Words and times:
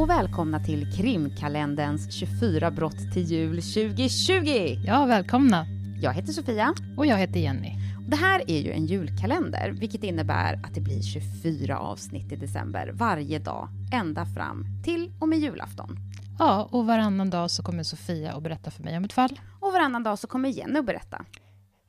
och 0.00 0.10
välkomna 0.10 0.60
till 0.60 0.92
krimkalenderns 0.92 2.12
24 2.12 2.70
brott 2.70 3.12
till 3.12 3.22
jul 3.22 3.62
2020. 3.62 4.78
Ja, 4.86 5.06
välkomna. 5.06 5.66
Jag 6.02 6.12
heter 6.12 6.32
Sofia. 6.32 6.74
Och 6.96 7.06
jag 7.06 7.16
heter 7.16 7.40
Jenny. 7.40 7.72
Det 8.08 8.16
här 8.16 8.50
är 8.50 8.60
ju 8.60 8.72
en 8.72 8.86
julkalender, 8.86 9.70
vilket 9.70 10.04
innebär 10.04 10.54
att 10.54 10.74
det 10.74 10.80
blir 10.80 11.02
24 11.02 11.78
avsnitt 11.78 12.32
i 12.32 12.36
december 12.36 12.90
varje 12.94 13.38
dag, 13.38 13.68
ända 13.92 14.26
fram 14.26 14.66
till 14.84 15.12
och 15.20 15.28
med 15.28 15.38
julafton. 15.38 15.96
Ja, 16.38 16.68
och 16.72 16.86
varannan 16.86 17.30
dag 17.30 17.50
så 17.50 17.62
kommer 17.62 17.82
Sofia 17.82 18.32
att 18.32 18.42
berätta 18.42 18.70
för 18.70 18.82
mig 18.82 18.96
om 18.96 19.04
ett 19.04 19.12
fall. 19.12 19.40
Och 19.60 19.72
varannan 19.72 20.02
dag 20.02 20.18
så 20.18 20.26
kommer 20.26 20.48
Jenny 20.48 20.78
att 20.78 20.86
berätta. 20.86 21.24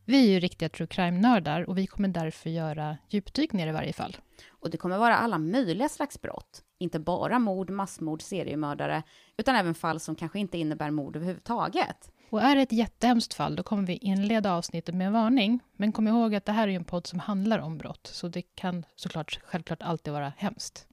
Vi 0.06 0.28
är 0.28 0.32
ju 0.32 0.40
riktiga 0.40 0.70
true 0.70 0.88
crime-nördar 0.88 1.70
och 1.70 1.78
vi 1.78 1.88
kommer 1.88 2.08
därför 2.08 2.50
göra 2.50 2.98
djupdykningar 3.10 3.68
i 3.68 3.72
varje 3.72 3.94
fall. 3.94 4.18
Och 4.50 4.70
det 4.70 4.78
kommer 4.78 4.98
vara 4.98 5.18
alla 5.18 5.38
möjliga 5.38 5.90
slags 5.90 6.22
brott. 6.22 6.64
Inte 6.82 7.00
bara 7.00 7.40
mord, 7.40 7.70
massmord, 7.70 8.22
seriemördare, 8.22 9.04
utan 9.38 9.56
även 9.56 9.74
fall 9.74 10.00
som 10.00 10.16
kanske 10.16 10.40
inte 10.40 10.58
innebär 10.58 10.92
mord 10.92 11.16
överhuvudtaget. 11.16 12.12
Och 12.30 12.42
är 12.42 12.56
det 12.56 12.62
ett 12.62 12.72
jättehemskt 12.72 13.34
fall, 13.34 13.56
då 13.56 13.64
kommer 13.64 13.84
vi 13.84 13.98
inleda 13.98 14.54
avsnittet 14.54 14.96
med 14.96 15.08
en 15.08 15.14
varning. 15.14 15.60
Men 15.74 15.92
kom 15.92 16.08
ihåg 16.08 16.36
att 16.36 16.46
det 16.46 16.52
här 16.52 16.68
är 16.68 16.72
en 16.72 16.84
podd 16.84 17.08
som 17.08 17.20
handlar 17.20 17.60
om 17.60 17.78
brott, 17.78 18.08
så 18.08 18.28
det 18.28 18.42
kan 18.42 18.86
såklart 18.96 19.40
självklart 19.44 19.82
alltid 19.82 20.14
vara 20.14 20.34
hemskt. 20.38 20.88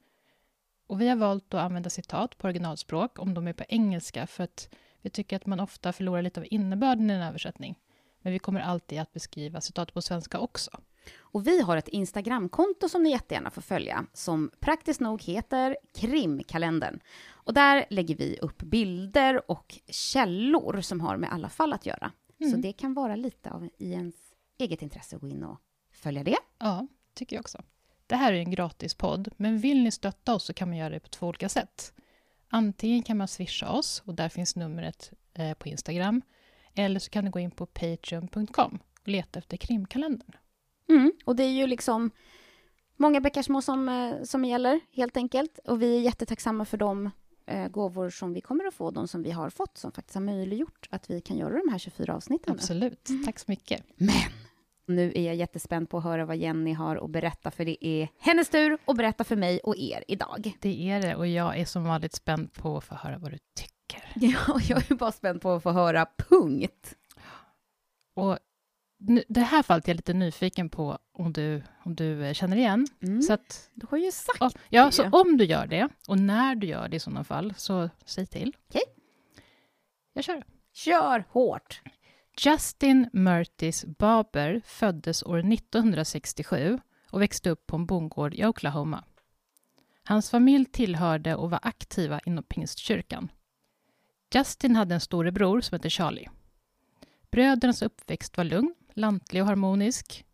Och 0.87 1.01
vi 1.01 1.09
har 1.09 1.15
valt 1.15 1.53
att 1.53 1.61
använda 1.61 1.89
citat 1.89 2.37
på 2.37 2.47
originalspråk, 2.47 3.19
om 3.19 3.33
de 3.33 3.47
är 3.47 3.53
på 3.53 3.63
engelska, 3.69 4.27
för 4.27 4.43
att 4.43 4.69
vi 5.01 5.09
tycker 5.09 5.35
att 5.35 5.45
man 5.45 5.59
ofta 5.59 5.93
förlorar 5.93 6.21
lite 6.21 6.39
av 6.39 6.45
innebörden 6.49 7.11
i 7.11 7.13
en 7.13 7.21
översättning. 7.21 7.75
Men 8.21 8.33
vi 8.33 8.39
kommer 8.39 8.59
alltid 8.59 8.99
att 8.99 9.13
beskriva 9.13 9.61
citat 9.61 9.93
på 9.93 10.01
svenska 10.01 10.39
också. 10.39 10.71
Och 11.17 11.47
vi 11.47 11.61
har 11.61 11.77
ett 11.77 11.87
Instagramkonto 11.87 12.89
som 12.89 13.03
ni 13.03 13.11
jättegärna 13.11 13.49
får 13.49 13.61
följa, 13.61 14.05
som 14.13 14.51
praktiskt 14.59 14.99
nog 14.99 15.21
heter 15.21 15.77
Krimkalendern. 15.95 16.99
Och 17.27 17.53
där 17.53 17.85
lägger 17.89 18.15
vi 18.15 18.39
upp 18.41 18.57
bilder 18.57 19.51
och 19.51 19.79
källor 19.87 20.81
som 20.81 21.01
har 21.01 21.17
med 21.17 21.33
alla 21.33 21.49
fall 21.49 21.73
att 21.73 21.85
göra. 21.85 22.11
Mm. 22.39 22.51
Så 22.51 22.57
det 22.57 22.73
kan 22.73 22.93
vara 22.93 23.15
lite 23.15 23.51
av 23.51 23.69
i 23.77 23.91
ens 23.91 24.15
eget 24.57 24.81
intresse 24.81 25.15
att 25.15 25.21
gå 25.21 25.27
in 25.27 25.43
och 25.43 25.57
följa 25.91 26.23
det. 26.23 26.37
Ja, 26.59 26.87
tycker 27.13 27.35
jag 27.35 27.41
också. 27.41 27.61
Det 28.07 28.15
här 28.15 28.33
är 28.33 28.37
en 28.37 28.51
gratis 28.51 28.93
podd, 28.93 29.29
men 29.37 29.57
vill 29.57 29.83
ni 29.83 29.91
stötta 29.91 30.33
oss 30.33 30.43
så 30.43 30.53
kan 30.53 30.69
man 30.69 30.77
göra 30.77 30.89
det 30.89 30.99
på 30.99 31.09
två 31.09 31.27
olika 31.27 31.49
sätt. 31.49 31.93
Antingen 32.47 33.03
kan 33.03 33.17
man 33.17 33.27
swisha 33.27 33.71
oss, 33.71 34.03
och 34.05 34.15
där 34.15 34.29
finns 34.29 34.55
numret 34.55 35.11
eh, 35.33 35.53
på 35.53 35.67
Instagram, 35.67 36.21
eller 36.75 36.99
så 36.99 37.09
kan 37.09 37.25
du 37.25 37.31
gå 37.31 37.39
in 37.39 37.51
på 37.51 37.65
patreon.com 37.65 38.79
och 39.01 39.07
leta 39.07 39.39
efter 39.39 39.57
krimkalendern. 39.57 40.31
Mm, 40.89 41.11
och 41.25 41.35
det 41.35 41.43
är 41.43 41.51
ju 41.51 41.67
liksom 41.67 42.11
många 42.97 43.21
bäckar 43.21 43.41
små 43.41 43.61
som, 43.61 43.89
eh, 43.89 44.23
som 44.23 44.45
gäller, 44.45 44.79
helt 44.91 45.17
enkelt. 45.17 45.59
Och 45.65 45.81
vi 45.81 45.97
är 45.97 46.01
jättetacksamma 46.01 46.65
för 46.65 46.77
de 46.77 47.09
eh, 47.45 47.67
gåvor 47.67 48.09
som 48.09 48.33
vi 48.33 48.41
kommer 48.41 48.65
att 48.65 48.73
få, 48.73 48.91
de 48.91 49.07
som 49.07 49.23
vi 49.23 49.31
har 49.31 49.49
fått, 49.49 49.77
som 49.77 49.91
faktiskt 49.91 50.15
har 50.15 50.21
möjliggjort 50.21 50.87
att 50.89 51.09
vi 51.09 51.21
kan 51.21 51.37
göra 51.37 51.57
de 51.57 51.71
här 51.71 51.79
24 51.79 52.15
avsnitten. 52.15 52.53
Absolut. 52.53 53.09
Mm. 53.09 53.25
Tack 53.25 53.39
så 53.39 53.45
mycket. 53.47 53.83
Men 53.95 54.15
nu 54.85 55.11
är 55.15 55.21
jag 55.21 55.35
jättespänd 55.35 55.89
på 55.89 55.97
att 55.97 56.03
höra 56.03 56.25
vad 56.25 56.37
Jenny 56.37 56.73
har 56.73 56.95
att 56.95 57.09
berätta, 57.09 57.51
för 57.51 57.65
det 57.65 57.87
är 57.87 58.09
hennes 58.19 58.49
tur 58.49 58.77
att 58.85 58.97
berätta 58.97 59.23
för 59.23 59.35
mig 59.35 59.59
och 59.59 59.77
er 59.77 60.03
idag. 60.07 60.57
Det 60.59 60.89
är 60.89 61.01
det, 61.01 61.15
och 61.15 61.27
jag 61.27 61.59
är 61.59 61.65
som 61.65 61.83
vanligt 61.83 62.13
spänd 62.13 62.53
på 62.53 62.77
att 62.77 62.83
få 62.83 62.95
höra 62.95 63.17
vad 63.17 63.31
du 63.31 63.37
tycker. 63.37 63.69
Ja, 64.15 64.59
jag 64.69 64.91
är 64.91 64.95
bara 64.95 65.11
spänd 65.11 65.41
på 65.41 65.51
att 65.51 65.63
få 65.63 65.71
höra 65.71 66.07
punkt. 66.29 66.95
Och 68.15 68.39
det 69.27 69.41
här 69.41 69.63
fallet 69.63 69.85
är 69.87 69.89
jag 69.89 69.95
lite 69.95 70.13
nyfiken 70.13 70.69
på 70.69 70.99
om 71.13 71.33
du, 71.33 71.63
om 71.83 71.95
du 71.95 72.25
eh, 72.25 72.33
känner 72.33 72.57
igen. 72.57 72.87
Mm. 73.01 73.21
Så 73.21 73.33
att, 73.33 73.69
du 73.73 73.87
har 73.89 73.97
ju 73.97 74.11
sagt 74.11 74.37
ja, 74.39 74.51
ja, 74.69 74.85
det. 74.85 74.91
så 74.91 75.09
om 75.09 75.37
du 75.37 75.45
gör 75.45 75.67
det, 75.67 75.89
och 76.07 76.19
när 76.19 76.55
du 76.55 76.67
gör 76.67 76.87
det 76.87 76.95
i 76.95 76.99
sådana 76.99 77.23
fall, 77.23 77.53
så 77.57 77.89
säg 78.05 78.25
till. 78.25 78.55
Okej. 78.67 78.81
Okay. 78.85 78.93
Jag 80.13 80.23
kör. 80.23 80.43
Kör 80.73 81.25
hårt! 81.29 81.81
Justin 82.45 83.09
Murtis 83.13 83.85
Barber 83.85 84.61
föddes 84.65 85.23
år 85.23 85.53
1967 85.53 86.79
och 87.11 87.21
växte 87.21 87.49
upp 87.49 87.67
på 87.67 87.75
en 87.75 87.85
bondgård 87.85 88.33
i 88.33 88.45
Oklahoma. 88.45 89.03
Hans 90.03 90.29
familj 90.29 90.65
tillhörde 90.65 91.35
och 91.35 91.49
var 91.49 91.59
aktiva 91.61 92.19
inom 92.25 92.43
pingstkyrkan. 92.43 93.31
Justin 94.33 94.75
hade 94.75 94.95
en 94.95 95.01
storebror 95.01 95.61
som 95.61 95.75
hette 95.75 95.89
Charlie. 95.89 96.29
Brödernas 97.31 97.81
uppväxt 97.81 98.37
var 98.37 98.43
lugn, 98.43 98.75
lantlig 98.99 99.41
och 99.41 99.47
harmonisk. 99.47 100.25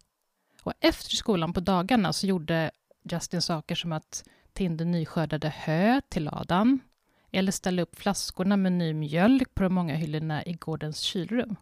Och 0.64 0.74
efter 0.80 1.16
skolan 1.16 1.54
på 1.54 1.60
dagarna 1.60 2.14
så 2.14 2.28
gjorde 2.28 2.72
Justin 3.04 3.42
saker 3.42 3.76
som 3.76 3.92
att 3.92 4.24
tinde 4.54 4.86
nyskördade 4.86 5.50
hö 5.50 6.02
till 6.10 6.24
ladan 6.24 6.80
eller 7.32 7.52
ställa 7.52 7.82
upp 7.82 7.96
flaskorna 7.96 8.58
med 8.58 8.72
ny 8.72 8.94
mjölk 8.94 9.56
på 9.56 9.64
de 9.64 9.74
många 9.74 9.96
hyllorna 9.96 10.46
i 10.46 10.54
gårdens 10.54 11.00
kylrum. 11.00 11.56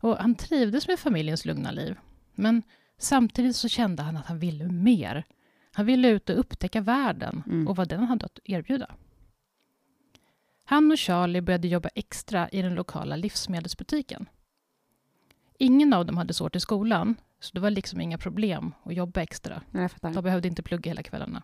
Och 0.00 0.16
han 0.16 0.34
trivdes 0.34 0.88
med 0.88 0.98
familjens 0.98 1.44
lugna 1.44 1.70
liv. 1.70 1.98
Men 2.34 2.62
samtidigt 2.98 3.56
så 3.56 3.68
kände 3.68 4.02
han 4.02 4.16
att 4.16 4.26
han 4.26 4.38
ville 4.38 4.64
mer. 4.64 5.24
Han 5.72 5.86
ville 5.86 6.08
ut 6.08 6.30
och 6.30 6.38
upptäcka 6.38 6.80
världen 6.80 7.42
mm. 7.46 7.68
och 7.68 7.76
vad 7.76 7.88
den 7.88 8.02
hade 8.02 8.26
att 8.26 8.38
erbjuda. 8.44 8.94
Han 10.64 10.90
och 10.90 10.98
Charlie 10.98 11.40
började 11.40 11.68
jobba 11.68 11.88
extra 11.94 12.48
i 12.48 12.62
den 12.62 12.74
lokala 12.74 13.16
livsmedelsbutiken. 13.16 14.28
Ingen 15.62 15.92
av 15.92 16.06
dem 16.06 16.16
hade 16.16 16.34
svårt 16.34 16.56
i 16.56 16.60
skolan, 16.60 17.14
så 17.40 17.54
det 17.54 17.60
var 17.60 17.70
liksom 17.70 18.00
inga 18.00 18.18
problem 18.18 18.74
att 18.82 18.94
jobba 18.94 19.20
extra. 19.20 19.62
De 20.00 20.24
behövde 20.24 20.48
inte 20.48 20.62
plugga 20.62 20.90
hela 20.90 21.02
kvällarna. 21.02 21.42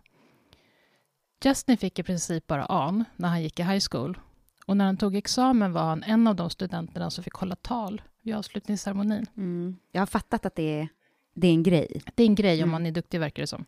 Justin 1.44 1.77
fick 1.77 1.99
i 1.99 2.03
princip 2.03 2.47
bara 2.47 2.65
an 2.65 3.04
när 3.16 3.28
han 3.28 3.43
gick 3.43 3.60
i 3.60 3.62
high 3.62 3.84
school. 3.91 4.19
Och 4.66 4.77
när 4.77 4.84
han 4.84 4.97
tog 4.97 5.16
examen 5.16 5.72
var 5.72 5.82
han 5.82 6.03
en 6.03 6.27
av 6.27 6.37
de 6.37 6.50
studenterna 6.50 7.10
som 7.10 7.25
fick 7.25 7.34
hålla 7.34 7.56
tal 7.56 8.03
vid 8.22 8.34
avslutningsceremonin. 8.34 9.27
Mm. 9.37 9.77
Jag 9.93 10.00
har 10.00 10.06
fattat 10.06 10.47
att 10.47 10.54
det 10.54 10.81
är, 10.81 10.88
det 11.34 11.48
är 11.48 11.53
en 11.53 11.62
grej. 11.62 12.03
Det 12.15 12.22
är 12.22 12.27
en 12.27 12.34
grej 12.34 12.56
om 12.56 12.69
mm. 12.69 12.71
man 12.71 12.87
är 12.87 12.91
duktig, 12.91 13.21
verkar 13.21 13.43
det 13.43 13.47
som. 13.47 13.65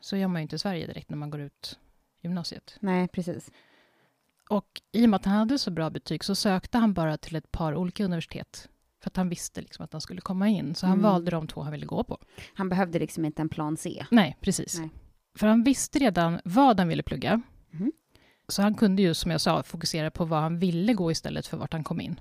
Så 0.00 0.16
gör 0.16 0.28
man 0.28 0.40
ju 0.40 0.42
inte 0.42 0.56
i 0.56 0.58
Sverige 0.58 0.86
direkt 0.86 1.10
när 1.10 1.16
man 1.16 1.30
går 1.30 1.40
ut 1.40 1.78
gymnasiet. 2.22 2.76
Nej, 2.80 3.08
precis. 3.08 3.50
Och 4.50 4.80
i 4.92 5.06
och 5.06 5.10
med 5.10 5.16
att 5.16 5.24
han 5.24 5.38
hade 5.38 5.58
så 5.58 5.70
bra 5.70 5.90
betyg 5.90 6.24
så 6.24 6.34
sökte 6.34 6.78
han 6.78 6.92
bara 6.92 7.16
till 7.16 7.36
ett 7.36 7.52
par 7.52 7.74
olika 7.74 8.04
universitet. 8.04 8.68
För 9.02 9.10
att 9.10 9.16
han 9.16 9.28
visste 9.28 9.60
liksom 9.60 9.84
att 9.84 9.92
han 9.92 10.00
skulle 10.00 10.20
komma 10.20 10.48
in. 10.48 10.74
Så 10.74 10.86
han 10.86 10.98
mm. 10.98 11.10
valde 11.10 11.30
de 11.30 11.46
två 11.48 11.62
han 11.62 11.72
ville 11.72 11.86
gå 11.86 12.04
på. 12.04 12.18
Han 12.54 12.68
behövde 12.68 12.98
liksom 12.98 13.24
inte 13.24 13.42
en 13.42 13.48
plan 13.48 13.76
C. 13.76 14.06
Nej, 14.10 14.36
precis. 14.40 14.78
Nej. 14.78 14.90
För 15.34 15.46
han 15.46 15.64
visste 15.64 15.98
redan 15.98 16.40
vad 16.44 16.78
han 16.78 16.88
ville 16.88 17.02
plugga. 17.02 17.42
Mm. 17.72 17.92
Så 18.48 18.62
han 18.62 18.74
kunde 18.74 19.02
ju, 19.02 19.14
som 19.14 19.30
jag 19.30 19.40
sa, 19.40 19.62
fokusera 19.62 20.10
på 20.10 20.24
vad 20.24 20.40
han 20.40 20.58
ville 20.58 20.94
gå 20.94 21.10
istället 21.10 21.46
för 21.46 21.56
vart 21.56 21.72
han 21.72 21.84
kom 21.84 22.00
in. 22.00 22.20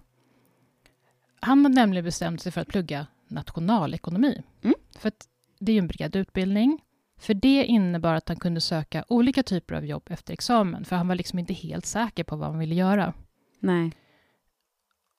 Han 1.40 1.64
hade 1.64 1.76
nämligen 1.76 2.06
bestämt 2.06 2.42
sig 2.42 2.52
för 2.52 2.62
att 2.62 2.68
plugga 2.68 3.08
nationalekonomi. 3.28 4.44
Mm. 4.62 4.76
För 4.98 5.08
att 5.08 5.28
det 5.60 5.72
är 5.72 5.74
ju 5.74 5.80
en 5.80 5.88
bred 5.88 6.16
utbildning. 6.16 6.82
För 7.18 7.34
det 7.34 7.66
innebar 7.66 8.14
att 8.14 8.28
han 8.28 8.40
kunde 8.40 8.62
söka 8.62 9.06
olika 9.08 9.44
typer 9.44 9.76
av 9.76 9.86
jobb 9.86 10.04
efter 10.10 10.34
examen, 10.34 10.86
för 10.86 10.96
han 10.96 11.08
var 11.08 11.16
liksom 11.16 11.40
inte 11.40 11.54
helt 11.54 11.86
säker 11.86 12.24
på 12.24 12.36
vad 12.36 12.50
han 12.50 12.60
ville 12.60 12.76
göra. 12.76 13.14
Nej. 13.60 13.92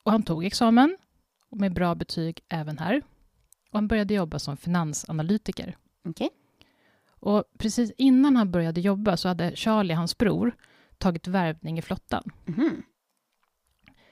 Och 0.03 0.13
han 0.13 0.23
tog 0.23 0.45
examen, 0.45 0.97
med 1.53 1.75
bra 1.75 1.95
betyg 1.95 2.41
även 2.49 2.79
här. 2.79 3.03
Och 3.71 3.79
han 3.79 3.89
började 3.89 4.15
jobba 4.15 4.39
som 4.39 4.57
finansanalytiker. 4.57 5.77
Okay. 6.05 6.29
Och 7.11 7.45
precis 7.59 7.93
innan 7.99 8.37
han 8.37 8.51
började 8.51 8.81
jobba 8.81 9.17
så 9.17 9.29
hade 9.29 9.57
Charlie, 9.57 9.95
hans 9.95 10.19
bror, 10.19 10.57
tagit 10.99 11.27
värvning 11.27 11.79
i 11.79 11.83
flottan. 11.83 12.23
Mm. 12.47 12.83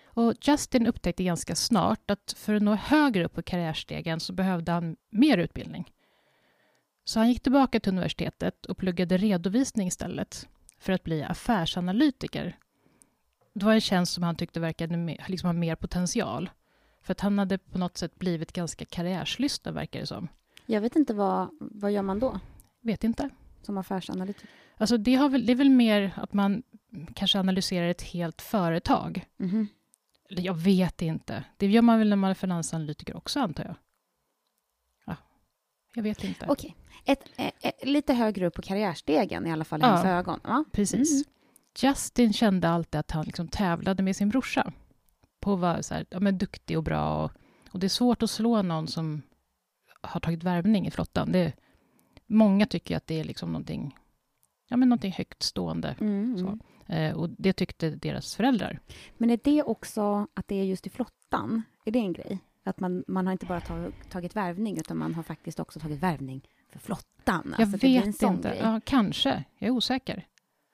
Och 0.04 0.34
Justin 0.40 0.86
upptäckte 0.86 1.24
ganska 1.24 1.54
snart 1.54 2.10
att 2.10 2.34
för 2.36 2.54
att 2.54 2.62
nå 2.62 2.74
högre 2.74 3.24
upp 3.24 3.34
på 3.34 3.42
karriärstegen 3.42 4.20
så 4.20 4.32
behövde 4.32 4.72
han 4.72 4.96
mer 5.10 5.38
utbildning. 5.38 5.92
Så 7.04 7.18
han 7.18 7.28
gick 7.28 7.42
tillbaka 7.42 7.80
till 7.80 7.92
universitetet 7.92 8.66
och 8.66 8.76
pluggade 8.76 9.16
redovisning 9.16 9.88
istället 9.88 10.48
för 10.78 10.92
att 10.92 11.04
bli 11.04 11.22
affärsanalytiker. 11.22 12.56
Det 13.54 13.64
var 13.64 13.72
en 13.72 13.80
tjänst 13.80 14.12
som 14.12 14.22
han 14.22 14.36
tyckte 14.36 14.60
verkade 14.60 15.16
liksom 15.28 15.46
ha 15.46 15.52
mer 15.52 15.74
potential. 15.74 16.50
För 17.02 17.12
att 17.12 17.20
han 17.20 17.38
hade 17.38 17.58
på 17.58 17.78
något 17.78 17.96
sätt 17.96 18.18
blivit 18.18 18.52
ganska 18.52 18.84
karriärslysten, 18.84 19.74
verkar 19.74 20.00
det 20.00 20.06
som. 20.06 20.28
Jag 20.66 20.80
vet 20.80 20.96
inte, 20.96 21.14
vad, 21.14 21.48
vad 21.60 21.92
gör 21.92 22.02
man 22.02 22.18
då? 22.18 22.40
Vet 22.80 23.04
inte. 23.04 23.30
Som 23.62 23.78
affärsanalytiker? 23.78 24.50
Alltså 24.76 24.96
det, 24.96 25.14
har 25.14 25.28
väl, 25.28 25.46
det 25.46 25.52
är 25.52 25.56
väl 25.56 25.70
mer 25.70 26.12
att 26.16 26.32
man 26.32 26.62
kanske 27.14 27.38
analyserar 27.38 27.88
ett 27.88 28.02
helt 28.02 28.42
företag. 28.42 29.26
Mm. 29.40 29.66
Jag 30.28 30.54
vet 30.54 31.02
inte. 31.02 31.44
Det 31.56 31.66
gör 31.66 31.82
man 31.82 31.98
väl 31.98 32.08
när 32.08 32.16
man 32.16 32.30
är 32.30 32.34
finansanalytiker 32.34 33.16
också, 33.16 33.40
antar 33.40 33.64
jag. 33.64 33.74
Ja, 35.06 35.16
jag 35.94 36.02
vet 36.02 36.24
inte. 36.24 36.46
Okej. 36.48 36.76
Ett, 37.04 37.24
ett, 37.36 37.54
ett, 37.60 37.88
lite 37.88 38.14
högre 38.14 38.46
upp 38.46 38.54
på 38.54 38.62
karriärstegen, 38.62 39.46
i 39.46 39.52
alla 39.52 39.64
fall 39.64 39.80
i 39.80 39.82
ja, 39.82 39.88
hans 39.88 40.04
ögon. 40.04 40.40
Ja, 40.44 40.64
precis. 40.72 41.12
Mm. 41.12 41.24
Justin 41.78 42.32
kände 42.32 42.68
alltid 42.68 42.98
att 42.98 43.10
han 43.10 43.24
liksom 43.24 43.48
tävlade 43.48 44.02
med 44.02 44.16
sin 44.16 44.28
brorsa 44.28 44.72
på 45.40 45.52
att 45.52 45.60
vara 45.60 45.82
så 45.82 45.94
här, 45.94 46.06
ja, 46.10 46.20
men 46.20 46.38
duktig 46.38 46.78
och 46.78 46.84
bra. 46.84 47.24
Och, 47.24 47.30
och, 47.70 47.80
det 47.80 47.86
är 47.86 47.88
svårt 47.88 48.22
att 48.22 48.30
slå 48.30 48.62
någon 48.62 48.86
som 48.86 49.22
har 50.00 50.20
tagit 50.20 50.42
värvning 50.42 50.86
i 50.86 50.90
flottan. 50.90 51.32
Det, 51.32 51.52
många 52.26 52.66
tycker 52.66 52.96
att 52.96 53.06
det 53.06 53.20
är 53.20 53.24
liksom 53.24 53.52
någonting 53.52 53.96
ja, 54.68 54.76
men 54.76 54.88
någonting 54.88 55.12
högt 55.12 55.42
stående. 55.42 55.96
Mm, 56.00 56.38
Så. 56.38 56.46
mm. 56.46 56.60
Eh, 56.86 57.16
och 57.16 57.30
det 57.30 57.52
tyckte 57.52 57.90
deras 57.90 58.36
föräldrar. 58.36 58.80
Men 59.16 59.30
är 59.30 59.40
det 59.44 59.62
också 59.62 60.26
att 60.34 60.48
det 60.48 60.54
är 60.54 60.64
just 60.64 60.86
i 60.86 60.90
flottan? 60.90 61.62
Är 61.84 61.90
det 61.90 61.98
en 61.98 62.12
grej? 62.12 62.38
Att 62.64 62.80
man, 62.80 63.04
man 63.08 63.26
har 63.26 63.32
inte 63.32 63.46
bara 63.46 63.60
tagit, 63.60 64.10
tagit 64.10 64.36
värvning, 64.36 64.78
utan 64.78 64.96
man 64.98 65.14
har 65.14 65.22
faktiskt 65.22 65.60
också 65.60 65.80
tagit 65.80 65.98
värvning 65.98 66.48
för 66.72 66.78
flottan? 66.78 67.54
Jag 67.58 67.60
Alltså, 67.62 67.86
vet 67.86 68.22
inte. 68.22 68.56
Ja, 68.60 68.80
kanske. 68.84 69.44
Jag 69.58 69.68
är 69.68 69.70
osäker. 69.70 70.26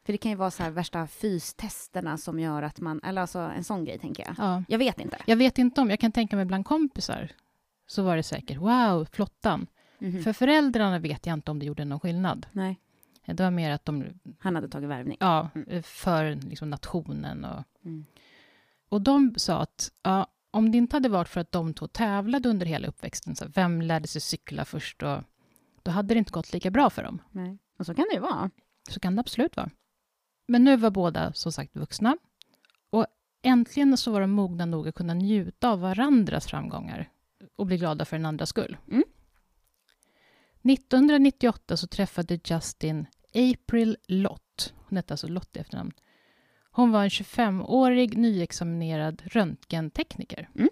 För 0.06 0.12
det 0.12 0.19
kan 0.19 0.31
ju 0.31 0.37
vara 0.37 0.50
så 0.50 0.62
här 0.62 0.70
värsta 0.70 1.06
fystesterna 1.06 2.19
som 2.19 2.41
gör 2.41 2.62
att 2.62 2.81
man... 2.81 3.00
Eller 3.05 3.20
alltså 3.20 3.38
en 3.38 3.64
sån 3.64 3.85
grej, 3.85 3.99
tänker 3.99 4.25
jag. 4.26 4.35
Ja. 4.38 4.62
Jag 4.69 4.79
vet 4.79 5.00
inte. 5.00 5.19
Jag 5.26 5.37
vet 5.37 5.58
inte 5.58 5.81
om, 5.81 5.91
jag 5.91 6.00
kan 6.00 6.12
tänka 6.12 6.37
mig 6.37 6.44
bland 6.44 6.67
kompisar, 6.67 7.29
så 7.87 8.03
var 8.03 8.17
det 8.17 8.23
säkert 8.23 8.58
wow, 8.58 9.05
flottan. 9.12 9.67
Mhm. 9.99 10.23
För 10.23 10.32
föräldrarna 10.32 10.99
vet 10.99 11.26
jag 11.26 11.35
inte 11.35 11.50
om 11.50 11.58
det 11.58 11.67
gjorde 11.67 11.85
någon 11.85 12.00
skillnad. 12.00 12.47
Nej, 12.53 12.81
Det 13.26 13.43
var 13.43 13.50
mer 13.50 13.70
att 13.70 13.85
de, 13.85 14.05
han 14.38 14.55
hade 14.55 14.69
tagit 14.69 14.88
värvning. 14.88 15.17
ja, 15.20 15.49
Mm. 15.55 15.82
för 15.82 16.35
liksom 16.35 16.70
nationen 16.70 17.44
och... 17.44 17.62
Mm. 17.85 18.05
Och 18.88 19.02
de 19.02 19.35
sa 19.37 19.59
att 19.59 19.91
ja, 20.02 20.26
om 20.50 20.70
det 20.73 20.79
inte 20.79 20.97
hade 20.97 21.09
varit 21.09 21.29
för 21.29 21.41
att 21.41 21.52
de 21.52 21.75
två 21.75 21.87
tävlade 21.88 22.49
under 22.49 22.67
hela 22.67 22.88
uppväxten, 22.88 23.37
så 23.37 23.44
vem 23.55 23.82
lärde 23.82 24.09
sig 24.09 24.20
cykla 24.20 24.64
först, 24.64 25.02
och, 25.02 25.19
då 25.82 25.91
hade 25.91 26.14
det 26.14 26.19
inte 26.19 26.32
gått 26.32 26.52
lika 26.52 26.70
bra 26.70 26.91
för 26.91 27.02
dem. 27.02 27.23
Nej. 27.31 27.59
Och 27.79 27.87
så 27.87 27.94
kan 27.94 28.05
det 28.11 28.14
ju 28.14 28.20
vara. 28.20 28.50
Så 28.88 29.00
kan 29.00 29.17
det 29.17 29.20
absolut 29.20 29.56
vara. 29.56 29.70
Men 30.47 30.65
nu 30.65 30.77
var 30.77 30.91
båda 30.91 31.33
som 31.33 31.53
sagt 31.53 31.77
vuxna. 31.77 32.17
Och 32.91 33.07
äntligen 33.43 33.97
så 33.97 34.11
var 34.11 34.21
de 34.21 34.31
mogna 34.31 34.67
nog 34.67 34.89
att 34.89 34.95
kunna 34.95 35.15
njuta 35.15 35.71
av 35.71 35.81
varandras 35.81 36.47
framgångar 36.47 37.09
och 37.57 37.67
bli 37.67 37.77
glada 37.77 38.05
för 38.05 38.17
den 38.17 38.27
andras 38.27 38.49
skull. 38.49 38.77
Mm. 38.89 39.05
1998 40.63 41.77
så 41.77 41.87
träffade 41.87 42.41
Justin 42.45 43.07
April 43.35 43.97
Lott. 44.07 44.75
Hon 44.77 44.97
hette 44.97 45.15
alltså 45.15 45.29
Lott 45.29 45.57
i 45.57 45.61
efternamn. 45.61 45.93
Hon 46.71 46.93
var 46.93 47.03
en 47.03 47.09
25-årig 47.09 48.19
nyexaminerad 48.19 49.23
röntgentekniker. 49.25 50.49
Mm. 50.55 50.69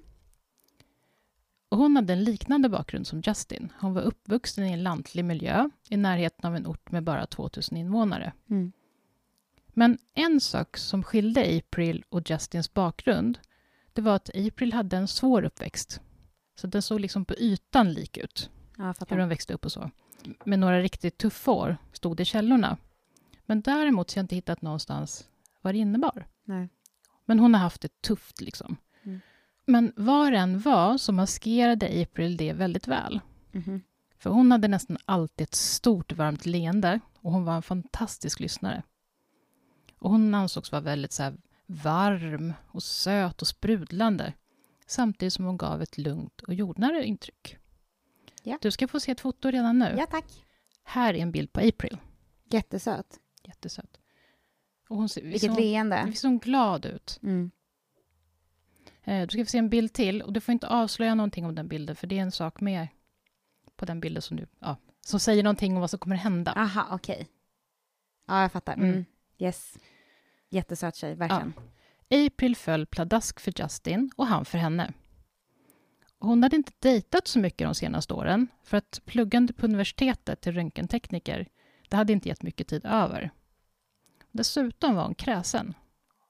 Och 1.68 1.78
hon 1.78 1.96
hade 1.96 2.12
en 2.12 2.24
liknande 2.24 2.68
bakgrund 2.68 3.06
som 3.06 3.22
Justin. 3.26 3.72
Hon 3.80 3.94
var 3.94 4.02
uppvuxen 4.02 4.64
i 4.64 4.72
en 4.72 4.82
lantlig 4.82 5.24
miljö 5.24 5.70
i 5.88 5.96
närheten 5.96 6.46
av 6.46 6.56
en 6.56 6.66
ort 6.66 6.90
med 6.90 7.04
bara 7.04 7.26
2000 7.26 7.76
invånare. 7.76 8.32
Mm. 8.50 8.72
Men 9.74 9.98
en 10.14 10.40
sak 10.40 10.76
som 10.76 11.02
skilde 11.02 11.58
April 11.58 12.04
och 12.08 12.30
Justins 12.30 12.74
bakgrund, 12.74 13.38
det 13.92 14.02
var 14.02 14.16
att 14.16 14.30
April 14.34 14.72
hade 14.72 14.96
en 14.96 15.08
svår 15.08 15.44
uppväxt. 15.44 16.00
Så 16.54 16.66
den 16.66 16.82
såg 16.82 17.00
liksom 17.00 17.24
på 17.24 17.34
ytan 17.34 17.92
lik 17.92 18.16
ut, 18.16 18.50
Ja, 18.76 18.94
hur 19.08 19.16
de 19.16 19.28
växte 19.28 19.54
upp 19.54 19.64
och 19.64 19.72
så. 19.72 19.90
Med 20.44 20.58
några 20.58 20.80
riktigt 20.80 21.18
tuffa 21.18 21.50
år, 21.50 21.76
stod 21.92 22.16
det 22.16 22.22
i 22.22 22.26
källorna. 22.26 22.76
Men 23.46 23.60
däremot 23.60 24.10
så 24.10 24.16
har 24.16 24.20
jag 24.20 24.24
inte 24.24 24.34
hittat 24.34 24.62
någonstans 24.62 25.28
vad 25.60 25.74
det 25.74 25.78
innebar. 25.78 26.26
Nej. 26.44 26.68
Men 27.24 27.38
hon 27.38 27.54
har 27.54 27.60
haft 27.60 27.80
det 27.80 28.00
tufft 28.02 28.40
liksom. 28.40 28.76
Mm. 29.02 29.20
Men 29.66 29.92
vad 29.96 30.32
det 30.32 30.38
än 30.38 30.60
var 30.60 30.98
så 30.98 31.12
maskerade 31.12 32.02
April 32.02 32.36
det 32.36 32.52
väldigt 32.52 32.88
väl. 32.88 33.20
Mhm. 33.52 33.82
För 34.18 34.30
hon 34.30 34.52
hade 34.52 34.68
nästan 34.68 34.98
alltid 35.04 35.44
ett 35.44 35.54
stort 35.54 36.12
varmt 36.12 36.46
leende 36.46 37.00
och 37.20 37.32
hon 37.32 37.44
var 37.44 37.56
en 37.56 37.62
fantastisk 37.62 38.40
lyssnare. 38.40 38.82
Och 40.04 40.10
hon 40.10 40.34
ansågs 40.34 40.72
vara 40.72 40.82
väldigt 40.82 41.12
så 41.12 41.32
varm 41.66 42.52
och 42.66 42.82
söt 42.82 43.42
och 43.42 43.48
sprudlande 43.48 44.32
samtidigt 44.86 45.32
som 45.32 45.44
hon 45.44 45.56
gav 45.56 45.82
ett 45.82 45.98
lugnt 45.98 46.40
och 46.40 46.54
jordnära 46.54 47.02
intryck. 47.02 47.56
Ja. 48.42 48.58
Du 48.60 48.70
ska 48.70 48.88
få 48.88 49.00
se 49.00 49.12
ett 49.12 49.20
foto 49.20 49.50
redan 49.50 49.78
nu. 49.78 49.94
Ja, 49.98 50.06
tack. 50.06 50.24
Här 50.82 51.14
är 51.14 51.18
en 51.18 51.32
bild 51.32 51.52
på 51.52 51.60
April. 51.60 51.98
Jättesöt. 52.44 53.20
Jättesöt. 53.42 54.00
Och 54.88 54.96
hon 54.96 55.08
ser, 55.08 55.22
Vilket 55.22 55.50
hon, 55.50 55.60
leende. 55.60 56.02
visst 56.06 56.20
ser 56.20 56.28
hon 56.28 56.38
glad 56.38 56.86
ut? 56.86 57.18
Mm. 57.22 57.50
Eh, 59.04 59.26
du 59.26 59.28
ska 59.28 59.44
få 59.44 59.50
se 59.50 59.58
en 59.58 59.70
bild 59.70 59.92
till 59.92 60.22
och 60.22 60.32
du 60.32 60.40
får 60.40 60.52
inte 60.52 60.68
avslöja 60.68 61.14
någonting 61.14 61.46
om 61.46 61.54
den 61.54 61.68
bilden 61.68 61.96
för 61.96 62.06
det 62.06 62.18
är 62.18 62.22
en 62.22 62.32
sak 62.32 62.60
med 62.60 62.88
på 63.76 63.84
den 63.84 64.00
bilden 64.00 64.22
som, 64.22 64.36
du, 64.36 64.46
ja, 64.58 64.76
som 65.00 65.20
säger 65.20 65.42
någonting 65.42 65.74
om 65.74 65.80
vad 65.80 65.90
som 65.90 65.98
kommer 65.98 66.16
hända. 66.16 66.52
Aha, 66.52 66.86
okej. 66.90 67.28
Ja, 68.26 68.42
jag 68.42 68.52
fattar. 68.52 68.74
Mm. 68.74 68.88
Mm. 68.90 69.04
Yes. 69.38 69.78
Jättesöt 70.54 70.96
tjej, 70.96 71.14
verkligen. 71.14 71.52
April 72.10 72.56
föll 72.56 72.86
pladask 72.86 73.40
för 73.40 73.52
Justin 73.62 74.10
och 74.16 74.26
han 74.26 74.44
för 74.44 74.58
henne. 74.58 74.92
Hon 76.18 76.42
hade 76.42 76.56
inte 76.56 76.72
dejtat 76.78 77.28
så 77.28 77.38
mycket 77.38 77.66
de 77.68 77.74
senaste 77.74 78.14
åren 78.14 78.48
för 78.62 78.76
att 78.76 79.00
pluggande 79.04 79.52
på 79.52 79.66
universitetet 79.66 80.40
till 80.40 80.52
röntgentekniker, 80.52 81.48
det 81.88 81.96
hade 81.96 82.12
inte 82.12 82.28
gett 82.28 82.42
mycket 82.42 82.68
tid 82.68 82.84
över. 82.84 83.30
Dessutom 84.32 84.94
var 84.94 85.04
hon 85.04 85.14
kräsen. 85.14 85.74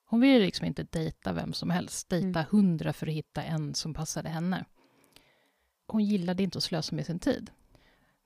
Hon 0.05 0.21
ville 0.21 0.39
liksom 0.39 0.67
inte 0.67 0.83
dejta 0.83 1.33
vem 1.33 1.53
som 1.53 1.71
helst, 1.71 2.09
dejta 2.09 2.27
Mm. 2.27 2.45
hundra 2.51 2.93
för 2.93 3.07
att 3.07 3.13
hitta 3.15 3.43
en 3.43 3.75
som 3.75 3.95
passade 3.95 4.29
henne. 4.29 4.65
Hon 5.87 6.05
gillade 6.05 6.43
inte 6.43 6.59
att 6.59 6.65
slösa 6.65 6.97
med 6.97 7.07
sin 7.07 7.19
tid. 7.19 7.51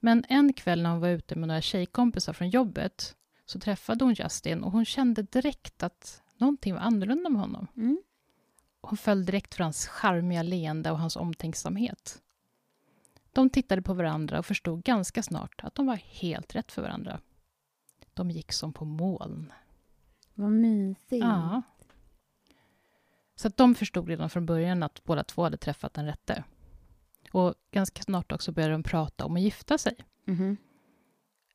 Men 0.01 0.25
en 0.29 0.53
kväll 0.53 0.83
när 0.83 0.91
hon 0.91 1.01
var 1.01 1.09
ute 1.09 1.37
med 1.37 1.49
några 1.49 1.61
tjejkompisar 1.61 2.33
från 2.33 2.51
jobbet 2.51 3.17
så 3.51 3.59
träffade 3.59 4.05
hon 4.05 4.15
Justin 4.15 4.63
och 4.65 4.73
hon 4.73 4.85
kände 4.85 5.23
direkt 5.23 5.83
att 5.83 6.23
någonting 6.37 6.75
var 6.75 6.81
annorlunda 6.81 7.31
med 7.31 7.41
honom. 7.41 7.67
Mm. 7.77 8.03
Hon 8.81 8.97
föll 8.97 9.25
direkt 9.25 9.55
för 9.55 9.65
hans 9.65 9.87
charmiga 9.87 10.43
leende 10.43 10.91
och 10.91 10.99
hans 10.99 11.17
omtänksamhet. 11.17 12.23
De 13.33 13.51
tittade 13.51 13.83
på 13.83 13.95
varandra 13.95 14.39
och 14.39 14.47
förstod 14.47 14.83
ganska 14.83 15.23
snart 15.23 15.61
att 15.65 15.75
de 15.75 15.87
var 15.87 15.97
helt 15.97 16.55
rätt 16.55 16.73
för 16.73 16.83
varandra. 16.83 17.21
De 18.15 18.31
gick 18.31 18.53
som 18.53 18.73
på 18.73 18.85
moln. 18.85 19.53
Vad 20.35 20.51
mysigt. 20.51 21.25
Ja. 21.25 21.63
Så 23.37 23.49
att 23.49 23.57
de 23.57 23.75
förstod 23.75 24.09
redan 24.09 24.31
från 24.31 24.47
början 24.47 24.83
att 24.83 25.05
båda 25.05 25.25
två 25.25 25.43
hade 25.43 25.57
träffat 25.57 25.95
den 25.95 26.07
rätte. 26.07 26.45
Och 27.33 27.55
ganska 27.71 28.03
snart 28.03 28.33
också 28.33 28.53
började 28.53 28.75
de 28.75 28.83
prata 28.83 29.25
om 29.25 29.37
att 29.37 29.43
gifta 29.43 29.79
sig. 29.79 29.95
Mhm. 30.25 30.57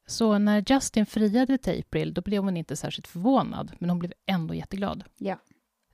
Så 0.06 0.38
när 0.38 0.64
Justin 0.68 1.06
friade 1.06 1.58
till 1.58 1.80
April, 1.80 2.14
då 2.14 2.22
blev 2.22 2.44
hon 2.44 2.58
inte 2.58 2.76
särskilt 2.76 3.08
förvånad, 3.08 3.72
men 3.80 3.90
hon 3.90 4.00
blev 4.00 4.14
ändå 4.26 4.54
jätteglad. 4.54 5.04
Ja. 5.18 5.38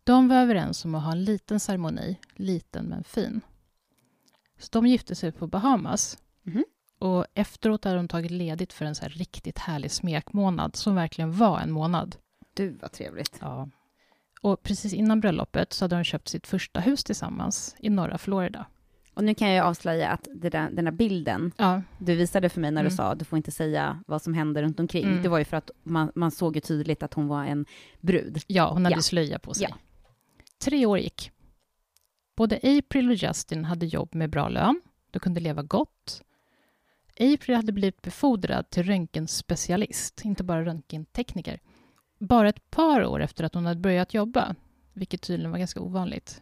De 0.03 0.27
var 0.27 0.35
överens 0.35 0.85
om 0.85 0.95
att 0.95 1.03
ha 1.03 1.11
en 1.11 1.23
liten 1.23 1.59
ceremoni, 1.59 2.19
liten 2.35 2.85
men 2.85 3.04
fin. 3.04 3.42
Så 4.59 4.68
de 4.71 4.87
gifte 4.87 5.16
sig 5.16 5.31
på 5.31 5.47
Bahamas. 5.47 6.18
Mhm. 6.44 6.66
Och 6.99 7.25
efteråt 7.33 7.83
hade 7.83 7.95
de 7.97 8.07
tagit 8.07 8.31
ledigt 8.31 8.73
för 8.73 8.85
en 8.85 8.95
så 8.95 9.01
här 9.01 9.09
riktigt 9.09 9.57
härlig 9.57 9.92
smekmånad, 9.92 10.75
som 10.75 10.95
verkligen 10.95 11.37
var 11.37 11.59
en 11.59 11.71
månad. 11.71 12.16
Du, 12.54 12.69
vad 12.69 12.92
trevligt. 12.92 13.37
Ja. 13.42 13.69
Och 14.42 14.63
precis 14.63 14.94
innan 14.94 15.19
bröllopet 15.19 15.73
så 15.73 15.85
hade 15.85 15.95
de 15.95 16.04
köpt 16.04 16.28
sitt 16.28 16.47
första 16.47 16.80
hus 16.80 17.04
tillsammans 17.04 17.75
i 17.80 17.89
norra 17.89 18.18
Florida. 18.18 18.66
Och 19.13 19.23
nu 19.23 19.33
kan 19.33 19.49
jag 19.49 19.66
avslöja 19.68 20.09
att 20.09 20.28
där, 20.35 20.49
den 20.49 20.85
där 20.85 20.92
bilden 20.92 21.51
Ja, 21.57 21.81
du 21.97 22.16
visade 22.16 22.49
för 22.49 22.61
mig 22.61 22.71
när 22.71 22.81
du 22.83 22.87
Mm. 22.87 22.97
sa 22.97 23.16
du 23.16 23.25
får 23.25 23.37
inte 23.37 23.51
säga 23.51 24.04
vad 24.07 24.21
som 24.21 24.33
händer 24.33 24.63
runt 24.63 24.80
omkring. 24.80 25.06
Mm. 25.06 25.23
Det 25.23 25.30
var 25.30 25.37
ju 25.39 25.45
för 25.45 25.57
att 25.57 25.71
man, 25.83 26.11
man 26.16 26.31
såg 26.31 26.56
ju 26.56 26.61
tydligt 26.61 27.04
att 27.04 27.13
hon 27.13 27.28
var 27.28 27.45
en 27.45 27.66
brud. 28.01 28.44
ja 28.47 28.69
hon 28.73 28.85
hade 28.85 28.95
Ja. 28.95 29.01
slöja 29.01 29.39
på 29.39 29.54
sig. 29.54 29.68
Ja. 29.69 29.75
Tre 30.57 30.85
år 30.85 30.99
gick. 30.99 31.31
Både 32.35 32.56
April 32.63 33.09
och 33.09 33.16
Justin 33.16 33.66
hade 33.66 33.85
jobb 33.85 34.16
med 34.16 34.30
bra 34.30 34.49
lön. 34.49 34.81
De 35.11 35.19
kunde 35.19 35.39
leva 35.39 35.63
gott. 35.63 36.21
April 37.19 37.56
hade 37.56 37.71
blivit 37.71 38.01
befordrad 38.01 38.69
till 38.69 38.83
röntgenspecialist, 38.83 40.21
inte 40.25 40.44
bara 40.44 40.66
röntgentekniker. 40.66 41.59
Bara 42.19 42.49
ett 42.49 42.71
par 42.71 43.06
år 43.06 43.21
efter 43.21 43.44
att 43.44 43.54
hon 43.54 43.66
hade 43.66 43.80
börjat 43.80 44.13
jobba, 44.13 44.56
vilket 44.94 45.21
tydligen 45.21 45.51
var 45.51 45.57
ganska 45.59 45.80
ovanligt. 45.81 46.42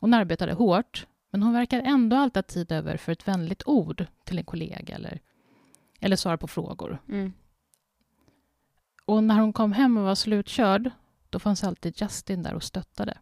Hon 0.00 0.14
arbetade 0.14 0.52
hårt, 0.52 1.06
men 1.36 1.42
hon 1.42 1.52
verkade 1.52 1.82
ändå 1.82 2.16
alltid 2.16 2.36
ha 2.36 2.42
tid 2.42 2.72
över 2.72 2.96
för 2.96 3.12
ett 3.12 3.28
vänligt 3.28 3.62
ord 3.66 4.06
till 4.24 4.38
en 4.38 4.44
kollega 4.44 4.94
eller, 4.94 5.20
eller 6.00 6.16
svara 6.16 6.36
på 6.36 6.46
frågor. 6.46 6.98
Mm. 7.08 7.32
Och 9.04 9.24
när 9.24 9.40
hon 9.40 9.52
kom 9.52 9.72
hem 9.72 9.96
och 9.96 10.04
var 10.04 10.14
slutkörd, 10.14 10.90
då 11.30 11.38
fanns 11.38 11.64
alltid 11.64 12.02
Justin 12.02 12.42
där 12.42 12.54
och 12.54 12.62
stöttade. 12.62 13.18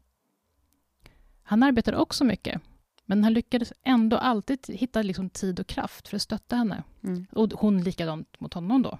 Han 1.42 1.62
arbetade 1.62 1.96
också 1.96 2.24
mycket, 2.24 2.60
men 3.04 3.24
han 3.24 3.32
lyckades 3.32 3.72
ändå 3.82 4.16
alltid 4.16 4.58
hitta 4.68 5.02
liksom 5.02 5.30
tid 5.30 5.60
och 5.60 5.66
kraft 5.66 6.08
för 6.08 6.16
att 6.16 6.22
stötta 6.22 6.56
henne. 6.56 6.82
Mm. 7.02 7.26
Och 7.32 7.52
hon 7.52 7.82
likadant 7.82 8.40
mot 8.40 8.54
honom 8.54 8.82
då. 8.82 8.98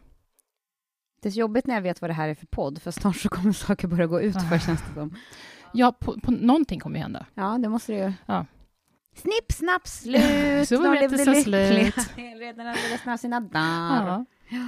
Det 1.23 1.29
är 1.29 1.33
så 1.33 1.39
jobbigt 1.39 1.67
när 1.67 1.75
jag 1.75 1.83
vet 1.83 2.01
vad 2.01 2.11
det 2.11 2.15
här 2.15 2.29
är 2.29 2.35
för 2.35 2.47
podd, 2.47 2.83
för 2.83 2.91
snart 2.91 3.17
så 3.17 3.29
kommer 3.29 3.53
saker 3.67 3.89
börja 3.89 4.07
gå 4.07 4.21
ut 4.21 4.35
för 4.49 4.59
känns 4.59 4.83
det 4.89 4.95
som. 4.95 5.17
Ja, 5.73 5.93
på, 5.93 6.21
på, 6.21 6.31
någonting 6.31 6.81
kommer 6.81 6.97
ju 6.97 7.03
hända. 7.03 7.27
Ja, 7.35 7.59
det 7.59 7.69
måste 7.69 7.93
det 7.93 7.99
ju. 7.99 8.13
Ja. 8.27 8.47
Snipp, 9.15 9.53
snapp, 9.53 9.87
slut! 9.89 10.69
Så 10.69 10.83
var 10.83 11.01
de 11.01 11.07
det 11.09 11.25
så 11.25 11.35
slut. 11.35 12.17
Redan 12.41 12.67
resten 12.67 13.13
av 13.13 13.17
sina 13.17 13.41
dagar. 13.41 14.07
Ja. 14.07 14.25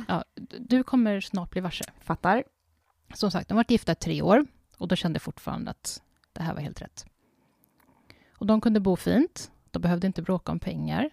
Ja, 0.08 0.24
du 0.58 0.82
kommer 0.82 1.20
snart 1.20 1.50
bli 1.50 1.60
varse. 1.60 1.84
Fattar. 2.00 2.44
Som 3.14 3.30
sagt, 3.30 3.48
de 3.48 3.54
har 3.54 3.58
varit 3.58 3.70
gifta 3.70 3.92
i 3.92 3.94
tre 3.94 4.22
år 4.22 4.46
och 4.76 4.88
då 4.88 4.96
kände 4.96 5.18
fortfarande 5.18 5.70
att 5.70 6.02
det 6.32 6.42
här 6.42 6.54
var 6.54 6.60
helt 6.60 6.82
rätt. 6.82 7.06
Och 8.38 8.46
de 8.46 8.60
kunde 8.60 8.80
bo 8.80 8.96
fint. 8.96 9.50
De 9.70 9.82
behövde 9.82 10.06
inte 10.06 10.22
bråka 10.22 10.52
om 10.52 10.58
pengar. 10.58 11.10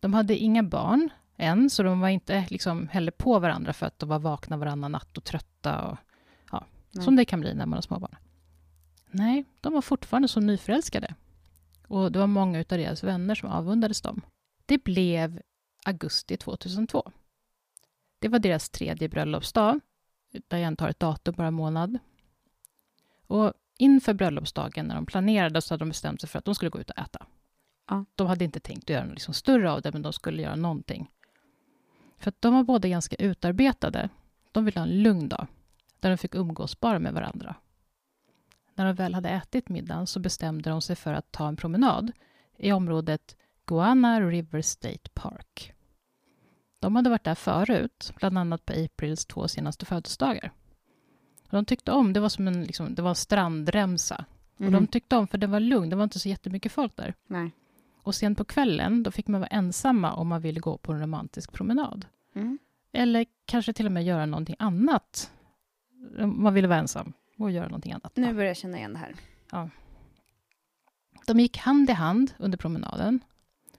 De 0.00 0.14
hade 0.14 0.36
inga 0.36 0.62
barn 0.62 1.10
än, 1.36 1.70
så 1.70 1.82
de 1.82 2.00
var 2.00 2.08
inte 2.08 2.46
liksom 2.50 2.88
heller 2.88 3.12
på 3.12 3.38
varandra 3.38 3.72
för 3.72 3.86
att 3.86 3.98
de 3.98 4.08
var 4.08 4.18
vakna 4.18 4.56
varannan 4.56 4.92
natt 4.92 5.18
och 5.18 5.24
trötta. 5.24 5.82
Och, 5.88 5.98
ja, 6.50 6.64
som 7.02 7.16
det 7.16 7.24
kan 7.24 7.40
bli 7.40 7.54
när 7.54 7.66
man 7.66 7.76
har 7.76 7.82
småbarn. 7.82 8.16
Nej, 9.10 9.44
de 9.60 9.72
var 9.72 9.82
fortfarande 9.82 10.28
så 10.28 10.40
nyförälskade. 10.40 11.14
Och 11.86 12.12
det 12.12 12.18
var 12.18 12.26
många 12.26 12.58
av 12.58 12.64
deras 12.68 13.04
vänner 13.04 13.34
som 13.34 13.48
avundades 13.48 14.00
dem. 14.00 14.22
Det 14.66 14.84
blev 14.84 15.40
augusti 15.84 16.36
2002. 16.36 17.12
Det 18.18 18.28
var 18.28 18.38
deras 18.38 18.70
tredje 18.70 19.08
bröllopsdag. 19.08 19.80
Diane 20.48 20.76
tar 20.76 20.88
ett 20.88 21.00
datum 21.00 21.34
bara 21.36 21.46
en 21.46 21.54
månad. 21.54 21.98
Och 23.26 23.52
inför 23.78 24.14
bröllopsdagen 24.14 24.86
när 24.86 24.94
de 24.94 25.06
planerade 25.06 25.62
så 25.62 25.74
hade 25.74 25.84
de 25.84 25.88
bestämt 25.88 26.20
sig 26.20 26.30
för 26.30 26.38
att 26.38 26.44
de 26.44 26.54
skulle 26.54 26.70
gå 26.70 26.80
ut 26.80 26.90
och 26.90 26.98
äta. 26.98 27.26
Ja. 27.88 28.04
De 28.14 28.26
hade 28.26 28.44
inte 28.44 28.60
tänkt 28.60 28.90
göra 28.90 29.04
något 29.04 29.14
liksom 29.14 29.34
större 29.34 29.72
av 29.72 29.82
det, 29.82 29.92
men 29.92 30.02
de 30.02 30.12
skulle 30.12 30.42
göra 30.42 30.56
någonting. 30.56 31.10
För 32.18 32.28
att 32.28 32.42
de 32.42 32.54
var 32.54 32.64
båda 32.64 32.88
ganska 32.88 33.16
utarbetade. 33.16 34.08
De 34.52 34.64
ville 34.64 34.80
ha 34.80 34.86
en 34.86 35.02
lugn 35.02 35.28
dag, 35.28 35.46
där 36.00 36.10
de 36.10 36.18
fick 36.18 36.34
umgås 36.34 36.80
bara 36.80 36.98
med 36.98 37.12
varandra. 37.12 37.54
När 38.74 38.84
de 38.84 38.94
väl 38.94 39.14
hade 39.14 39.28
ätit 39.28 39.68
middagen 39.68 40.06
så 40.06 40.20
bestämde 40.20 40.70
de 40.70 40.82
sig 40.82 40.96
för 40.96 41.12
att 41.14 41.32
ta 41.32 41.48
en 41.48 41.56
promenad 41.56 42.12
i 42.58 42.72
området 42.72 43.36
Guana 43.66 44.20
River 44.20 44.62
State 44.62 45.10
Park. 45.14 45.72
De 46.78 46.96
hade 46.96 47.10
varit 47.10 47.24
där 47.24 47.34
förut, 47.34 48.12
bland 48.16 48.38
annat 48.38 48.66
på 48.66 48.72
Aprils 48.72 49.26
två 49.26 49.48
senaste 49.48 49.86
födelsedagar. 49.86 50.52
Och 51.44 51.56
de 51.56 51.64
tyckte 51.64 51.92
om, 51.92 52.12
det 52.12 52.20
var 52.20 52.28
som 52.28 52.48
en, 52.48 52.64
liksom, 52.64 52.94
det 52.94 53.02
var 53.02 53.08
en 53.08 53.14
strandremsa. 53.14 54.24
Mhm. 54.56 54.66
Och 54.66 54.72
de 54.72 54.86
tyckte 54.86 55.16
om, 55.16 55.26
för 55.26 55.38
det 55.38 55.46
var 55.46 55.60
lugnt, 55.60 55.90
det 55.90 55.96
var 55.96 56.04
inte 56.04 56.18
så 56.18 56.28
jättemycket 56.28 56.72
folk 56.72 56.96
där. 56.96 57.14
Nej. 57.26 57.50
Och 58.02 58.14
sen 58.14 58.34
på 58.34 58.44
kvällen, 58.44 59.02
då 59.02 59.10
fick 59.10 59.28
man 59.28 59.40
vara 59.40 59.48
ensamma 59.48 60.12
om 60.12 60.28
man 60.28 60.40
ville 60.40 60.60
gå 60.60 60.78
på 60.78 60.92
en 60.92 61.00
romantisk 61.00 61.52
promenad. 61.52 62.06
Mm. 62.34 62.58
Eller 62.92 63.26
kanske 63.44 63.72
till 63.72 63.86
och 63.86 63.92
med 63.92 64.04
göra 64.04 64.26
någonting 64.26 64.56
annat. 64.58 65.32
Om 66.18 66.42
Man 66.42 66.54
ville 66.54 66.68
vara 66.68 66.78
ensam 66.78 67.12
och 67.42 67.50
göra 67.50 67.66
någonting 67.66 67.92
annat. 67.92 68.16
Nu 68.16 68.34
börjar 68.34 68.48
jag 68.48 68.56
känna 68.56 68.76
igen 68.76 68.92
det 68.92 68.98
här. 68.98 69.14
De 71.26 71.40
gick 71.40 71.56
hand 71.56 71.90
i 71.90 71.92
hand 71.92 72.34
under 72.38 72.58
promenaden. 72.58 73.20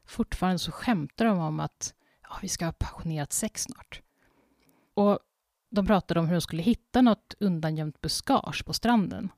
Fortfarande 0.06 0.60
så 0.60 0.72
skämtade 0.72 1.30
de 1.30 1.40
om 1.40 1.60
att 1.60 1.94
ja, 2.22 2.38
vi 2.42 2.50
ska 2.50 2.66
ha 2.66 2.72
passionerat 2.72 3.34
sex 3.34 3.64
snart. 3.64 4.02
Och 4.94 5.20
de 5.70 5.86
pratade 5.86 6.20
om 6.20 6.26
hur 6.26 6.34
de 6.34 6.42
skulle 6.42 6.62
hitta 6.62 7.02
något 7.02 7.34
undangömt 7.40 8.02
buskage 8.02 8.66
på 8.66 8.74
stranden. 8.74 9.32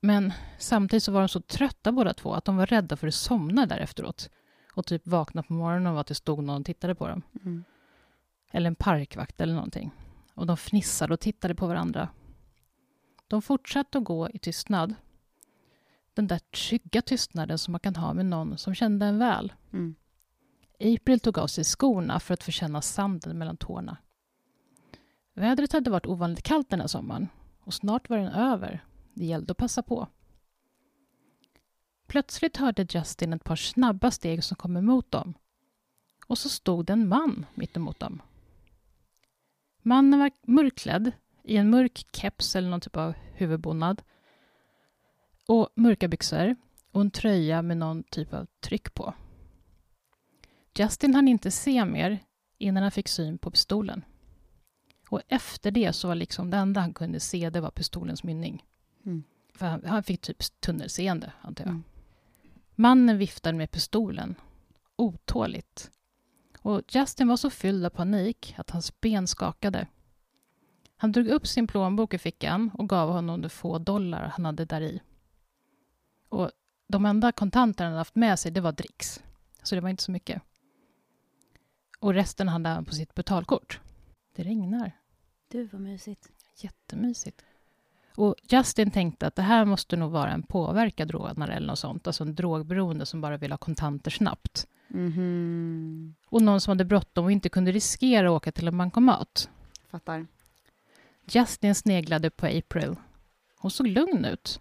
Men 0.00 0.32
samtidigt 0.58 1.02
så 1.02 1.12
var 1.12 1.20
de 1.20 1.28
så 1.28 1.40
trötta 1.40 1.92
båda 1.92 2.14
två 2.14 2.34
att 2.34 2.44
de 2.44 2.56
var 2.56 2.66
rädda 2.66 2.96
för 2.96 3.08
att 3.08 3.14
somna 3.14 3.66
där 3.66 3.78
efteråt. 3.78 4.30
Och 4.74 4.86
typ 4.86 5.06
vakna 5.06 5.42
på 5.42 5.52
morgonen 5.52 5.92
och 5.94 6.00
att 6.00 6.06
det 6.06 6.14
stod 6.14 6.44
någon 6.44 6.60
och 6.60 6.66
tittade 6.66 6.94
på 6.94 7.08
dem. 7.08 7.22
Mm. 7.44 7.64
Eller 8.52 8.66
en 8.66 8.74
parkvakt 8.74 9.40
eller 9.40 9.54
någonting. 9.54 9.90
Och 10.34 10.46
de 10.46 10.56
fnissade 10.56 11.14
och 11.14 11.20
tittade 11.20 11.54
på 11.54 11.66
varandra. 11.66 12.08
De 13.30 13.42
fortsatte 13.42 13.98
att 13.98 14.04
gå 14.04 14.28
i 14.30 14.38
tystnad. 14.38 14.94
Den 16.14 16.26
där 16.26 16.38
trygga 16.38 17.02
tystnaden 17.02 17.58
som 17.58 17.72
man 17.72 17.80
kan 17.80 17.96
ha 17.96 18.14
med 18.14 18.26
någon 18.26 18.58
som 18.58 18.74
kände 18.74 19.06
en 19.06 19.18
väl. 19.18 19.52
Mm. 19.72 19.94
April 20.80 21.20
tog 21.20 21.38
av 21.38 21.46
sig 21.46 21.64
skorna 21.64 22.20
för 22.20 22.34
att 22.34 22.44
få 22.44 22.50
känna 22.50 22.82
sanden 22.82 23.38
mellan 23.38 23.56
tårna. 23.56 23.96
Vädret 25.34 25.72
hade 25.72 25.90
varit 25.90 26.06
ovanligt 26.06 26.42
kallt 26.42 26.70
den 26.70 26.80
här 26.80 26.86
sommaren 26.86 27.28
och 27.60 27.74
snart 27.74 28.08
var 28.08 28.16
den 28.16 28.32
över. 28.32 28.84
Det 29.14 29.24
gällde 29.24 29.50
att 29.50 29.56
passa 29.56 29.82
på. 29.82 30.08
Plötsligt 32.06 32.56
hörde 32.56 32.86
Justin 32.90 33.32
ett 33.32 33.44
par 33.44 33.56
snabba 33.56 34.10
steg 34.10 34.44
som 34.44 34.56
kom 34.56 34.76
emot 34.76 35.10
dem. 35.10 35.34
Och 36.26 36.38
så 36.38 36.48
stod 36.48 36.86
det 36.86 36.92
en 36.92 37.08
man 37.08 37.46
mitt 37.54 37.76
emot 37.76 38.00
dem. 38.00 38.22
Mannen 39.82 40.20
var 40.20 40.30
mörkklädd 40.42 41.12
i 41.44 41.56
en 41.56 41.70
mörk 41.70 42.06
keps 42.12 42.56
eller 42.56 42.70
någon 42.70 42.80
typ 42.80 42.96
av 42.96 43.14
huvudbonad 43.32 44.02
och 45.46 45.68
mörka 45.74 46.08
byxor 46.08 46.56
och 46.92 47.00
en 47.00 47.10
tröja 47.10 47.62
med 47.62 47.76
någon 47.76 48.02
typ 48.02 48.34
av 48.34 48.46
tryck 48.60 48.94
på. 48.94 49.14
Justin 50.78 51.14
hann 51.14 51.28
inte 51.28 51.50
se 51.50 51.84
mer 51.84 52.18
innan 52.58 52.82
han 52.82 52.92
fick 52.92 53.08
syn 53.08 53.38
på 53.38 53.50
pistolen. 53.50 54.04
Och 55.08 55.22
efter 55.28 55.70
det 55.70 55.92
så 55.92 56.08
var 56.08 56.14
liksom 56.14 56.50
det 56.50 56.56
enda 56.56 56.80
han 56.80 56.94
kunde 56.94 57.20
se 57.20 57.50
det 57.50 57.60
var 57.60 57.70
pistolens 57.70 58.24
mynning. 58.24 58.64
Mm. 59.06 59.24
För 59.54 59.66
han, 59.66 59.84
han 59.84 60.02
fick 60.02 60.20
typ 60.20 60.60
tunnelseende, 60.60 61.32
antar 61.40 61.64
jag. 61.64 61.70
Mm. 61.70 61.84
Mannen 62.74 63.18
viftade 63.18 63.58
med 63.58 63.70
pistolen, 63.70 64.34
otåligt. 64.96 65.90
Och 66.62 66.82
Justin 66.88 67.28
var 67.28 67.36
så 67.36 67.50
fylld 67.50 67.86
av 67.86 67.90
panik 67.90 68.54
att 68.56 68.70
hans 68.70 69.00
ben 69.00 69.26
skakade. 69.26 69.86
Han 71.02 71.12
drog 71.12 71.28
upp 71.28 71.46
sin 71.46 71.66
plånbok 71.66 72.14
ur 72.14 72.18
fickan 72.18 72.70
och 72.74 72.88
gav 72.88 73.10
honom 73.10 73.42
de 73.42 73.48
få 73.48 73.78
dollar 73.78 74.32
han 74.36 74.44
hade 74.44 74.64
där 74.64 74.80
i. 74.80 75.00
Och 76.28 76.50
de 76.88 77.06
enda 77.06 77.32
kontanter 77.32 77.84
han 77.84 77.92
hade 77.92 78.00
haft 78.00 78.14
med 78.14 78.38
sig, 78.38 78.52
det 78.52 78.60
var 78.60 78.72
dricks. 78.72 79.22
Så 79.62 79.74
det 79.74 79.80
var 79.80 79.88
inte 79.88 80.02
så 80.02 80.10
mycket. 80.10 80.42
Och 82.00 82.14
resten 82.14 82.48
hade 82.48 82.68
han 82.68 82.84
på 82.84 82.94
sitt 82.94 83.14
betalkort. 83.14 83.80
Det 84.36 84.42
regnar. 84.42 84.92
Du, 85.48 85.64
vad 85.64 85.80
mysigt. 85.80 86.28
Jättemysigt. 86.56 87.44
Och 88.16 88.34
Justin 88.48 88.90
tänkte 88.90 89.26
att 89.26 89.36
det 89.36 89.42
här 89.42 89.64
måste 89.64 89.96
nog 89.96 90.10
vara 90.12 90.30
en 90.30 90.42
påverkad 90.42 91.10
rånare 91.10 91.54
eller 91.54 91.66
något 91.66 91.78
sånt. 91.78 92.06
Alltså 92.06 92.24
en 92.24 92.34
drogberoende 92.34 93.06
som 93.06 93.20
bara 93.20 93.36
vill 93.36 93.50
ha 93.50 93.58
kontanter 93.58 94.10
snabbt. 94.10 94.66
Mhm. 94.88 96.14
Och 96.26 96.42
någon 96.42 96.60
som 96.60 96.70
hade 96.70 96.84
bråttom 96.84 97.24
och 97.24 97.32
inte 97.32 97.48
kunde 97.48 97.72
riskera 97.72 98.28
att 98.28 98.36
åka 98.36 98.52
till 98.52 98.68
en 98.68 98.78
bankomat. 98.78 99.50
Fattar. 99.90 100.26
Justin 101.30 101.74
sneglade 101.74 102.30
på 102.30 102.46
April. 102.46 102.96
Hon 103.58 103.70
såg 103.70 103.86
lugn 103.86 104.24
ut. 104.24 104.60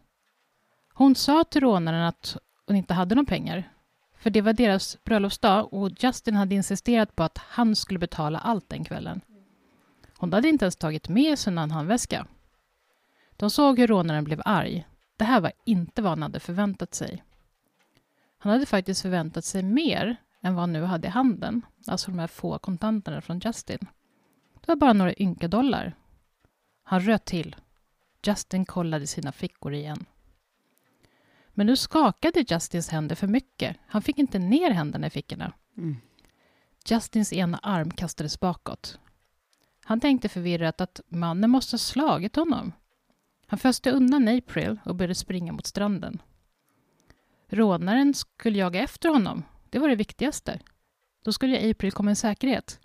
Hon 0.93 1.15
sa 1.15 1.43
till 1.43 1.61
rånaren 1.61 2.03
att 2.03 2.37
hon 2.67 2.75
inte 2.75 2.93
hade 2.93 3.15
några 3.15 3.25
pengar. 3.25 3.73
För 4.17 4.29
det 4.29 4.41
var 4.41 4.53
deras 4.53 5.03
bröllopsdag 5.03 5.73
och 5.73 5.91
Justin 6.03 6.35
hade 6.35 6.55
insisterat 6.55 7.15
på 7.15 7.23
att 7.23 7.37
han 7.37 7.75
skulle 7.75 7.99
betala 7.99 8.39
allt 8.39 8.69
den 8.69 8.83
kvällen. 8.83 9.21
Hon 10.17 10.33
hade 10.33 10.49
inte 10.49 10.65
ens 10.65 10.75
tagit 10.75 11.09
med 11.09 11.39
sig 11.39 11.53
någon 11.53 11.71
handväska. 11.71 12.27
De 13.35 13.49
såg 13.49 13.79
hur 13.79 13.87
rånaren 13.87 14.23
blev 14.23 14.41
arg. 14.45 14.87
Det 15.17 15.25
här 15.25 15.41
var 15.41 15.51
inte 15.65 16.01
vad 16.01 16.11
han 16.11 16.21
hade 16.21 16.39
förväntat 16.39 16.93
sig. 16.93 17.23
Han 18.37 18.51
hade 18.51 18.65
faktiskt 18.65 19.01
förväntat 19.01 19.45
sig 19.45 19.63
mer 19.63 20.15
än 20.41 20.55
vad 20.55 20.61
han 20.61 20.73
nu 20.73 20.83
hade 20.83 21.07
i 21.07 21.11
handen. 21.11 21.61
Alltså 21.87 22.11
de 22.11 22.19
här 22.19 22.27
få 22.27 22.59
kontanterna 22.59 23.21
från 23.21 23.39
Justin. 23.39 23.79
Det 24.53 24.67
var 24.67 24.75
bara 24.75 24.93
några 24.93 25.13
ynka 25.19 25.47
dollar. 25.47 25.95
Han 26.89 26.99
röt 26.99 27.25
till. 27.25 27.55
Justin 28.23 28.65
kollade 28.65 29.07
sina 29.07 29.31
fickor 29.31 29.73
igen. 29.73 30.05
Men 31.49 31.67
nu 31.67 31.75
skakade 31.75 32.45
Justins 32.47 32.89
händer 32.89 33.15
för 33.15 33.27
mycket. 33.27 33.77
Han 33.87 34.01
fick 34.01 34.17
inte 34.17 34.39
ner 34.39 34.71
händerna 34.71 35.07
i 35.07 35.09
fickorna. 35.09 35.53
Mm. 35.77 35.97
Justins 36.85 37.33
ena 37.33 37.57
arm 37.57 37.91
kastades 37.91 38.39
bakåt. 38.39 38.99
Han 39.85 39.99
tänkte 39.99 40.29
förvirrat 40.29 40.81
att 40.81 41.01
mannen 41.07 41.49
måste 41.49 41.73
ha 41.73 41.79
slagit 41.79 42.35
honom. 42.35 42.71
Han 43.47 43.59
föste 43.59 43.91
undan 43.91 44.27
April 44.27 44.79
och 44.85 44.95
började 44.95 45.15
springa 45.15 45.51
mot 45.51 45.65
stranden. 45.67 46.21
Rånaren 47.47 48.13
skulle 48.13 48.57
jaga 48.57 48.83
efter 48.83 49.09
honom. 49.09 49.43
Det 49.69 49.79
var 49.79 49.89
det 49.89 49.95
viktigaste. 49.95 50.59
Då 51.23 51.33
skulle 51.33 51.71
April 51.71 51.91
komma 51.91 52.11
i 52.11 52.15
säkerhet. 52.15 52.79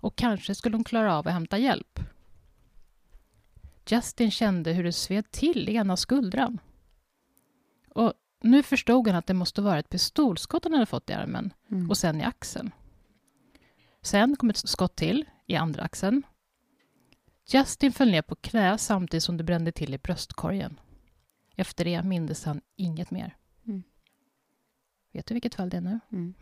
Och 0.00 0.16
kanske 0.16 0.54
skulle 0.54 0.76
hon 0.76 0.84
klara 0.84 1.16
av 1.16 1.28
att 1.28 1.34
hämta 1.34 1.58
hjälp. 1.58 2.00
Justin 3.90 4.30
kände 4.30 4.72
hur 4.72 4.84
det 4.84 4.92
sved 4.92 5.30
till 5.30 5.68
i 5.68 5.74
ena 5.74 5.96
skuldran. 5.96 6.60
Och 7.88 8.12
nu 8.40 8.62
förstod 8.62 9.06
han 9.08 9.16
att 9.16 9.26
det 9.26 9.34
måste 9.34 9.62
vara 9.62 9.78
ett 9.78 9.88
pistolskott 9.88 10.64
han 10.64 10.72
hade 10.72 10.86
fått 10.86 11.10
i 11.10 11.12
armen 11.12 11.52
Mm. 11.70 11.90
och 11.90 11.96
sen 11.96 12.20
i 12.20 12.24
axeln. 12.24 12.70
Sen 14.02 14.36
kom 14.36 14.50
ett 14.50 14.56
skott 14.68 14.96
till 14.96 15.24
i 15.46 15.56
andra 15.56 15.82
axeln. 15.82 16.22
Justin 17.46 17.92
föll 17.92 18.10
ner 18.10 18.22
på 18.22 18.36
knä 18.36 18.78
samtidigt 18.78 19.24
som 19.24 19.36
det 19.36 19.44
brände 19.44 19.72
till 19.72 19.94
i 19.94 19.98
bröstkorgen. 19.98 20.80
Efter 21.56 21.84
det 21.84 22.02
mindes 22.02 22.44
han 22.44 22.60
inget 22.76 23.10
mer. 23.10 23.36
Mm. 23.66 23.82
Vet 25.12 25.26
du 25.26 25.34
vilket 25.34 25.54
fall 25.54 25.68
det 25.70 25.76
är 25.76 25.80
nu? 25.80 26.00
Mm. 26.12 26.34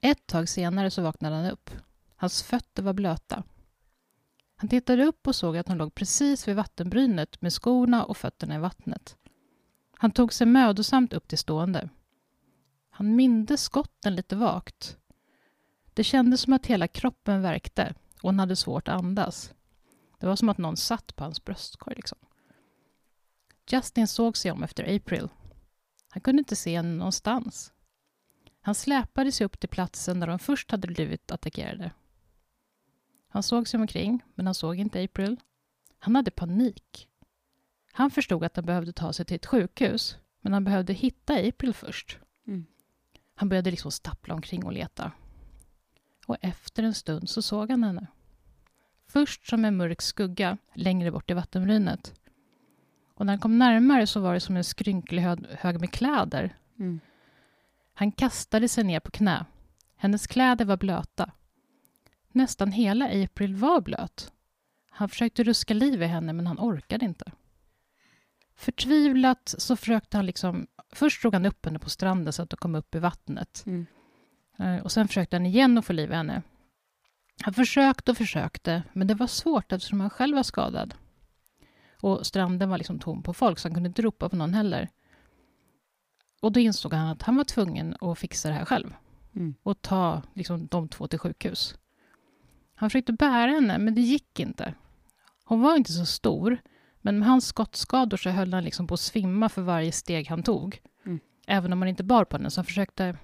Ett 0.00 0.26
tag 0.26 0.48
senare 0.48 0.90
så 0.90 1.02
vaknade 1.02 1.36
han 1.36 1.50
upp. 1.50 1.70
Hans 2.16 2.42
fötter 2.42 2.82
var 2.82 2.92
blöta. 2.92 3.42
Han 4.56 4.68
tittade 4.68 5.04
upp 5.04 5.26
och 5.26 5.36
såg 5.36 5.56
att 5.56 5.68
hon 5.68 5.78
låg 5.78 5.94
precis 5.94 6.48
vid 6.48 6.56
vattenbrynet 6.56 7.42
med 7.42 7.52
skorna 7.52 8.04
och 8.04 8.16
fötterna 8.16 8.54
i 8.54 8.58
vattnet. 8.58 9.16
Han 9.98 10.10
tog 10.10 10.32
sig 10.32 10.46
mödosamt 10.46 11.12
upp 11.12 11.28
till 11.28 11.38
stående. 11.38 11.88
Han 12.90 13.16
mindes 13.16 13.62
skotten 13.62 14.14
lite 14.14 14.36
vagt. 14.36 14.96
Det 15.94 16.04
kändes 16.04 16.40
som 16.40 16.52
att 16.52 16.66
hela 16.66 16.88
kroppen 16.88 17.42
värkte 17.42 17.94
och 18.14 18.22
hon 18.22 18.38
hade 18.38 18.56
svårt 18.56 18.88
att 18.88 18.94
andas. 18.98 19.54
Det 20.18 20.26
var 20.26 20.36
som 20.36 20.48
att 20.48 20.58
någon 20.58 20.76
satt 20.76 21.16
på 21.16 21.24
hans 21.24 21.44
bröstkorg. 21.44 21.96
Liksom. 21.96 22.18
Justin 23.70 24.08
såg 24.08 24.36
sig 24.36 24.50
om 24.50 24.62
efter 24.62 24.96
April. 24.96 25.28
Han 26.08 26.20
kunde 26.20 26.40
inte 26.40 26.56
se 26.56 26.76
henne 26.76 26.94
någonstans. 26.94 27.72
Han 28.60 28.74
släpade 28.74 29.32
sig 29.32 29.44
upp 29.44 29.60
till 29.60 29.68
platsen 29.68 30.20
där 30.20 30.26
de 30.26 30.38
först 30.38 30.70
hade 30.70 30.88
blivit 30.88 31.30
attackerade. 31.30 31.90
Han 33.36 33.42
såg 33.42 33.68
sig 33.68 33.80
omkring, 33.80 34.22
men 34.34 34.46
han 34.46 34.54
såg 34.54 34.78
inte 34.78 35.04
April. 35.04 35.36
Han 35.98 36.16
hade 36.16 36.30
panik. 36.30 37.08
Han 37.92 38.10
förstod 38.10 38.44
att 38.44 38.56
han 38.56 38.64
behövde 38.64 38.92
ta 38.92 39.12
sig 39.12 39.24
till 39.24 39.36
ett 39.36 39.46
sjukhus, 39.46 40.16
men 40.40 40.52
han 40.52 40.64
behövde 40.64 40.92
hitta 40.92 41.34
April 41.48 41.74
först. 41.74 42.18
Mm. 42.46 42.66
Han 43.34 43.48
började 43.48 43.70
liksom 43.70 43.90
stappla 43.90 44.34
omkring 44.34 44.64
och 44.64 44.72
leta. 44.72 45.12
Och 46.26 46.36
efter 46.40 46.82
en 46.82 46.94
stund 46.94 47.28
så 47.28 47.42
såg 47.42 47.70
han 47.70 47.84
henne. 47.84 48.06
Först 49.06 49.46
som 49.46 49.64
en 49.64 49.76
mörk 49.76 50.02
skugga 50.02 50.58
längre 50.74 51.10
bort 51.10 51.30
i 51.30 51.34
vattenbrynet. 51.34 52.14
Och 53.14 53.26
när 53.26 53.32
han 53.32 53.40
kom 53.40 53.58
närmare 53.58 54.06
så 54.06 54.20
var 54.20 54.34
det 54.34 54.40
som 54.40 54.56
en 54.56 54.64
skrynklig 54.64 55.22
hög, 55.58 55.80
med 55.80 55.92
kläder. 55.92 56.56
Mm. 56.78 57.00
Han 57.94 58.12
kastade 58.12 58.68
sig 58.68 58.84
ner 58.84 59.00
på 59.00 59.10
knä. 59.10 59.46
Hennes 59.96 60.26
kläder 60.26 60.64
var 60.64 60.76
blöta. 60.76 61.32
Nästan 62.36 62.72
hela 62.72 63.04
April 63.24 63.54
var 63.54 63.80
blöt. 63.80 64.32
Han 64.90 65.08
försökte 65.08 65.44
ruska 65.44 65.74
liv 65.74 66.02
i 66.02 66.06
henne, 66.06 66.32
men 66.32 66.46
han 66.46 66.58
orkade 66.58 67.04
inte. 67.04 67.32
Förtvivlat 68.56 69.54
så 69.58 69.76
försökte 69.76 70.16
han 70.16 70.26
liksom... 70.26 70.66
Först 70.92 71.22
drog 71.22 71.32
han 71.34 71.46
upp 71.46 71.64
henne 71.64 71.78
på 71.78 71.90
stranden 71.90 72.32
så 72.32 72.42
att 72.42 72.52
hon 72.52 72.56
kom 72.58 72.74
upp 72.74 72.94
i 72.94 72.98
vattnet. 72.98 73.62
Mm. 73.66 73.86
Eh, 74.58 74.76
Och 74.82 74.92
sen 74.92 75.08
försökte 75.08 75.36
han 75.36 75.46
igen 75.46 75.78
att 75.78 75.84
få 75.84 75.92
liv 75.92 76.10
i 76.10 76.14
henne. 76.14 76.42
Han 77.42 77.54
försökte 77.54 78.10
och 78.10 78.16
försökte, 78.16 78.82
men 78.92 79.06
det 79.06 79.14
var 79.14 79.26
svårt 79.26 79.72
eftersom 79.72 80.00
han 80.00 80.10
själv 80.10 80.36
var 80.36 80.42
skadad. 80.42 80.94
Och 82.00 82.26
stranden 82.26 82.68
var 82.70 82.78
liksom 82.78 82.98
tom 82.98 83.22
på 83.22 83.34
folk, 83.34 83.58
så 83.58 83.68
han 83.68 83.74
kunde 83.74 83.86
inte 83.88 84.02
ropa 84.02 84.28
på 84.28 84.36
någon 84.36 84.54
heller. 84.54 84.88
Och 86.40 86.52
då 86.52 86.60
insåg 86.60 86.92
han 86.92 87.08
att 87.08 87.22
han 87.22 87.36
var 87.36 87.44
tvungen 87.44 87.96
att 88.00 88.18
fixa 88.18 88.48
det 88.48 88.54
här 88.54 88.64
själv 88.64 88.94
Mm. 89.36 89.54
och 89.62 89.82
ta 89.82 90.22
liksom, 90.34 90.66
de 90.66 90.88
två 90.88 91.06
till 91.06 91.18
sjukhus. 91.18 91.74
Han 92.76 92.90
försökte 92.90 93.12
bära 93.12 93.50
henne, 93.50 93.78
men 93.78 93.94
det 93.94 94.00
gick 94.00 94.40
inte. 94.40 94.74
Hon 95.44 95.60
var 95.60 95.76
inte 95.76 95.92
så 95.92 96.06
stor, 96.06 96.58
men 97.00 97.18
med 97.18 97.28
hans 97.28 97.46
skottskador 97.46 98.16
så 98.16 98.30
höll 98.30 98.54
han 98.54 98.64
liksom 98.64 98.86
på 98.86 98.94
att 98.94 99.00
svimma 99.00 99.48
för 99.48 99.62
varje 99.62 99.92
steg 99.92 100.28
han 100.28 100.42
tog. 100.42 100.80
Mm. 101.06 101.20
Även 101.46 101.72
om 101.72 101.82
han 101.82 101.88
inte 101.88 102.04
bar 102.04 102.24
på 102.24 102.36
henne, 102.36 102.50
så 102.50 102.60
han 102.60 102.64
försökte 102.64 103.16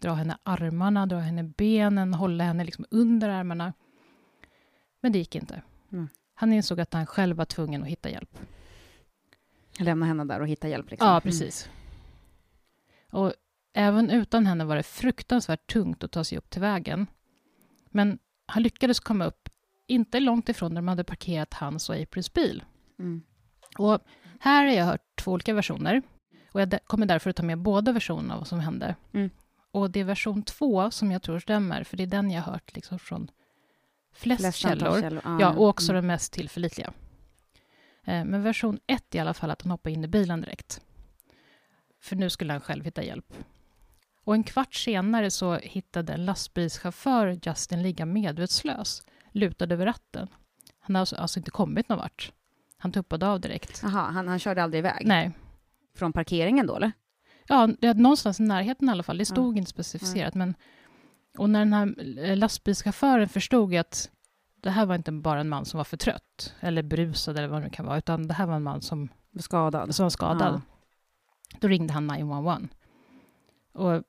dra 0.00 0.14
henne 0.14 0.38
armarna, 0.42 1.06
dra 1.06 1.18
henne 1.18 1.42
benen, 1.42 2.14
hålla 2.14 2.44
henne 2.44 2.64
liksom 2.64 2.84
under 2.90 3.28
armarna. 3.28 3.72
Men 5.00 5.12
det 5.12 5.18
gick 5.18 5.34
inte. 5.34 5.62
Mm. 5.92 6.08
Han 6.34 6.52
insåg 6.52 6.80
att 6.80 6.94
han 6.94 7.06
själv 7.06 7.36
var 7.36 7.44
tvungen 7.44 7.82
att 7.82 7.88
hitta 7.88 8.10
hjälp. 8.10 8.38
Lämna 9.78 10.06
henne 10.06 10.24
där 10.24 10.40
och 10.40 10.48
hitta 10.48 10.68
hjälp. 10.68 10.90
Liksom. 10.90 11.08
Ja, 11.08 11.20
precis. 11.20 11.70
Och 13.10 13.32
även 13.72 14.10
utan 14.10 14.46
henne 14.46 14.64
var 14.64 14.76
det 14.76 14.82
fruktansvärt 14.82 15.72
tungt 15.72 16.04
att 16.04 16.12
ta 16.12 16.24
sig 16.24 16.38
upp 16.38 16.50
till 16.50 16.60
vägen. 16.60 17.06
Men 17.90 18.18
han 18.46 18.62
lyckades 18.62 19.00
komma 19.00 19.24
upp, 19.24 19.48
inte 19.86 20.20
långt 20.20 20.48
ifrån 20.48 20.74
där 20.74 20.76
de 20.76 20.88
hade 20.88 21.04
parkerat 21.04 21.54
hans 21.54 21.88
och 21.88 21.96
Aprils 21.96 22.32
bil. 22.32 22.64
Mm. 22.98 23.22
Och 23.78 24.00
här 24.40 24.66
har 24.66 24.72
jag 24.72 24.84
hört 24.84 25.16
två 25.16 25.32
olika 25.32 25.54
versioner. 25.54 26.02
Och 26.52 26.60
jag 26.60 26.78
kommer 26.84 27.06
därför 27.06 27.30
att 27.30 27.36
ta 27.36 27.42
med 27.42 27.58
båda 27.58 27.92
versionerna 27.92 28.34
av 28.34 28.40
vad 28.40 28.48
som 28.48 28.60
hände. 28.60 28.94
Mm. 29.12 29.30
Och 29.70 29.90
det 29.90 30.00
är 30.00 30.04
version 30.04 30.42
två 30.42 30.90
som 30.90 31.12
jag 31.12 31.22
tror 31.22 31.38
stämmer, 31.38 31.84
för 31.84 31.96
det 31.96 32.02
är 32.02 32.06
den 32.06 32.30
jag 32.30 32.42
har 32.42 32.52
hört 32.52 32.74
liksom 32.74 32.98
från 32.98 33.30
flest, 34.12 34.56
källor. 34.56 35.00
källor. 35.00 35.22
Ja, 35.24 35.52
och 35.52 35.68
också 35.68 35.92
mm. 35.92 36.02
den 36.02 36.06
mest 36.06 36.32
tillförlitliga. 36.32 36.92
Eh, 38.04 38.24
Men 38.24 38.42
version 38.42 38.78
ett 38.86 39.14
i 39.14 39.18
alla 39.18 39.34
fall 39.34 39.50
att 39.50 39.62
han 39.62 39.70
hoppade 39.70 39.92
in 39.92 40.04
i 40.04 40.08
bilen 40.08 40.40
direkt. 40.40 40.80
För 42.00 42.16
nu 42.16 42.30
skulle 42.30 42.52
han 42.52 42.60
själv 42.60 42.84
hitta 42.84 43.02
hjälp. 43.02 43.34
Och 44.26 44.34
en 44.34 44.44
kvart 44.44 44.74
senare 44.74 45.30
så 45.30 45.54
hittade 45.54 46.12
en 46.12 46.24
lastbilschaufför 46.24 47.38
Justin 47.42 47.82
ligga 47.82 48.06
medvetslös, 48.06 49.02
lutad 49.32 49.72
över 49.72 49.86
ratten. 49.86 50.28
Han 50.80 50.94
har 50.94 51.00
alltså, 51.00 51.16
alltså 51.16 51.38
inte 51.38 51.50
kommit 51.50 51.88
någon 51.88 51.98
vart. 51.98 52.32
Han 52.76 52.92
tuppade 52.92 53.28
av 53.28 53.40
direkt. 53.40 53.80
Jaha, 53.82 54.10
han, 54.10 54.28
han 54.28 54.38
körde 54.38 54.62
aldrig 54.62 54.78
iväg? 54.78 55.06
Nej. 55.06 55.30
Från 55.96 56.12
parkeringen 56.12 56.66
då, 56.66 56.76
eller? 56.76 56.92
Ja, 57.48 57.68
det 57.80 57.94
någonstans 57.94 58.40
i 58.40 58.42
närheten 58.42 58.88
i 58.88 58.92
alla 58.92 59.02
fall. 59.02 59.18
Det 59.18 59.24
stod 59.24 59.58
inte 59.58 59.70
specificerat. 59.70 60.34
Men, 60.34 60.54
och 61.38 61.50
när 61.50 61.58
den 61.58 61.72
här 61.72 62.18
eh, 62.18 62.36
lastbilschauffören 62.36 63.28
förstod 63.28 63.74
att 63.74 64.10
det 64.60 64.70
här 64.70 64.86
var 64.86 64.94
inte 64.94 65.12
bara 65.12 65.40
en 65.40 65.48
man 65.48 65.64
som 65.64 65.78
var 65.78 65.84
för 65.84 65.96
trött 65.96 66.54
eller 66.60 66.82
berusad 66.82 67.38
eller 67.38 67.48
vad 67.48 67.60
det 67.60 67.64
nu 67.64 67.70
kan 67.70 67.86
vara, 67.86 67.98
utan 67.98 68.28
det 68.28 68.34
här 68.34 68.46
var 68.46 68.56
en 68.56 68.62
man 68.62 68.82
som, 68.82 69.08
Skadad? 69.38 69.94
som 69.94 70.04
var 70.04 70.10
skadad. 70.10 70.60
Då 71.60 71.68
ringde 71.68 71.92
han 71.92 72.06
911. 72.06 72.60
Och 73.72 74.02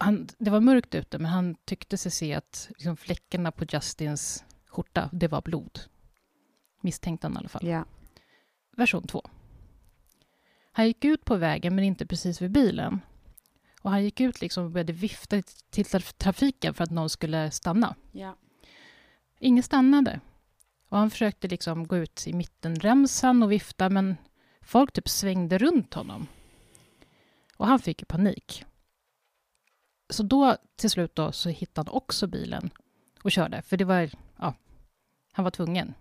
han, 0.00 0.28
det 0.38 0.50
var 0.50 0.60
mörkt 0.60 0.94
ute, 0.94 1.18
men 1.18 1.30
han 1.30 1.54
tyckte 1.64 1.96
sig 1.98 2.12
se 2.12 2.34
att 2.34 2.66
liksom, 2.70 2.96
fläckarna 2.96 3.52
på 3.52 3.64
Justins 3.68 4.44
skjorta, 4.66 5.08
det 5.12 5.28
var 5.28 5.42
blod. 5.42 5.80
Misstänkte 6.80 7.26
han 7.26 7.34
i 7.34 7.38
alla 7.38 7.48
fall. 7.48 7.66
Ja. 7.66 7.84
Version 8.76 9.06
2. 9.06 9.22
Han 10.72 10.86
gick 10.86 11.04
ut 11.04 11.24
på 11.24 11.36
vägen, 11.36 11.74
men 11.74 11.84
inte 11.84 12.06
precis 12.06 12.42
vid 12.42 12.50
bilen. 12.50 13.00
Och 13.82 13.90
han 13.90 14.04
gick 14.04 14.20
ut 14.20 14.40
liksom 14.40 14.64
och 14.64 14.70
började 14.70 14.92
vifta 14.92 15.42
till 15.70 15.84
traf- 15.84 16.14
trafiken 16.18 16.74
för 16.74 16.84
att 16.84 16.90
någon 16.90 17.10
skulle 17.10 17.50
stanna. 17.50 17.94
ja. 18.12 18.36
Ingen 19.42 19.62
stannade. 19.62 20.20
Och 20.88 20.98
han 20.98 21.10
försökte 21.10 21.48
liksom 21.48 21.86
gå 21.86 21.96
ut 21.96 22.24
i 22.26 22.32
mittenremsan 22.32 23.42
och 23.42 23.52
vifta, 23.52 23.88
men 23.88 24.16
folk 24.62 24.92
typ 24.92 25.08
svängde 25.08 25.58
runt 25.58 25.94
honom. 25.94 26.26
Och 27.56 27.66
han 27.66 27.78
fick 27.78 28.08
panik. 28.08 28.64
Så 30.10 30.22
då, 30.22 30.56
till 30.76 30.90
slut 30.90 31.14
då, 31.14 31.32
så 31.32 31.48
hittade 31.48 31.90
han 31.90 31.96
också 31.96 32.26
bilen 32.26 32.70
och 33.22 33.30
körde, 33.32 33.62
för 33.62 33.76
det 33.76 33.84
var, 33.84 34.10
ja, 34.38 34.54
han 35.32 35.44
var 35.44 35.50
tvungen. 35.50 35.94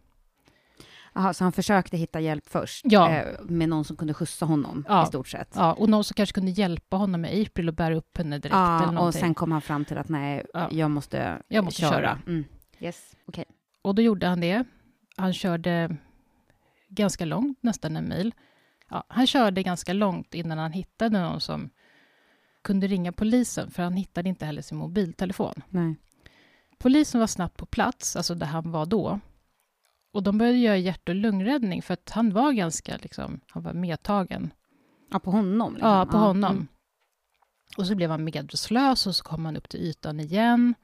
Aha, 1.14 1.34
så 1.34 1.44
han 1.44 1.52
försökte 1.52 1.98
hitta 1.98 2.20
hjälp 2.20 2.48
först? 2.48 2.86
Ja. 2.90 3.10
Eh, 3.12 3.42
med 3.44 3.70
någon 3.70 3.86
som 3.86 3.96
kunde 3.98 4.14
skjutsa 4.14 4.46
honom, 4.46 4.86
Ja. 4.88 5.04
i 5.04 5.06
stort 5.06 5.28
sett? 5.28 5.50
Ja, 5.56 5.74
och 5.74 5.90
någon 5.90 6.04
som 6.04 6.14
kanske 6.16 6.34
kunde 6.34 6.52
hjälpa 6.52 6.98
honom 6.98 7.22
med 7.22 7.42
April 7.42 7.68
och 7.68 7.74
bära 7.76 7.96
upp 7.96 8.18
henne 8.18 8.38
direkt 8.38 8.54
eller 8.56 8.64
Ja, 8.66 8.88
och 8.88 8.94
någonting. 8.94 9.20
sen 9.22 9.34
kom 9.34 9.52
han 9.52 9.62
fram 9.62 9.86
till 9.86 9.98
att 9.98 10.10
nej, 10.10 10.46
Ja. 10.54 10.68
jag 10.72 10.92
måste, 10.92 11.42
Jag 11.48 11.64
måste 11.66 11.82
köra. 11.82 12.20
Mm. 12.28 12.44
Yes, 12.80 13.16
okej. 13.26 13.46
Och 13.82 13.96
då 13.96 14.02
gjorde 14.02 14.28
han 14.28 14.40
det. 14.40 14.64
Han 15.18 15.34
körde 15.34 15.98
ganska 16.88 17.26
långt, 17.26 17.58
nästan 17.64 17.96
en 17.96 18.10
mil. 18.10 18.34
Ja, 18.90 19.04
han 19.08 19.28
körde 19.28 19.64
ganska 19.64 19.94
långt 19.94 20.34
innan 20.34 20.58
han 20.58 20.72
hittade 20.72 21.20
någon 21.22 21.42
som 21.42 21.70
kunde 22.70 22.88
ringa 22.88 23.12
polisen, 23.12 23.72
för 23.72 23.84
han 23.84 23.94
hittade 23.94 24.30
inte 24.30 24.46
heller 24.46 24.62
sin 24.62 24.78
mobiltelefon. 24.78 25.54
Nej. 25.70 25.96
Polisen 26.78 27.20
var 27.20 27.28
snabbt 27.28 27.58
på 27.58 27.66
plats, 27.66 28.16
alltså 28.16 28.36
där 28.36 28.46
han 28.46 28.72
var 28.72 28.86
då. 28.86 29.20
Och 30.14 30.24
de 30.24 30.38
började 30.38 30.58
göra 30.58 30.78
hjärt 30.78 31.10
och 31.10 31.16
lungräddning, 31.16 31.82
för 31.82 31.94
att 31.94 32.10
han 32.10 32.34
var 32.34 32.52
ganska, 32.52 32.98
liksom, 32.98 33.42
han 33.48 33.64
var 33.64 33.74
medtagen. 33.74 34.54
Ja, 35.12 35.20
på 35.20 35.32
honom? 35.32 35.74
Liksom. 35.74 35.90
Ja, 35.90 36.06
på 36.06 36.18
honom. 36.18 36.52
mm. 36.52 36.68
Och 37.78 37.88
så 37.88 37.96
blev 37.96 38.10
han 38.10 38.24
medvetslös 38.24 39.08
och 39.08 39.16
så 39.16 39.24
kom 39.24 39.46
han 39.46 39.58
upp 39.58 39.70
till 39.70 39.80
ytan 39.80 40.20
igen. 40.20 40.76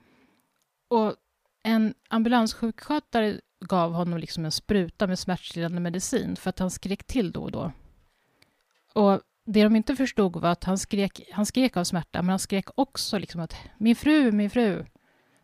Och 0.88 1.15
en 1.63 1.93
ambulanssjukskötare 2.10 3.41
gav 3.60 3.93
honom 3.93 4.19
liksom 4.19 4.45
en 4.45 4.52
spruta 4.52 5.08
med 5.08 5.19
smärtstillande 5.19 5.80
medicin 5.80 6.36
för 6.36 6.50
att 6.50 6.60
han 6.60 6.71
skrek 6.71 7.04
till 7.04 7.32
då 7.32 7.41
och 7.41 7.52
då. 7.52 7.71
Och 8.93 9.21
det 9.46 9.64
de 9.64 9.76
inte 9.76 9.96
förstod 9.96 10.36
var 10.36 10.50
att 10.50 10.64
han 10.64 10.78
skrek, 10.78 11.22
han 11.32 11.46
skrek 11.46 11.78
av 11.78 11.84
smärta, 11.84 12.22
men 12.22 12.30
han 12.30 12.40
skrek 12.40 12.66
också 12.76 13.18
liksom 13.18 13.42
att 13.42 13.56
min 13.78 13.96
fru, 13.96 14.32
min 14.32 14.50
fru, 14.50 14.86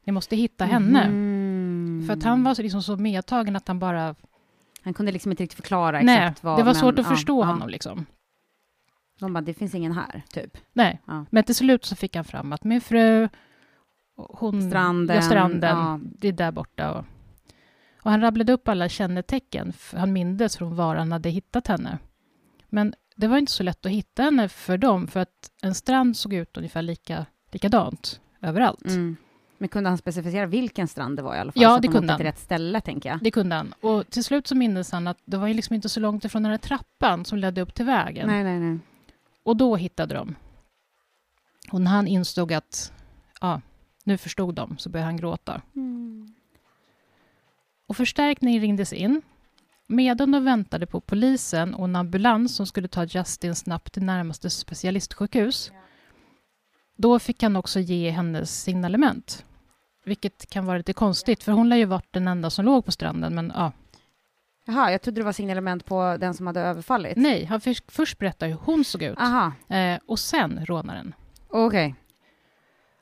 ni 0.03 0.13
måste 0.13 0.35
hitta 0.35 0.65
henne. 0.65 1.09
Mhm. 1.09 2.07
För 2.07 2.13
att 2.13 2.23
han 2.23 2.43
var 2.43 2.53
så, 2.53 2.61
liksom 2.61 2.83
så 2.83 2.97
medtagen 2.97 3.55
att 3.55 3.67
han 3.67 3.79
bara... 3.79 4.15
Han 4.83 4.93
kunde 4.93 5.11
liksom 5.11 5.31
inte 5.31 5.43
riktigt 5.43 5.55
förklara 5.55 6.01
Nej, 6.01 6.17
exakt 6.17 6.43
vad... 6.43 6.59
det 6.59 6.63
var 6.63 6.73
men, 6.73 6.81
svårt 6.81 6.99
att 6.99 7.05
ja, 7.05 7.11
förstå 7.15 7.41
ja. 7.41 7.45
honom 7.45 7.69
liksom. 7.69 8.05
De 9.19 9.33
bara, 9.33 9.41
det 9.41 9.53
finns 9.53 9.75
ingen 9.75 9.91
här, 9.91 10.21
typ. 10.33 10.57
Nej, 10.73 11.01
Ja. 11.05 11.25
men 11.29 11.43
till 11.43 11.55
slut 11.55 11.85
så 11.85 11.95
fick 11.95 12.15
han 12.15 12.25
fram 12.25 12.53
att 12.53 12.63
min 12.63 12.81
fru, 12.81 13.29
hon... 14.15 14.69
Stranden, 14.69 15.15
Ja, 15.15 15.21
stranden. 15.21 16.11
Det 16.17 16.27
är 16.27 16.31
där 16.31 16.51
borta. 16.51 16.91
Och, 16.91 17.05
och 18.01 18.11
han 18.11 18.21
rabblade 18.21 18.53
upp 18.53 18.67
alla 18.67 18.89
kännetecken. 18.89 19.73
Han 19.93 20.13
mindes 20.13 20.57
från 20.57 20.75
var 20.75 20.95
han 20.95 21.11
hade 21.11 21.29
hittat 21.29 21.67
henne. 21.67 21.97
Men 22.69 22.93
det 23.21 23.27
var 23.27 23.37
inte 23.37 23.51
så 23.51 23.63
lätt 23.63 23.85
att 23.85 23.91
hitta 23.91 24.23
henne 24.23 24.49
för 24.49 24.77
dem, 24.77 25.07
för 25.07 25.19
att 25.19 25.51
en 25.61 25.75
strand 25.75 26.17
såg 26.17 26.33
ut 26.33 26.57
ungefär 26.57 26.81
lika, 26.81 27.25
likadant 27.51 28.21
överallt. 28.41 28.85
Mm. 28.85 29.15
Men 29.57 29.69
kunde 29.69 29.89
han 29.89 29.97
specificera 29.97 30.45
vilken 30.45 30.87
strand 30.87 31.17
det 31.17 31.21
var 31.21 31.35
i 31.35 31.39
alla 31.39 31.51
fall? 31.51 31.63
Ja, 31.63 31.75
det 31.75 31.81
de 31.81 31.87
kunde 31.87 31.97
åkte 31.97 32.17
till 32.17 32.25
han. 32.25 32.33
rätt 32.33 32.39
ställe, 32.39 32.81
tänker 32.81 33.09
jag. 33.09 33.19
Det 33.23 33.31
kunde 33.31 33.55
han. 33.55 33.73
Och 33.81 34.09
till 34.09 34.23
slut 34.23 34.47
så 34.47 34.55
mindes 34.55 34.91
han 34.91 35.07
att 35.07 35.17
det 35.25 35.37
var 35.37 35.47
ju 35.47 35.53
liksom 35.53 35.73
inte 35.73 35.89
så 35.89 35.99
långt 35.99 36.25
ifrån 36.25 36.43
den 36.43 36.51
här 36.51 36.57
trappan 36.57 37.25
som 37.25 37.37
ledde 37.37 37.61
upp 37.61 37.73
till 37.73 37.85
vägen. 37.85 38.27
Nej, 38.27 38.43
nej, 38.43 38.59
nej. 38.59 38.79
Och 39.43 39.57
då 39.57 39.75
hittade 39.75 40.15
de. 40.15 40.35
Och 41.71 41.81
när 41.81 41.91
han 41.91 42.07
insåg 42.07 42.53
att 42.53 42.93
ja, 43.41 43.61
nu 44.03 44.17
förstod 44.17 44.55
de, 44.55 44.77
så 44.77 44.89
började 44.89 45.07
han 45.07 45.17
gråta. 45.17 45.61
Och 47.87 47.97
förstärkning 47.97 48.59
ringdes 48.59 48.93
in. 48.93 49.21
Medan 49.91 50.31
de 50.31 50.45
väntade 50.45 50.85
på 50.85 51.01
polisen 51.01 51.73
och 51.73 51.85
en 51.85 51.95
ambulans 51.95 52.55
som 52.55 52.65
skulle 52.67 52.87
ta 52.87 53.05
Justin 53.05 53.55
snabbt 53.55 53.93
till 53.93 54.03
närmaste 54.03 54.49
specialistsjukhus 54.49 55.71
då 56.97 57.19
fick 57.19 57.43
han 57.43 57.55
också 57.55 57.79
ge 57.79 58.09
hennes 58.09 58.61
signalement. 58.63 59.45
Vilket 60.05 60.49
kan 60.49 60.65
vara 60.65 60.77
lite 60.77 60.93
konstigt, 60.93 61.43
för 61.43 61.51
hon 61.51 61.69
lär 61.69 61.77
ju 61.77 61.85
varit 61.85 62.13
den 62.13 62.27
enda 62.27 62.49
som 62.49 62.65
låg 62.65 62.85
på 62.85 62.91
stranden, 62.91 63.35
men 63.35 63.51
ja. 63.55 63.71
Jaha, 64.65 64.91
jag 64.91 65.01
trodde 65.01 65.21
det 65.21 65.25
var 65.25 65.31
signalement 65.31 65.85
på 65.85 66.17
den 66.19 66.33
som 66.33 66.47
hade 66.47 66.61
överfallit. 66.61 67.17
Nej, 67.17 67.45
han 67.45 67.61
fick 67.61 67.91
först 67.91 68.17
berätta 68.17 68.45
hur 68.45 68.57
hon 68.63 68.83
såg 68.83 69.03
ut, 69.03 69.17
Aha, 69.17 69.51
eh, 69.75 69.99
och 70.07 70.19
sen 70.19 70.65
rånaren. 70.65 71.15
okej. 71.49 71.95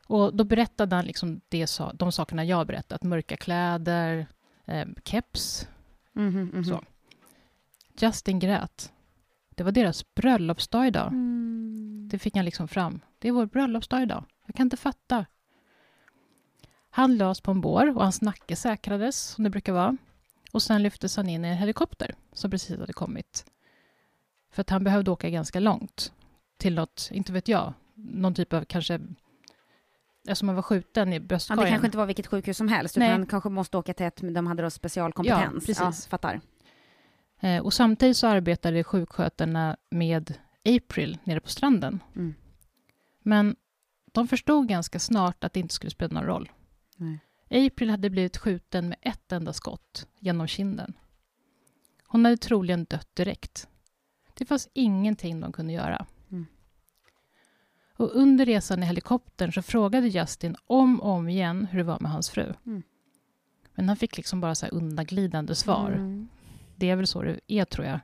Och 0.08 0.36
då 0.36 0.43
berättade 0.43 0.95
han 0.95 1.06
liksom 1.06 1.41
det, 1.49 1.80
de 1.93 2.12
sakerna 2.12 2.45
jag 2.45 2.67
berättat. 2.67 3.04
Mörka 3.04 3.38
kläder, 3.38 4.28
eh, 4.67 4.86
keps. 5.04 5.67
Mhm, 6.19 6.49
mhm. 6.53 6.63
Så. 6.63 6.84
Justin 7.99 8.39
grät. 8.39 8.93
Det 9.49 9.63
var 9.63 9.71
deras 9.71 10.15
bröllopsdag 10.15 10.88
idag. 10.88 11.08
Mm. 11.08 12.08
Det 12.12 12.19
fick 12.19 12.36
han 12.36 12.45
liksom 12.45 12.67
fram. 12.67 12.99
Det 13.19 13.27
är 13.27 13.32
vår 13.32 13.45
bröllopsdag 13.45 14.01
idag. 14.01 14.25
Jag 14.45 14.55
kan 14.55 14.65
inte 14.65 14.77
fatta. 14.77 15.25
Han 16.89 17.17
lades 17.17 17.41
på 17.41 17.51
en 17.51 17.62
bår 17.62 17.95
och 17.95 18.03
hans 18.03 18.21
nacke 18.21 18.55
säkrades, 18.55 19.21
som 19.21 19.43
det 19.43 19.49
brukar 19.49 19.73
vara. 19.73 19.97
Och 20.51 20.62
sen 20.62 20.84
lyftes 20.84 21.17
han 21.17 21.29
in 21.29 21.45
i 21.45 21.47
en 21.47 21.58
helikopter 21.58 22.15
som 22.34 22.51
precis 22.51 22.79
hade 22.79 22.93
kommit. 22.93 23.45
För 24.51 24.62
att 24.62 24.69
han 24.69 24.84
behövde 24.84 25.12
åka 25.12 25.29
ganska 25.29 25.60
långt 25.60 26.13
till 26.58 26.75
något, 26.75 27.10
inte 27.12 27.32
vet 27.32 27.47
jag, 27.47 27.73
någon 27.93 28.34
typ 28.34 28.53
av 28.53 28.65
kanske... 28.65 28.99
Eftersom 30.30 30.48
han 30.48 30.56
var 30.56 30.63
skjuten 30.63 31.13
i 31.13 31.15
Ja, 31.15 31.20
bröstkorgen. 31.20 31.63
det 31.63 31.70
kanske 31.70 31.88
inte 31.88 31.98
var 31.98 32.06
vilket 32.06 32.28
sjukhus 32.28 32.58
som 32.58 32.68
helst, 32.68 32.98
Nej. 32.98 33.08
utan 33.08 33.20
han 33.20 33.28
kanske 33.28 33.50
måste 33.50 33.78
åka 33.78 33.94
till 33.94 34.06
ett, 34.06 34.22
men 34.22 34.34
de 34.34 34.48
hade 34.48 34.63
då 34.63 34.70
specialkompetens. 34.70 35.68
Ja, 35.70 35.86
precis. 35.86 36.08
fattar. 36.08 36.42
Eh, 37.39 37.63
och 37.63 37.74
samtidigt 37.74 38.18
så 38.18 38.28
arbetade 38.28 38.84
sjukskötarna 38.84 39.78
med 39.89 40.34
April 40.65 41.18
nere 41.24 41.39
på 41.39 41.50
stranden. 41.50 42.04
Mm. 42.15 42.34
Men 43.24 43.56
de 44.12 44.28
förstod 44.28 44.68
ganska 44.68 45.00
snart 45.00 45.44
att 45.44 45.54
det 45.54 45.60
inte 45.60 45.74
skulle 45.74 45.92
spela 45.92 46.13
någon 46.13 46.26
roll. 46.26 46.52
Nej. 46.96 47.20
April 47.68 47.89
hade 47.89 48.10
blivit 48.10 48.38
skjuten 48.38 48.89
med 48.89 48.98
ett 49.02 49.32
enda 49.32 49.54
skott 49.54 50.08
genom 50.20 50.48
kinden. 50.48 50.94
Hon 52.08 52.26
hade 52.26 52.38
troligen 52.38 52.86
dött 52.86 53.10
direkt. 53.15 53.68
Det 54.34 54.46
fanns 54.46 54.70
ingenting 54.74 55.39
de 55.42 55.52
kunde 55.52 55.74
göra. 55.74 56.06
Och 58.00 58.16
under 58.16 58.46
resan 58.46 58.84
i 58.84 58.86
helikoptern 58.86 59.52
så 59.54 59.62
frågade 59.62 60.08
Justin 60.08 60.56
om 60.66 61.02
och 61.02 61.10
om 61.12 61.30
igen 61.30 61.66
hur 61.66 61.78
det 61.78 61.84
var 61.84 62.00
med 62.00 62.12
hans 62.12 62.30
fru. 62.30 62.54
Mm. 62.66 62.84
Men 63.76 63.88
han 63.88 63.98
fick 63.98 64.18
liksom 64.18 64.42
bara 64.42 64.56
så 64.56 64.66
här 64.66 64.74
undanglidande 64.74 65.56
svar. 65.56 65.92
Mm. 65.92 66.28
Det 66.76 66.90
är 66.90 66.96
väl 66.96 67.08
så 67.08 67.22
det 67.22 67.40
är, 67.48 67.66
tror 67.66 67.88
jag. 67.88 68.00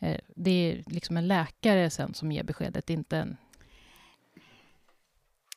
Eh, 0.00 0.20
Det 0.36 0.50
är 0.50 0.82
liksom 0.86 1.16
en 1.16 1.28
läkare 1.28 1.90
sen 1.90 2.14
som 2.14 2.32
ger 2.32 2.42
beskedet, 2.44 2.90
inte 2.90 3.18
en... 3.18 3.36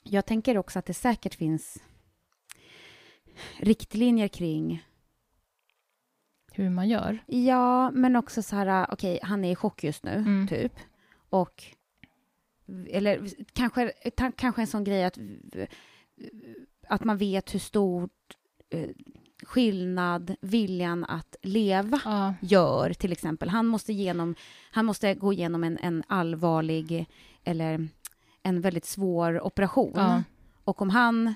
Jag 0.03 0.25
tänker 0.25 0.57
också 0.57 0.79
att 0.79 0.85
det 0.85 0.93
säkert 0.93 1.35
finns 1.35 1.77
riktlinjer 3.57 4.27
kring 4.27 4.83
hur 6.51 6.69
man 6.69 6.89
gör. 6.89 7.23
Ja, 7.27 7.91
men 7.91 8.15
också 8.15 8.41
så 8.43 8.55
här, 8.55 8.87
okej, 8.93 9.19
han 9.23 9.45
är 9.45 9.51
i 9.51 9.55
chock 9.55 9.83
just 9.83 10.03
nu, 10.03 10.11
Mm. 10.11 10.47
typ. 10.47 10.73
Och, 11.29 11.63
eller 12.89 13.27
kanske, 13.53 13.93
kanske 14.35 14.61
en 14.61 14.67
sån 14.67 14.83
grej 14.83 15.03
att, 15.03 15.17
att 16.87 17.03
man 17.03 17.17
vet 17.17 17.53
hur 17.53 17.59
stor 17.59 18.09
eh, 18.69 18.89
skillnad 19.43 20.35
viljan 20.41 21.05
att 21.05 21.35
leva 21.41 22.01
Ja, 22.05 22.33
gör, 22.41 22.93
till 22.93 23.11
exempel. 23.11 23.49
Han 23.49 23.65
måste, 23.67 23.93
genom, 23.93 24.35
han 24.71 24.85
måste 24.85 25.13
gå 25.13 25.33
igenom 25.33 25.63
en, 25.63 25.77
en 25.77 26.03
allvarlig 26.07 27.05
eller 27.43 27.87
en 28.43 28.61
väldigt 28.61 28.85
svår 28.85 29.41
operation. 29.45 29.93
ja, 29.95 30.23
Och 30.63 30.81
om 30.81 30.89
han 30.89 31.33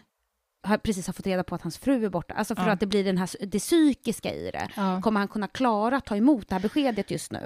har, 0.63 0.77
precis 0.77 1.07
har 1.07 1.13
fått 1.13 1.27
reda 1.27 1.43
på 1.43 1.55
att 1.55 1.61
hans 1.61 1.77
fru 1.77 2.05
är 2.05 2.09
borta, 2.09 2.33
alltså 2.33 2.55
för 2.55 2.65
Ja. 2.65 2.71
att 2.71 2.79
det 2.79 2.85
blir 2.85 3.03
den 3.03 3.17
här, 3.17 3.29
det 3.45 3.59
psykiska 3.59 4.33
i 4.33 4.51
det, 4.51 4.69
kommer 5.01 5.19
han 5.19 5.27
kunna 5.27 5.47
klara 5.47 5.97
att 5.97 6.05
ta 6.05 6.15
emot 6.15 6.49
det 6.49 6.55
här 6.55 6.61
beskedet 6.61 7.11
just 7.11 7.31
nu? 7.31 7.39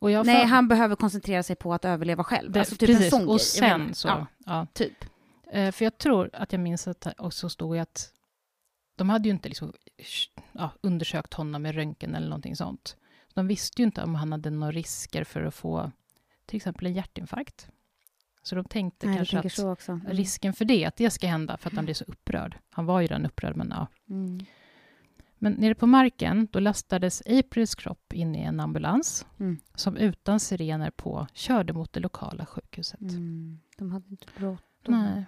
Jag 0.00 0.26
Nej, 0.26 0.40
för- 0.40 0.46
han 0.48 0.68
behöver 0.68 0.96
koncentrera 0.96 1.42
sig 1.42 1.56
på 1.56 1.74
att 1.74 1.84
överleva 1.84 2.24
själv. 2.24 2.52
det, 2.52 2.58
alltså 2.60 2.76
typ 2.76 2.86
precis, 2.88 3.04
en 3.12 3.20
sån 3.20 3.28
och 3.28 3.40
sen 3.40 3.80
menar, 3.80 3.92
så... 3.94 4.08
Ja, 4.08 4.26
Ja. 4.46 4.66
typ. 4.72 5.04
Eh, 5.52 5.72
För 5.72 5.84
jag 5.84 5.98
tror 5.98 6.30
att 6.32 6.52
jag 6.52 6.60
minns 6.60 6.88
att 6.88 7.06
också 7.18 7.48
stod 7.48 7.78
att 7.78 8.12
de 8.96 9.10
hade 9.10 9.28
ju 9.28 9.34
inte 9.34 9.48
liksom, 9.48 9.72
ja, 10.52 10.70
undersökt 10.80 11.34
honom 11.34 11.62
med 11.62 11.74
röntgen 11.74 12.14
eller 12.14 12.28
någonting 12.28 12.56
sånt. 12.56 12.96
De 13.34 13.46
visste 13.46 13.82
ju 13.82 13.86
inte 13.86 14.02
om 14.02 14.14
han 14.14 14.32
hade 14.32 14.50
några 14.50 14.72
risker 14.72 15.24
för 15.24 15.42
att 15.42 15.54
få 15.54 15.92
till 16.46 16.56
exempel 16.56 16.86
en 16.86 16.92
hjärtinfarkt. 16.94 17.68
Så 18.42 18.54
de 18.54 18.64
tänkte 18.64 19.06
Nej, 19.06 19.16
kanske 19.16 19.38
att 19.38 19.52
så 19.52 19.70
också. 19.72 19.92
Mm. 19.92 20.06
risken 20.08 20.52
för 20.52 20.64
det, 20.64 20.84
att 20.84 20.96
det 20.96 21.10
ska 21.10 21.26
hända 21.26 21.56
för 21.56 21.70
att 21.70 21.76
han 21.76 21.84
blir 21.84 21.94
så 21.94 22.04
upprörd. 22.04 22.58
Han 22.70 22.86
var 22.86 23.00
ju 23.00 23.06
redan 23.06 23.26
upprörd, 23.26 23.56
men 23.56 23.68
ja. 23.76 23.86
Mm. 24.10 24.46
Men 25.38 25.52
nere 25.52 25.74
på 25.74 25.86
marken, 25.86 26.48
då 26.52 26.60
lastades 26.60 27.22
Aprils 27.26 27.74
kropp 27.74 28.12
in 28.12 28.34
i 28.36 28.42
en 28.42 28.60
ambulans 28.60 29.26
Mm. 29.38 29.58
som 29.74 29.96
utan 29.96 30.40
sirener 30.40 30.90
på 30.90 31.26
körde 31.32 31.72
mot 31.72 31.92
det 31.92 32.00
lokala 32.00 32.46
sjukhuset. 32.46 33.00
Mm. 33.00 33.58
De 33.78 33.92
hade 33.92 34.08
inte 34.10 34.26
bråttom. 34.36 34.58
Nej. 34.86 35.24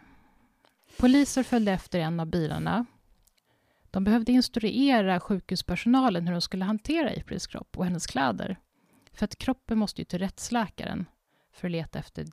Poliser 0.98 1.42
följde 1.42 1.72
efter 1.72 1.98
en 2.00 2.20
av 2.20 2.26
bilarna. 2.26 2.86
De 3.90 4.04
behövde 4.04 4.32
instruera 4.32 5.20
sjukhuspersonalen 5.20 6.26
hur 6.26 6.32
de 6.32 6.40
skulle 6.40 6.64
hantera 6.64 7.10
Aprils 7.20 7.46
kropp 7.46 7.78
och 7.78 7.84
hennes 7.84 8.06
kläder. 8.06 8.56
För 9.12 9.24
att 9.24 9.36
kroppen 9.38 9.78
måste 9.78 10.00
ju 10.00 10.04
till 10.04 10.18
rättsläkaren 10.18 11.04
för 11.52 11.68
att 11.68 11.72
leta 11.72 11.98
efter 11.98 12.26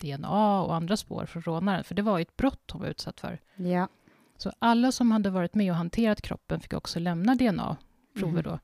DNA 0.00 0.62
och 0.62 0.74
andra 0.74 0.96
spår 0.96 1.26
från 1.26 1.42
rånaren. 1.42 1.84
För 1.84 1.94
det 1.94 2.02
var 2.02 2.18
ju 2.18 2.22
ett 2.22 2.36
brott 2.36 2.70
hon 2.72 2.80
var 2.82 2.88
utsatt 2.88 3.20
för. 3.20 3.40
Ja. 3.56 3.88
Så 4.38 4.52
alla 4.58 4.92
som 4.92 5.10
hade 5.10 5.30
varit 5.30 5.54
med 5.54 5.70
och 5.70 5.76
hanterat 5.76 6.22
kroppen 6.22 6.60
fick 6.60 6.72
också 6.72 6.98
lämna 6.98 7.34
DNA-prover 7.34 8.32
Mhm. 8.32 8.42
då. 8.42 8.58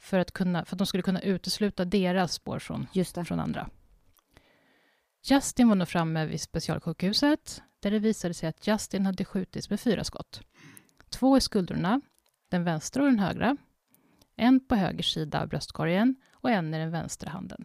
För 0.00 0.18
att, 0.18 0.32
kunna, 0.32 0.64
för 0.64 0.74
att 0.74 0.78
de 0.78 0.86
skulle 0.86 1.02
kunna 1.02 1.20
utesluta 1.20 1.84
deras 1.84 2.32
spår 2.32 2.58
från 2.58 2.86
från 3.26 3.40
andra. 3.40 3.68
Justin 5.22 5.68
var 5.68 5.74
nu 5.74 5.86
framme 5.86 6.26
vid 6.26 6.40
specialsjukhuset 6.40 7.62
där 7.80 7.90
det 7.90 7.98
visade 7.98 8.34
sig 8.34 8.48
att 8.48 8.66
Justin 8.66 9.06
hade 9.06 9.24
skjutits 9.24 9.70
med 9.70 9.80
fyra 9.80 10.04
skott. 10.04 10.40
Två 11.08 11.36
i 11.36 11.40
skuldrorna, 11.40 12.00
den 12.48 12.64
vänstra 12.64 13.02
och 13.02 13.08
den 13.08 13.18
högra. 13.18 13.56
En 14.36 14.60
på 14.60 14.74
höger 14.74 15.02
sida 15.02 15.42
av 15.42 15.48
bröstkorgen 15.48 16.16
och 16.32 16.50
en 16.50 16.74
i 16.74 16.78
den 16.78 16.90
vänstra 16.90 17.30
handen. 17.30 17.64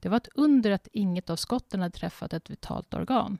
Det 0.00 0.08
var 0.08 0.16
ett 0.16 0.28
under 0.34 0.70
att 0.70 0.88
inget 0.92 1.30
av 1.30 1.36
skotten 1.36 1.80
hade 1.80 1.98
träffat 1.98 2.32
ett 2.32 2.50
vitalt 2.50 2.94
organ. 2.94 3.38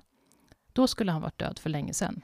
Då 0.73 0.87
skulle 0.87 1.13
han 1.13 1.23
varit 1.23 1.39
död 1.39 1.59
för 1.59 1.71
länge 1.71 1.95
sedan. 1.95 2.23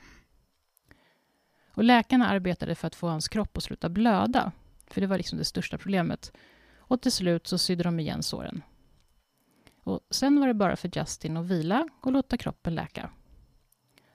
Och 1.79 1.85
läkarna 1.85 2.29
arbetade 2.29 2.75
för 2.75 2.87
att 2.87 2.95
få 2.95 3.09
hans 3.09 3.29
kropp 3.29 3.57
att 3.57 3.62
sluta 3.62 3.88
blöda, 3.88 4.53
för 4.87 5.01
det 5.01 5.07
var 5.07 5.17
liksom 5.17 5.38
det 5.38 5.45
största 5.45 5.79
problemet. 5.79 6.33
Och 6.79 7.01
till 7.03 7.12
slut 7.12 7.47
så 7.47 7.59
sydde 7.59 7.83
de 7.83 8.01
igen 8.01 8.23
såren. 8.23 8.62
Och 9.83 10.01
sen 10.11 10.41
var 10.41 10.47
det 10.47 10.55
bara 10.55 10.77
för 10.77 10.91
Justin 10.99 11.37
att 11.37 11.47
vila 11.47 11.88
och 12.01 12.12
låta 12.12 12.37
kroppen 12.37 12.75
läka. 12.75 13.11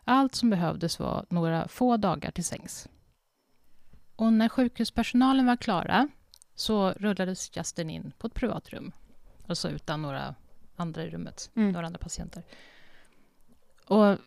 Allt 0.04 0.36
som 0.36 0.50
behövdes 0.50 1.00
var 1.00 1.26
några 1.30 1.68
få 1.68 1.98
dagar 1.98 2.32
till 2.32 2.44
sängs. 2.46 2.90
Och 4.16 4.34
när 4.34 4.50
sjukhuspersonalen 4.50 5.46
var 5.46 5.56
klara 5.58 6.08
så 6.56 6.92
rullades 6.92 7.58
Justin 7.58 7.90
in 7.90 8.14
på 8.18 8.28
ett 8.28 8.34
privat 8.34 8.70
rum. 8.70 8.92
Alltså 9.48 9.70
utan 9.70 10.02
några 10.02 10.36
andra 10.76 11.04
i 11.04 11.10
rummet, 11.10 11.52
Mm. 11.56 11.72
några 11.72 11.86
andra 11.88 12.00
patienter. 12.00 12.44
Och 13.88 14.18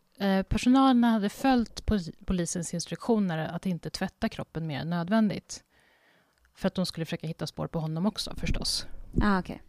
personalen 0.49 1.05
hade 1.05 1.29
följt 1.29 1.87
poli- 1.87 2.25
polisens 2.25 2.75
instruktioner 2.75 3.39
att 3.39 3.67
inte 3.67 3.91
tvätta 3.91 4.29
kroppen 4.29 4.67
mer 4.67 4.81
än 4.81 4.91
nödvändigt. 4.91 5.65
För 6.55 6.67
att 6.69 6.75
de 6.75 6.87
skulle 6.87 7.07
försöka 7.07 7.27
hitta 7.27 7.47
spår 7.47 7.67
på 7.67 7.79
honom 7.79 8.07
också 8.07 8.35
förstås. 8.37 8.87
Ah, 9.23 9.39
okej. 9.39 9.63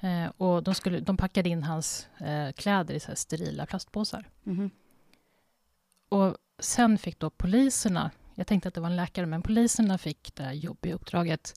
Eh, 0.00 0.26
och 0.36 0.62
de, 0.62 0.74
skulle, 0.74 1.00
de 1.00 1.16
packade 1.16 1.48
in 1.48 1.62
hans 1.62 2.08
eh, 2.18 2.52
kläder 2.52 2.94
i 2.94 3.00
så 3.00 3.16
sterila 3.16 3.66
plastpåsar. 3.66 4.30
Mhm. 4.42 4.70
Och 6.08 6.36
sen 6.58 6.98
fick 6.98 7.18
då 7.18 7.30
poliserna, 7.30 8.10
jag 8.34 8.46
tänkte 8.46 8.68
att 8.68 8.74
det 8.74 8.80
var 8.80 8.90
en 8.90 8.96
läkare, 8.96 9.26
men 9.26 9.42
poliserna 9.42 9.98
fick 9.98 10.34
det 10.34 10.42
här 10.42 10.52
jobbiga 10.52 10.94
uppdraget 10.94 11.54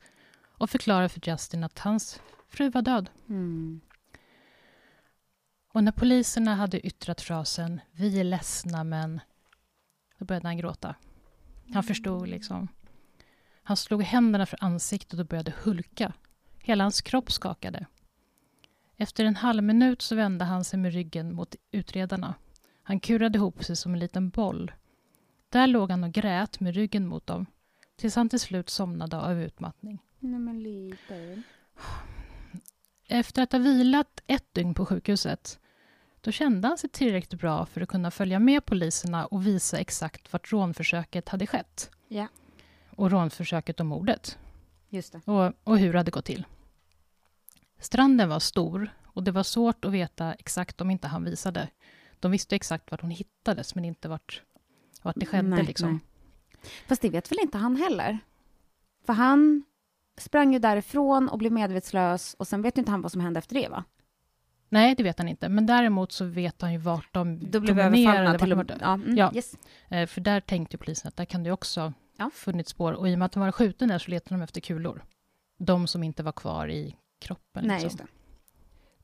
och 0.57 0.69
förklara 0.69 1.09
för 1.09 1.29
Justin 1.29 1.63
att 1.63 1.79
hans 1.79 2.21
fru 2.47 2.69
var 2.69 2.81
död. 2.81 3.09
Mm. 3.29 3.81
Och 5.75 5.83
när 5.83 5.91
poliserna 5.91 6.55
hade 6.55 6.87
yttrat 6.87 7.21
frasen 7.21 7.81
”vi 7.91 8.19
är 8.19 8.23
ledsna, 8.23 8.83
men...” 8.83 9.21
då 10.17 10.25
började 10.25 10.47
han 10.47 10.57
gråta. 10.57 10.95
Han 11.73 11.83
förstod 11.83 12.27
liksom. 12.27 12.67
Han 13.63 13.77
slog 13.77 14.03
händerna 14.03 14.45
för 14.45 14.63
ansiktet 14.63 15.19
och 15.19 15.25
började 15.25 15.53
hulka. 15.63 16.13
Hela 16.57 16.83
hans 16.83 17.01
kropp 17.01 17.31
skakade. 17.31 17.85
Efter 18.97 19.25
en 19.25 19.35
halv 19.35 19.63
minut 19.63 20.01
så 20.01 20.15
vände 20.15 20.45
han 20.45 20.63
sig 20.63 20.79
med 20.79 20.93
ryggen 20.93 21.35
mot 21.35 21.55
utredarna. 21.71 22.35
Han 22.83 22.99
kurade 22.99 23.37
ihop 23.37 23.63
sig 23.63 23.75
som 23.75 23.93
en 23.93 23.99
liten 23.99 24.29
boll. 24.29 24.71
Där 25.49 25.67
låg 25.67 25.91
han 25.91 26.03
och 26.03 26.11
grät 26.11 26.59
med 26.59 26.75
ryggen 26.75 27.07
mot 27.07 27.27
dem 27.27 27.45
tills 27.95 28.15
han 28.15 28.29
till 28.29 28.39
slut 28.39 28.69
somnade 28.69 29.17
av 29.17 29.41
utmattning. 29.41 29.99
Nej, 30.19 30.39
men 30.39 30.63
lite. 30.63 31.41
Efter 33.07 33.43
att 33.43 33.51
ha 33.51 33.59
vilat 33.59 34.23
ett 34.27 34.53
dygn 34.53 34.73
på 34.73 34.85
sjukhuset 34.85 35.59
då 36.25 36.31
kände 36.31 36.67
han 36.67 36.77
sig 36.77 36.89
tillräckligt 36.89 37.41
bra 37.41 37.65
för 37.65 37.81
att 37.81 37.89
kunna 37.89 38.11
följa 38.11 38.39
med 38.39 38.65
poliserna 38.65 39.25
och 39.25 39.47
visa 39.47 39.77
exakt 39.77 40.33
vart 40.33 40.51
rånförsöket 40.51 41.29
hade 41.29 41.47
skett. 41.47 41.91
Ja. 42.07 42.27
Och 42.89 43.11
rånförsöket 43.11 43.79
och 43.79 43.85
mordet. 43.85 44.37
Just 44.89 45.11
det. 45.11 45.21
Och, 45.31 45.53
och 45.63 45.79
hur 45.79 45.91
det 45.93 45.99
hade 45.99 46.11
gått 46.11 46.25
till. 46.25 46.45
Stranden 47.79 48.29
var 48.29 48.39
stor 48.39 48.89
och 49.05 49.23
det 49.23 49.31
var 49.31 49.43
svårt 49.43 49.85
att 49.85 49.91
veta 49.91 50.33
exakt 50.33 50.81
om 50.81 50.91
inte 50.91 51.07
han 51.07 51.23
visade. 51.23 51.69
De 52.19 52.31
visste 52.31 52.55
exakt 52.55 52.91
vart 52.91 53.01
hon 53.01 53.11
hittades, 53.11 53.75
men 53.75 53.85
inte 53.85 54.07
vart, 54.07 54.41
vart 55.01 55.15
det 55.19 55.25
skedde. 55.25 55.49
Nej, 55.49 55.63
liksom. 55.63 55.91
nej. 55.91 56.61
Fast 56.87 57.01
det 57.01 57.09
vet 57.09 57.31
väl 57.31 57.39
inte 57.41 57.57
han 57.57 57.75
heller? 57.75 58.19
För 59.05 59.13
han 59.13 59.63
sprang 60.17 60.53
ju 60.53 60.59
därifrån 60.59 61.29
och 61.29 61.37
blev 61.37 61.51
medvetslös 61.51 62.33
och 62.39 62.47
sen 62.47 62.61
vet 62.61 62.77
inte 62.77 62.91
han 62.91 63.01
vad 63.01 63.11
som 63.11 63.21
hände 63.21 63.37
efter 63.37 63.55
det, 63.55 63.69
va? 63.69 63.83
Nej, 64.69 64.95
det 64.95 65.03
vet 65.03 65.17
han 65.17 65.27
inte. 65.27 65.49
Men 65.49 65.65
däremot 65.65 66.11
så 66.11 66.25
vet 66.25 66.61
han 66.61 66.71
ju 66.73 66.77
vart 66.77 67.13
de 67.13 67.51
Då 67.51 67.59
blev 67.59 67.79
överfallna 67.79 68.31
vart 68.31 68.39
till 68.41 68.49
de 68.49 68.59
och 68.59 68.67
var- 68.69 68.77
ja, 68.81 68.93
mm, 68.93 69.17
Ja. 69.17 69.31
Yes. 69.35 69.55
Eh, 69.89 70.07
För 70.07 70.21
där 70.21 70.39
tänkte 70.39 70.77
polisen 70.77 71.07
att 71.07 71.17
där 71.17 71.25
kan 71.25 71.43
det 71.43 71.51
också 71.51 71.93
Ja. 72.17 72.29
funnits 72.33 72.71
spår. 72.71 72.93
Och 72.93 73.09
i 73.09 73.13
och 73.15 73.19
med 73.19 73.25
att 73.25 73.35
han 73.35 73.43
var 73.43 73.51
skjuten 73.51 73.87
där 73.87 73.99
så 73.99 74.11
letade 74.11 74.35
de 74.35 74.41
efter 74.43 74.61
kulor. 74.61 75.03
De 75.57 75.87
som 75.87 76.03
inte 76.03 76.23
var 76.23 76.31
kvar 76.31 76.67
i 76.69 76.95
kroppen. 77.19 77.63
Nej, 77.67 77.83
liksom. 77.83 78.07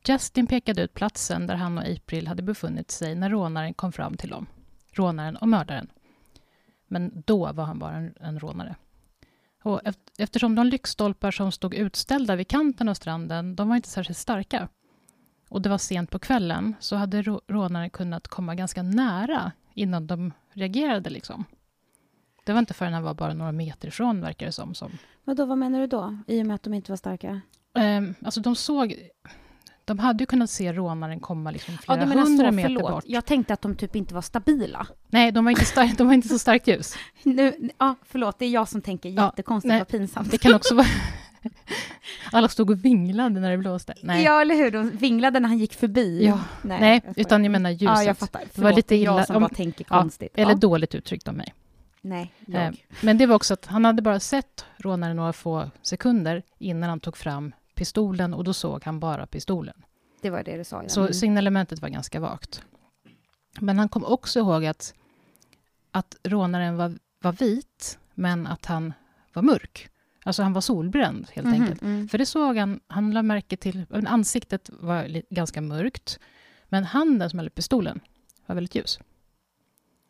Justin 0.08 0.48
pekade 0.48 0.82
ut 0.82 0.94
platsen 0.94 1.48
där 1.48 1.56
han 1.56 1.78
och 1.78 1.84
April 1.84 2.28
hade 2.28 2.44
befunnit 2.44 2.92
sig 2.92 3.16
när 3.16 3.30
rånaren 3.30 3.74
kom 3.74 3.92
fram 3.92 4.18
till 4.18 4.30
dem. 4.30 4.48
Rånaren 4.92 5.36
och 5.38 5.48
mördaren. 5.50 5.88
Men 6.88 7.24
då 7.26 7.52
var 7.54 7.64
han 7.66 7.80
bara 7.80 7.96
en, 7.96 8.14
en 8.20 8.40
rånare. 8.40 8.76
Och 9.64 9.82
eft- 9.82 10.12
eftersom 10.18 10.56
de 10.56 10.66
lyktstolpar 10.68 11.32
som 11.32 11.52
stod 11.52 11.74
utställda 11.76 12.36
vid 12.36 12.48
kanten 12.48 12.90
av 12.90 12.94
stranden, 12.94 13.56
de 13.56 13.70
var 13.70 13.76
inte 13.76 13.90
särskilt 13.90 14.18
starka. 14.18 14.68
Och 15.52 15.62
det 15.62 15.70
var 15.70 15.78
sent 15.78 16.10
på 16.12 16.20
kvällen, 16.20 16.76
så 16.80 16.96
hade 16.96 17.22
rå- 17.22 17.42
rånaren 17.48 17.90
kunnat 17.90 18.28
komma 18.28 18.56
ganska 18.56 18.84
nära 18.84 19.52
innan 19.74 20.08
de 20.08 20.34
reagerade. 20.54 21.10
Liksom. 21.10 21.46
Det 22.44 22.52
var 22.54 22.60
inte 22.60 22.74
förrän 22.74 22.94
han 22.94 23.04
var 23.04 23.14
bara 23.14 23.34
några 23.34 23.52
meter 23.52 23.88
ifrån, 23.88 24.22
verkar 24.22 24.46
det 24.46 24.52
som. 24.52 24.76
som 24.76 24.92
Men 25.24 25.36
då, 25.36 25.46
vad 25.46 25.58
menar 25.58 25.80
du 25.80 25.88
då? 25.88 26.18
I 26.28 26.42
och 26.42 26.46
med 26.46 26.56
att 26.56 26.64
de 26.64 26.74
inte 26.74 26.92
var 26.92 26.98
starka? 26.98 27.42
Ehm, 27.74 28.16
alltså 28.26 28.42
de 28.42 28.56
såg... 28.56 28.96
De 29.86 30.00
hade 30.00 30.22
ju 30.22 30.26
kunnat 30.26 30.50
se 30.50 30.74
rånaren 30.74 31.20
komma 31.20 31.52
liksom 31.52 31.74
Ja, 31.74 31.80
flera 31.96 32.06
menar 32.06 32.24
hundra 32.24 32.46
så, 32.50 32.56
meter 32.56 32.68
förlåt. 32.70 32.92
bort. 32.92 33.04
Jag 33.08 33.26
tänkte 33.26 33.54
att 33.54 33.62
de 33.62 33.76
typ 33.76 33.96
inte 33.96 34.14
var 34.14 34.22
stabila. 34.22 34.88
Nej, 35.10 35.32
de 35.32 35.46
var 35.46 35.52
inte, 35.52 35.66
stark, 35.66 35.98
de 35.98 36.08
var 36.08 36.14
inte 36.14 36.28
så 36.28 36.40
starkt 36.40 36.68
ljus. 36.68 36.96
Nu, 37.24 37.70
ja, 37.78 37.96
förlåt, 38.06 38.40
det 38.40 38.46
är 38.46 38.50
jag 38.50 38.68
som 38.70 38.82
tänker 38.82 39.10
Ja, 39.10 39.26
jättekonstigt, 39.26 39.70
nej, 39.70 39.80
vad 39.80 39.88
pinsamt. 39.88 40.32
Det 40.32 40.38
kan 40.38 40.54
också 40.56 40.76
vara... 40.76 40.88
Alla 42.32 42.48
stod 42.48 42.70
och 42.70 42.86
vinglade 42.86 43.40
när 43.40 43.52
det 43.52 43.58
blåste. 43.58 43.94
Nej, 44.04 44.24
Ja, 44.24 44.42
eller 44.42 44.56
hur? 44.56 44.72
De 44.72 44.90
vinglade 44.90 45.40
när 45.40 45.50
han 45.50 45.58
gick 45.58 45.74
förbi. 45.74 46.26
Ja. 46.26 46.40
Nej, 46.62 46.80
Nej 46.82 47.02
jag 47.06 47.18
utan 47.20 47.44
jag 47.44 47.52
menar 47.52 47.70
ljuset. 47.70 47.86
Ja, 47.88 48.04
jag 48.04 48.18
fattar. 48.18 48.40
Förlåt, 48.40 48.56
Det 48.56 48.62
var 48.62 48.74
lite 48.74 48.96
är 48.96 49.04
jag 49.04 49.16
illa- 49.16 49.26
som 49.26 49.36
om- 49.36 49.42
bara 49.42 49.50
tänker 49.50 49.86
ja, 49.90 50.00
konstigt. 50.02 50.32
Eller 50.34 50.52
ja. 50.52 50.58
dåligt 50.58 50.96
uttryckt 50.96 51.28
av 51.28 51.34
mig. 51.34 51.54
Nej, 52.02 52.34
jag. 52.46 52.64
Eh, 52.64 52.72
Men 53.02 53.18
det 53.18 53.26
var 53.26 53.36
också 53.36 53.54
att 53.54 53.66
han 53.66 53.86
hade 53.86 54.02
bara 54.02 54.20
sett 54.20 54.66
rånaren 54.78 55.16
några 55.16 55.34
få 55.34 55.72
sekunder 55.82 56.44
innan 56.60 56.90
han 56.90 57.00
tog 57.00 57.18
fram 57.18 57.54
pistolen 57.76 58.34
och 58.34 58.44
då 58.44 58.54
såg 58.54 58.84
han 58.84 59.00
bara 59.00 59.28
pistolen. 59.28 59.76
Det 60.22 60.30
var 60.30 60.44
det 60.44 60.58
du 60.58 60.64
sa, 60.64 60.84
ja. 60.84 60.90
Så 60.90 61.02
Mm. 61.02 61.14
signalementet 61.14 61.80
var 61.82 61.90
ganska 61.90 62.20
vagt. 62.20 62.64
Men 63.60 63.80
han 63.80 63.90
kom 63.90 64.06
också 64.06 64.40
ihåg 64.40 64.66
att, 64.66 64.94
att 65.92 66.16
rånaren 66.24 66.78
var, 66.78 66.94
var 67.22 67.32
vit, 67.32 68.00
men 68.14 68.48
att 68.48 68.66
han 68.66 68.94
var 69.34 69.42
mörk. 69.42 69.90
Alltså 70.24 70.44
han 70.44 70.54
var 70.54 70.62
solbränd, 70.62 71.28
helt 71.34 71.48
Mhm, 71.48 71.62
enkelt. 71.62 71.82
mm. 71.82 72.08
För 72.08 72.18
det 72.18 72.26
såg 72.26 72.58
han, 72.58 72.80
han 72.88 73.12
lade 73.12 73.24
märke 73.28 73.58
till, 73.58 73.86
ansiktet 74.08 74.70
var 74.74 75.22
ganska 75.34 75.62
mörkt, 75.62 76.20
men 76.70 76.84
handen 76.84 77.30
som 77.30 77.40
höll 77.40 77.50
pistolen 77.50 78.00
var 78.46 78.56
väldigt 78.56 78.76
ljus. 78.76 78.92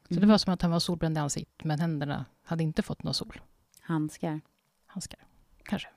Så 0.07 0.13
det 0.13 0.19
Mhm. 0.19 0.29
var 0.29 0.37
som 0.37 0.53
att 0.53 0.61
han 0.61 0.71
var 0.71 0.79
solbränd 0.79 1.17
i 1.17 1.19
ansiktet, 1.19 1.63
men 1.65 1.79
händerna 1.79 2.25
hade 2.43 2.63
inte 2.63 2.81
fått 2.81 3.03
någon 3.03 3.13
sol. 3.13 3.41
Handskar. 3.81 4.41
Handskar, 4.85 5.19
kanske. 5.63 5.87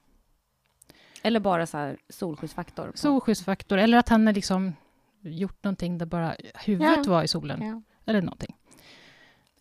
Eller 1.22 1.40
bara 1.40 1.66
så 1.66 1.76
här 1.76 1.98
solskyddsfaktor. 2.08 2.86
på- 2.90 2.96
Solskyddsfaktor, 2.98 3.78
eller 3.78 3.98
att 3.98 4.08
han 4.08 4.26
hade 4.26 4.34
liksom 4.36 4.72
gjort 5.20 5.64
någonting 5.64 5.98
där 5.98 6.06
bara 6.06 6.36
huvudet 6.54 6.98
Ja. 7.06 7.10
var 7.12 7.22
i 7.22 7.28
solen. 7.28 7.62
Ja. 7.66 7.82
eller 8.06 8.22
någonting. 8.22 8.56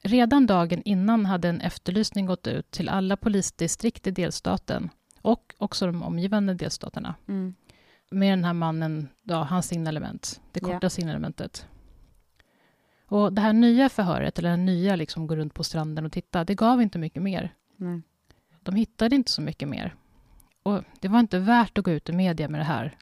Redan 0.03 0.45
dagen 0.45 0.81
innan 0.85 1.25
hade 1.25 1.49
en 1.49 1.61
efterlysning 1.61 2.25
gått 2.25 2.47
ut 2.47 2.71
till 2.71 2.89
alla 2.89 3.17
polisdistrikt 3.17 4.07
i 4.07 4.11
delstaten 4.11 4.89
och 5.21 5.53
också 5.57 5.85
de 5.85 6.03
omgivande 6.03 6.53
delstaterna 6.53 7.15
Mm. 7.27 7.53
med 8.11 8.31
den 8.31 8.43
här 8.45 8.53
mannen, 8.53 9.09
ja, 9.23 9.43
hans 9.43 9.67
signalement, 9.67 10.41
det 10.51 10.59
korta 10.59 10.89
signalementet. 10.89 11.67
Och 13.05 13.33
det 13.33 13.41
här 13.41 13.53
nya 13.53 13.89
förhöret, 13.89 14.39
eller 14.39 14.49
det 14.49 14.57
nya 14.57 14.95
liksom 14.95 15.27
gå 15.27 15.35
runt 15.35 15.53
på 15.53 15.63
stranden 15.63 16.05
och 16.05 16.11
titta, 16.11 16.43
det 16.43 16.55
gav 16.55 16.81
inte 16.81 16.99
mycket 16.99 17.21
mer. 17.21 17.53
Nej. 17.75 18.01
De 18.63 18.75
hittade 18.75 19.15
inte 19.15 19.31
så 19.31 19.41
mycket 19.41 19.67
mer. 19.67 19.95
Och 20.63 20.83
det 20.99 21.07
var 21.07 21.19
inte 21.19 21.39
värt 21.39 21.77
att 21.77 21.83
gå 21.85 21.91
ut 21.91 22.09
i 22.09 22.13
media 22.13 22.49
med 22.49 22.59
det 22.59 22.63
här. 22.65 22.97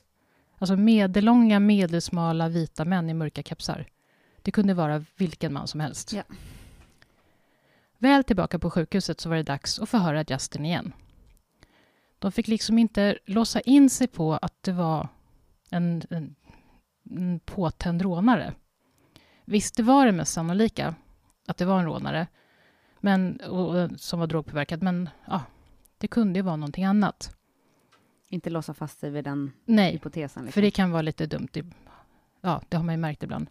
Alltså 0.58 0.76
medellånga, 0.76 1.60
medelsmala, 1.60 2.50
vita 2.50 2.86
män 2.86 3.10
i 3.10 3.14
mörka 3.14 3.44
kepsar. 3.44 3.86
Det 4.42 4.52
kunde 4.52 4.74
vara 4.74 5.06
vilken 5.18 5.54
man 5.54 5.68
som 5.68 5.80
helst. 5.80 6.14
Ja. 6.14 6.24
Väl 8.02 8.24
tillbaka 8.24 8.60
på 8.60 8.70
sjukhuset 8.70 9.20
så 9.20 9.30
var 9.30 9.36
det 9.36 9.44
dags 9.44 9.80
att 9.80 9.90
förhöra 9.90 10.24
Justin 10.28 10.66
igen. 10.66 10.94
De 12.20 12.32
fick 12.32 12.48
liksom 12.48 12.78
inte 12.78 13.18
låsa 13.26 13.62
in 13.62 13.90
sig 13.90 14.08
på 14.08 14.34
att 14.34 14.64
det 14.64 14.72
var 14.72 15.08
en, 15.70 16.02
en, 16.10 16.36
en 17.10 17.40
påtänd 17.40 18.02
rånare. 18.02 18.54
Visst, 19.46 19.76
det 19.76 19.84
var 19.84 20.06
det 20.06 20.12
mest 20.12 20.34
sannolika, 20.34 20.96
att 21.48 21.58
det 21.58 21.66
var 21.66 21.80
en 21.80 21.86
rånare 21.86 22.28
men, 23.00 23.40
och, 23.40 24.00
som 24.00 24.20
var 24.20 24.28
drogpåverkad, 24.28 24.84
men 24.84 25.10
ja, 25.28 25.42
det 25.98 26.08
kunde 26.08 26.40
ju 26.40 26.44
vara 26.44 26.56
någonting 26.56 26.86
annat. 26.86 27.36
Inte 28.30 28.50
låsa 28.50 28.74
fast 28.74 29.00
sig 29.00 29.10
vid 29.10 29.24
den 29.24 29.52
Nej, 29.66 29.92
hypotesen. 29.92 30.44
Liksom. 30.44 30.52
för 30.52 30.62
det 30.62 30.72
kan 30.72 30.92
vara 30.92 31.02
lite 31.02 31.26
dumt. 31.26 31.50
Ja, 32.42 32.62
det 32.70 32.78
har 32.78 32.84
man 32.84 32.96
ju 32.96 33.00
märkt 33.00 33.24
ibland. 33.24 33.50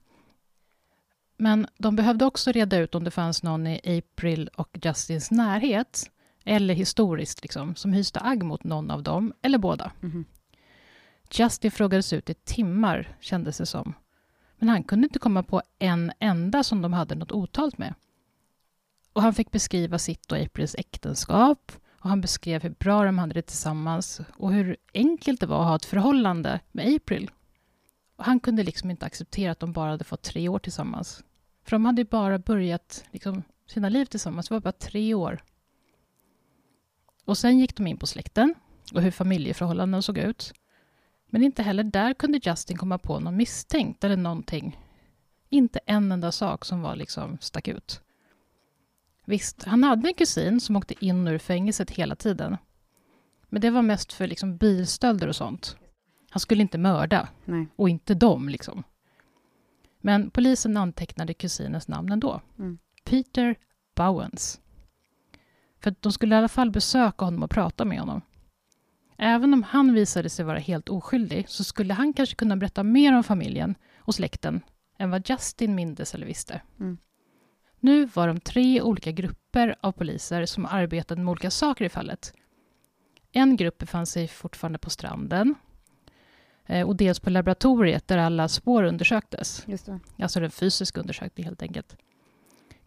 Men 1.43 1.67
de 1.79 1.97
behövde 1.97 2.25
också 2.25 2.53
reda 2.53 2.77
ut 2.77 2.95
om 2.95 3.05
det 3.05 3.11
fanns 3.11 3.43
någon 3.43 3.67
i 3.67 3.99
April 3.99 4.51
och 4.57 4.79
Justins 4.83 5.31
närhet, 5.31 6.11
eller 6.45 6.75
historiskt, 6.75 7.43
liksom, 7.43 7.75
som 7.75 7.93
hyste 7.93 8.21
agg 8.21 8.43
mot 8.43 8.65
någon 8.65 8.91
av 8.91 9.03
dem, 9.03 9.33
eller 9.43 9.59
båda. 9.59 9.93
Mhm. 10.01 10.25
Justin 11.31 11.71
frågades 11.71 12.13
ut 12.13 12.31
i 12.31 12.35
timmar, 12.35 13.17
kändes 13.21 13.59
det 13.59 13.67
som. 13.67 13.95
Men 14.59 14.69
han 14.69 14.85
kunde 14.85 15.07
inte 15.07 15.19
komma 15.19 15.43
på 15.43 15.63
en 15.79 16.13
enda 16.19 16.63
som 16.63 16.83
de 16.83 16.93
hade 16.93 17.15
något 17.15 17.33
otalt 17.33 17.79
med. 17.79 17.95
Och 19.13 19.23
han 19.23 19.35
fick 19.35 19.51
beskriva 19.51 19.99
sitt 19.99 20.33
och 20.33 20.39
Aprils 20.39 20.75
äktenskap 20.79 21.73
och 22.01 22.09
han 22.09 22.21
beskrev 22.21 22.63
hur 22.63 22.71
bra 22.71 23.05
de 23.05 23.19
hade 23.19 23.35
det 23.35 23.43
tillsammans 23.43 24.21
och 24.37 24.53
hur 24.53 24.77
enkelt 24.95 25.41
det 25.41 25.47
var 25.47 25.61
att 25.61 25.69
ha 25.69 25.77
ett 25.77 25.85
förhållande 25.85 26.61
med 26.73 26.95
April. 26.95 27.31
Och 28.17 28.25
han 28.25 28.41
kunde 28.41 28.63
liksom 28.63 28.91
inte 28.91 29.07
acceptera 29.07 29.53
att 29.53 29.61
de 29.61 29.73
bara 29.73 29.91
hade 29.91 30.05
fått 30.05 30.23
tre 30.23 30.49
år 30.49 30.59
tillsammans. 30.59 31.25
För 31.65 31.71
de 31.71 31.85
hade 31.85 32.01
ju 32.01 32.09
bara 32.09 32.39
börjat 32.39 33.05
liksom, 33.11 33.43
sina 33.67 33.89
liv 33.89 34.05
tillsammans, 34.05 34.49
det 34.49 34.55
var 34.55 34.61
bara 34.61 34.73
tre 34.73 35.15
år. 35.15 35.45
Och 37.25 37.39
sen 37.39 37.59
gick 37.59 37.77
de 37.77 37.87
in 37.87 37.97
på 37.97 38.07
släkten 38.07 38.55
och 38.95 39.03
hur 39.03 39.11
familjeförhållanden 39.11 40.03
såg 40.03 40.19
ut. 40.19 40.53
Men 41.27 41.43
inte 41.43 41.63
heller 41.63 41.85
där 41.85 42.15
kunde 42.15 42.41
Justin 42.43 42.77
komma 42.77 42.99
på 42.99 43.21
någon 43.21 43.37
misstänkt 43.37 44.05
eller 44.05 44.17
någonting. 44.17 44.79
Inte 45.49 45.81
en 45.87 46.13
enda 46.13 46.33
sak 46.33 46.65
som 46.65 46.83
var 46.83 46.97
liksom 46.97 47.39
stack 47.41 47.69
ut. 47.69 48.01
Visst, 49.25 49.65
han 49.65 49.85
hade 49.85 50.09
en 50.09 50.15
kusin 50.15 50.61
som 50.61 50.77
åkte 50.77 51.05
in 51.05 51.27
och 51.27 51.33
ur 51.33 51.39
fängelset 51.39 51.91
hela 51.91 52.17
tiden. 52.17 52.57
Men 53.49 53.63
det 53.63 53.71
var 53.71 53.83
mest 53.83 54.13
för 54.13 54.27
liksom 54.27 54.57
bilstölder 54.57 55.29
och 55.29 55.37
sånt. 55.37 55.77
Han 56.31 56.41
skulle 56.41 56.63
inte 56.63 56.79
mörda, 56.79 57.29
Nej. 57.45 57.67
och 57.77 57.89
inte 57.89 58.15
dem. 58.15 58.49
Liksom. 58.49 58.83
Men 60.01 60.31
polisen 60.31 60.77
antecknade 60.77 61.35
kusinens 61.35 61.89
namn 61.89 62.13
ändå. 62.13 62.41
Mm. 62.59 62.79
Peter 63.05 63.57
Bowens. 63.95 64.61
För 65.83 65.95
de 66.01 66.13
skulle 66.13 66.35
i 66.35 66.39
alla 66.39 66.49
fall 66.49 66.71
besöka 66.71 67.25
honom 67.25 67.43
och 67.43 67.51
prata 67.51 67.85
med 67.85 68.01
honom. 68.01 68.23
Även 69.19 69.55
om 69.55 69.63
han 69.63 69.95
visade 69.95 70.29
sig 70.29 70.45
vara 70.45 70.59
helt 70.59 70.89
oskyldig 70.89 71.49
så 71.49 71.65
skulle 71.65 71.95
han 71.95 72.13
kanske 72.13 72.35
kunna 72.35 72.57
berätta 72.57 72.83
mer 72.83 73.17
om 73.17 73.25
familjen 73.25 73.75
och 73.97 74.15
släkten 74.15 74.61
än 74.99 75.11
vad 75.11 75.31
Justin 75.31 75.75
mindes 75.75 76.15
eller 76.15 76.27
visste. 76.27 76.61
Mm. 76.81 76.99
Nu 77.81 78.05
var 78.05 78.29
de 78.29 78.41
tre 78.41 78.83
olika 78.83 79.13
grupper 79.13 79.77
av 79.81 79.93
poliser 79.93 80.47
som 80.47 80.67
arbetade 80.67 81.21
med 81.21 81.31
olika 81.31 81.51
saker 81.51 81.85
i 81.85 81.89
fallet. 81.89 82.35
En 83.33 83.57
grupp 83.57 83.79
befann 83.79 84.07
sig 84.07 84.29
fortfarande 84.29 84.79
på 84.79 84.91
stranden 84.91 85.55
och 86.87 86.97
dels 86.97 87.21
på 87.21 87.31
laboratoriet 87.31 88.09
där 88.09 88.19
alla 88.19 88.49
spår 88.49 88.83
undersöktes. 88.83 89.67
Alltså 90.19 90.41
den 90.41 90.51
fysiska 90.51 91.01
undersökningen 91.01 91.49
helt 91.49 91.63
enkelt. 91.63 91.97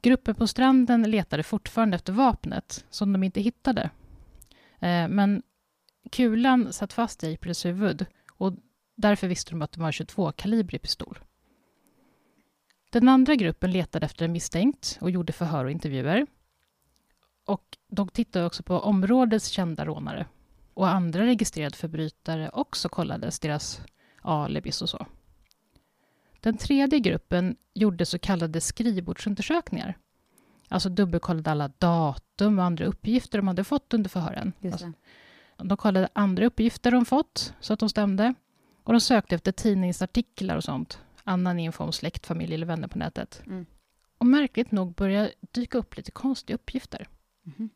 Gruppen 0.01 0.35
på 0.35 0.47
stranden 0.47 1.11
letade 1.11 1.43
fortfarande 1.43 1.95
efter 1.95 2.13
vapnet 2.13 2.85
som 2.89 3.13
de 3.13 3.23
inte 3.23 3.41
hittade. 3.41 3.89
Eh, 4.79 5.07
men 5.07 5.41
kulan 6.11 6.73
satt 6.73 6.93
fast 6.93 7.23
i 7.23 7.33
Aprils 7.33 7.65
huvud 7.65 8.05
och 8.37 8.53
därför 8.95 9.27
visste 9.27 9.51
de 9.51 9.61
att 9.61 9.71
det 9.71 9.79
var 9.79 9.87
en 9.87 9.93
22 9.93 10.31
kalibrig 10.31 10.81
pistol. 10.81 11.19
Den 12.89 13.09
andra 13.09 13.35
gruppen 13.35 13.71
letade 13.71 14.05
efter 14.05 14.25
en 14.25 14.31
misstänkt 14.31 14.97
och 15.01 15.11
gjorde 15.11 15.33
förhör 15.33 15.65
och 15.65 15.71
intervjuer. 15.71 16.27
Och 17.45 17.77
de 17.87 18.07
tittade 18.07 18.45
också 18.45 18.63
på 18.63 18.79
områdets 18.79 19.47
kända 19.47 19.85
rånare. 19.85 20.25
Och 20.73 20.89
andra 20.89 21.25
registrerade 21.25 21.75
förbrytare 21.75 22.49
också 22.53 22.89
kollades 22.89 23.39
deras 23.39 23.81
alibis 24.21 24.81
och 24.81 24.89
så. 24.89 25.05
Den 26.39 26.57
tredje 26.57 26.99
gruppen 26.99 27.55
gjorde 27.73 28.05
så 28.05 28.19
kallade 28.19 28.61
skrivbordsundersökningar. 28.61 29.97
Alltså 30.69 30.89
dubbelkollade 30.89 31.51
alla 31.51 31.67
datum 31.67 32.59
och 32.59 32.65
andra 32.65 32.85
uppgifter 32.85 33.37
de 33.37 33.47
hade 33.47 33.63
fått 33.63 33.93
under 33.93 34.09
förhören. 34.09 34.53
Alltså, 34.63 34.91
de 35.57 35.77
kollade 35.77 36.09
andra 36.13 36.45
uppgifter 36.45 36.91
de 36.91 37.05
fått, 37.05 37.53
så 37.59 37.73
att 37.73 37.79
de 37.79 37.89
stämde. 37.89 38.33
Och 38.83 38.93
de 38.93 39.01
sökte 39.01 39.35
efter 39.35 39.51
tidningsartiklar 39.51 40.55
och 40.55 40.63
sånt. 40.63 40.99
Annan 41.23 41.59
info 41.59 41.83
om 41.83 41.91
släkt, 41.91 42.25
familj 42.25 42.53
eller 42.53 42.65
vänner 42.65 42.87
på 42.87 42.97
nätet. 42.97 43.41
Mm. 43.47 43.65
Och 44.17 44.25
märkligt 44.25 44.71
nog 44.71 44.93
började 44.93 45.31
dyka 45.51 45.77
upp 45.77 45.97
lite 45.97 46.11
konstiga 46.11 46.55
uppgifter. 46.55 47.07
Mm. 47.45 47.69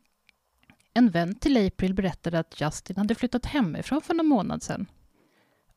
En 0.98 1.10
vän 1.10 1.34
till 1.34 1.66
April 1.66 1.94
berättade 1.94 2.38
att 2.38 2.60
Justin 2.60 2.96
hade 2.96 3.14
flyttat 3.14 3.46
hemifrån 3.46 4.00
för 4.00 4.14
någon 4.14 4.26
månad 4.26 4.62
sedan. 4.62 4.86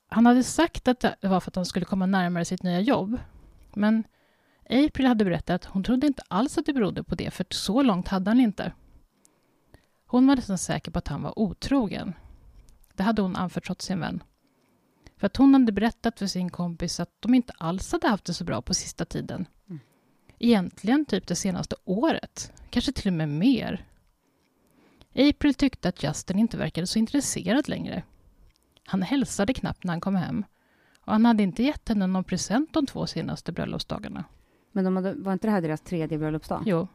Han 0.10 0.25
hade 0.25 0.43
sagt 0.43 0.88
att 0.88 0.99
det 0.99 1.17
var 1.21 1.39
för 1.39 1.51
att 1.51 1.55
han 1.55 1.65
skulle 1.65 1.86
komma 1.86 2.05
närmare 2.05 2.45
sitt 2.45 2.63
nya 2.63 2.79
jobb. 2.79 3.19
Men 3.73 4.03
April 4.69 5.05
hade 5.05 5.25
berättat 5.25 5.55
att 5.55 5.65
hon 5.65 5.84
trodde 5.84 6.07
inte 6.07 6.23
alls 6.27 6.57
att 6.57 6.65
det 6.65 6.73
berodde 6.73 7.03
på 7.03 7.15
det, 7.15 7.31
för 7.31 7.45
så 7.49 7.84
långt 7.84 8.07
hade 8.07 8.29
han 8.29 8.39
inte. 8.39 8.73
Hon 10.05 10.27
var 10.27 10.36
nästan 10.36 10.57
säker 10.57 10.91
på 10.91 10.99
att 10.99 11.07
han 11.07 11.21
var 11.21 11.39
otrogen. 11.39 12.13
Det 12.93 13.03
hade 13.03 13.21
hon 13.21 13.36
anförtrott 13.36 13.81
sin 13.81 13.99
vän. 13.99 14.23
För 15.17 15.25
att 15.25 15.38
hon 15.38 15.53
hade 15.53 15.71
berättat 15.71 16.19
för 16.19 16.27
sin 16.27 16.49
kompis 16.49 16.99
att 16.99 17.15
de 17.19 17.34
inte 17.34 17.53
alls 17.57 17.91
hade 17.91 18.07
haft 18.07 18.25
det 18.25 18.34
så 18.34 18.43
bra 18.43 18.62
på 18.62 18.73
sista 18.73 19.05
tiden. 19.05 19.45
Mm. 19.69 19.79
Egentligen 20.39 21.05
typ 21.05 21.27
det 21.27 21.36
senaste 21.36 21.75
året. 21.86 22.53
Kanske 22.69 22.91
till 22.91 23.07
och 23.07 23.13
med 23.13 23.29
mer. 23.29 23.86
April 25.15 25.54
tyckte 25.54 25.89
att 25.89 26.04
Justin 26.04 26.39
inte 26.39 26.58
verkade 26.58 26.88
så 26.88 27.00
intresserad 27.00 27.69
längre. 27.69 28.04
Han 28.86 29.02
hälsade 29.02 29.54
knappt 29.54 29.84
när 29.84 29.93
han 29.93 30.02
kom 30.02 30.15
hem. 30.15 30.45
Och 31.00 31.12
han 31.13 31.26
hade 31.26 31.43
inte 31.43 31.63
gett 31.63 31.89
henne 31.89 32.08
någon 32.08 32.24
present 32.24 32.74
de 32.74 32.86
två 32.86 33.08
senaste 33.08 33.52
bröllopsdagarna. 33.52 34.24
Men 34.71 34.86
de 34.86 34.95
hade, 34.95 35.13
var 35.13 35.34
inte 35.34 35.47
det 35.47 35.52
här 35.52 35.62
deras 35.62 35.82
tredje 35.82 36.17
bröllopsdag? 36.17 36.63
Jo. 36.65 36.88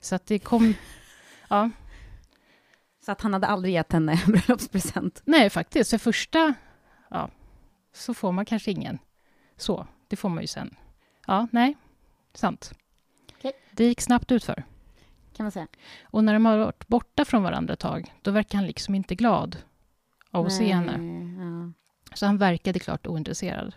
Så 0.00 0.14
att 0.14 0.26
det 0.26 0.38
kom... 0.38 0.74
Ja. 1.48 1.70
Så 3.04 3.12
att 3.12 3.20
han 3.20 3.32
hade 3.32 3.46
aldrig 3.46 3.74
gett 3.74 3.92
henne 3.92 4.12
en 4.12 4.32
bröllopspresent? 4.32 5.22
Nej, 5.24 5.50
faktiskt. 5.50 5.90
För 5.90 5.98
första... 5.98 6.54
Ja, 7.10 7.30
så 7.92 8.14
får 8.14 8.32
man 8.32 8.44
kanske 8.44 8.70
ingen. 8.70 8.98
Så, 9.56 9.86
det 10.08 10.16
får 10.16 10.28
man 10.28 10.42
ju 10.42 10.46
sen. 10.46 10.76
Ja, 11.26 11.48
nej. 11.52 11.76
Sant. 12.34 12.72
Okay. 13.38 13.52
Det 13.72 13.84
gick 13.84 14.00
snabbt 14.00 14.32
utför. 14.32 14.64
Kan 15.36 15.44
man 15.44 15.50
säga. 15.52 15.66
Och 16.02 16.24
när 16.24 16.32
de 16.32 16.44
har 16.44 16.58
varit 16.58 16.88
borta 16.88 17.24
från 17.24 17.42
varandra 17.42 17.74
ett 17.74 17.80
tag, 17.80 18.14
då 18.22 18.30
verkar 18.30 18.58
han 18.58 18.66
liksom 18.66 18.94
inte 18.94 19.14
glad 19.14 19.56
av 20.30 20.46
att 20.46 20.52
nej, 20.52 20.58
se 20.58 20.72
henne. 20.74 20.92
Ja. 21.44 21.72
Så 22.16 22.26
han 22.26 22.38
verkade 22.38 22.78
klart 22.78 23.06
ointresserad. 23.06 23.74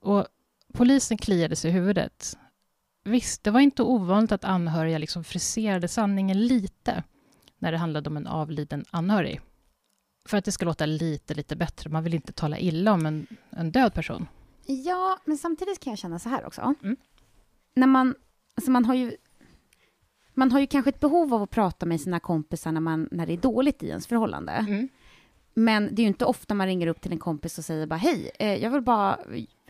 Och 0.00 0.26
polisen 0.72 1.18
kliade 1.18 1.56
sig 1.56 1.70
i 1.70 1.74
huvudet. 1.74 2.38
Visst, 3.04 3.44
det 3.44 3.50
var 3.50 3.60
inte 3.60 3.82
ovanligt 3.82 4.32
att 4.32 4.44
anhöriga 4.44 4.98
liksom 4.98 5.24
friserade 5.24 5.88
sanningen 5.88 6.46
lite 6.46 7.02
när 7.58 7.72
det 7.72 7.78
handlade 7.78 8.10
om 8.10 8.16
en 8.16 8.26
avliden 8.26 8.84
anhörig. 8.90 9.40
För 10.28 10.36
att 10.36 10.44
det 10.44 10.52
ska 10.52 10.64
låta 10.64 10.86
lite, 10.86 11.34
lite 11.34 11.56
bättre. 11.56 11.90
Man 11.90 12.04
vill 12.04 12.14
inte 12.14 12.32
tala 12.32 12.58
illa 12.58 12.92
om 12.92 13.06
en, 13.06 13.26
en 13.50 13.72
död 13.72 13.94
person. 13.94 14.28
Ja, 14.66 15.18
men 15.24 15.38
samtidigt 15.38 15.80
kan 15.80 15.90
jag 15.90 15.98
känna 15.98 16.18
så 16.18 16.28
här 16.28 16.46
också. 16.46 16.74
Mm. 16.82 16.96
När 17.74 17.86
man, 17.86 18.14
alltså 18.54 18.70
man 18.70 18.84
har 18.84 18.94
ju 18.94 19.16
man 20.38 20.52
har 20.52 20.60
ju 20.60 20.66
kanske 20.66 20.88
ett 20.88 21.00
behov 21.00 21.34
av 21.34 21.42
att 21.42 21.50
prata 21.50 21.86
med 21.86 22.00
sina 22.00 22.20
kompisar 22.20 22.72
när, 22.72 22.80
man, 22.80 23.08
när 23.10 23.26
det 23.26 23.32
är 23.32 23.36
dåligt 23.36 23.82
i 23.82 23.88
ens 23.88 24.06
förhållande. 24.06 24.52
Mm. 24.52 24.88
Men 25.54 25.94
det 25.94 26.02
är 26.02 26.04
ju 26.04 26.08
inte 26.08 26.24
ofta 26.24 26.54
man 26.54 26.66
ringer 26.66 26.86
upp 26.86 27.00
till 27.00 27.12
en 27.12 27.18
kompis 27.18 27.58
och 27.58 27.64
säger 27.64 27.86
bara 27.86 27.96
hej, 27.96 28.30
eh, 28.38 28.54
jag 28.54 28.70
vill 28.70 28.82
bara, 28.82 29.18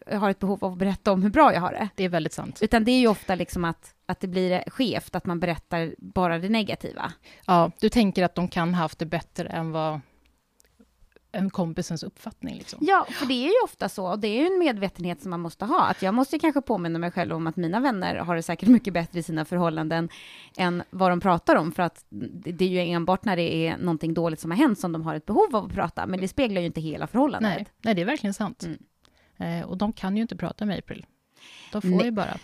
jag 0.07 0.19
har 0.19 0.31
ett 0.31 0.39
behov 0.39 0.65
av 0.65 0.73
att 0.73 0.79
berätta 0.79 1.13
om 1.13 1.23
hur 1.23 1.31
bra 1.31 1.55
jag 1.55 1.61
har 1.61 1.73
det. 1.73 1.89
Det 1.95 2.05
är 2.05 2.09
väldigt 2.09 2.33
sant. 2.33 2.59
Utan 2.63 2.85
det 2.85 2.91
är 2.91 3.01
ju 3.01 3.09
ofta 3.09 3.35
liksom 3.35 3.65
att, 3.65 3.95
att 4.07 4.21
det 4.21 4.27
blir 4.27 4.71
skevt, 4.71 5.15
att 5.15 5.27
man 5.27 5.41
berättar 5.41 5.95
bara 5.99 6.39
det 6.39 6.49
negativa. 6.49 7.13
Ja, 7.47 7.71
du 7.81 7.89
tänker 7.89 8.25
att 8.25 8.35
de 8.35 8.49
kan 8.49 8.75
ha 8.75 8.83
haft 8.83 8.99
det 8.99 9.07
bättre 9.07 9.49
än 9.49 9.73
vad 9.73 10.01
en 11.33 11.51
kompisens 11.51 12.03
uppfattning. 12.03 12.55
Liksom. 12.55 12.79
Ja, 12.83 13.07
för 13.11 13.27
det 13.27 13.35
är 13.35 13.49
ju 13.49 13.64
ofta 13.64 13.88
så, 13.88 14.11
och 14.11 14.19
det 14.19 14.29
är 14.29 14.41
ju 14.41 14.47
en 14.47 14.59
medvetenhet 14.59 15.23
som 15.23 15.31
man 15.31 15.41
måste 15.41 15.64
ha, 15.64 15.87
att 15.87 16.03
jag 16.03 16.14
måste 16.14 16.38
kanske 16.38 16.61
påminna 16.61 16.99
mig 16.99 17.11
själv 17.11 17.37
om 17.37 17.47
att 17.47 17.57
mina 17.57 17.81
vänner 17.81 18.17
har 18.17 18.37
det 18.37 18.43
säkert 18.43 18.69
mycket 18.69 18.95
bättre 18.95 19.19
i 19.19 19.23
sina 19.23 19.45
förhållanden 19.45 20.09
än 20.57 20.83
vad 20.91 21.11
de 21.11 21.21
pratar 21.21 21.57
om, 21.57 21.73
för 21.73 21.83
att 21.83 22.05
det 22.09 22.64
är 22.64 22.69
ju 22.69 22.81
enbart 22.81 23.25
när 23.25 23.37
det 23.37 23.55
är 23.55 23.77
någonting 23.77 24.14
dåligt 24.14 24.41
som 24.41 24.51
har 24.51 24.59
hänt 24.59 24.79
som 24.79 24.93
de 24.93 25.03
har 25.03 25.14
ett 25.14 25.27
behov 25.27 25.57
av 25.57 25.64
att 25.64 25.73
prata, 25.73 26.07
men 26.07 26.21
det 26.21 26.29
speglar 26.29 26.61
ju 26.61 26.67
inte 26.67 26.81
hela 26.81 27.07
förhållandet. 27.07 27.53
Nej, 27.57 27.67
nej 27.83 27.95
det 27.95 28.01
är 28.01 28.07
verkligen 28.07 28.35
sant. 28.35 28.64
Mm. 28.64 28.79
Eh, 29.61 29.69
och 29.69 29.77
de 29.77 29.93
kan 29.93 30.17
ju 30.17 30.23
inte 30.23 30.37
prata 30.37 30.64
med 30.64 30.79
April. 30.79 31.07
De 31.73 31.83
får 31.83 31.88
nej. 31.88 32.05
ju 32.05 32.11
bara... 32.11 32.38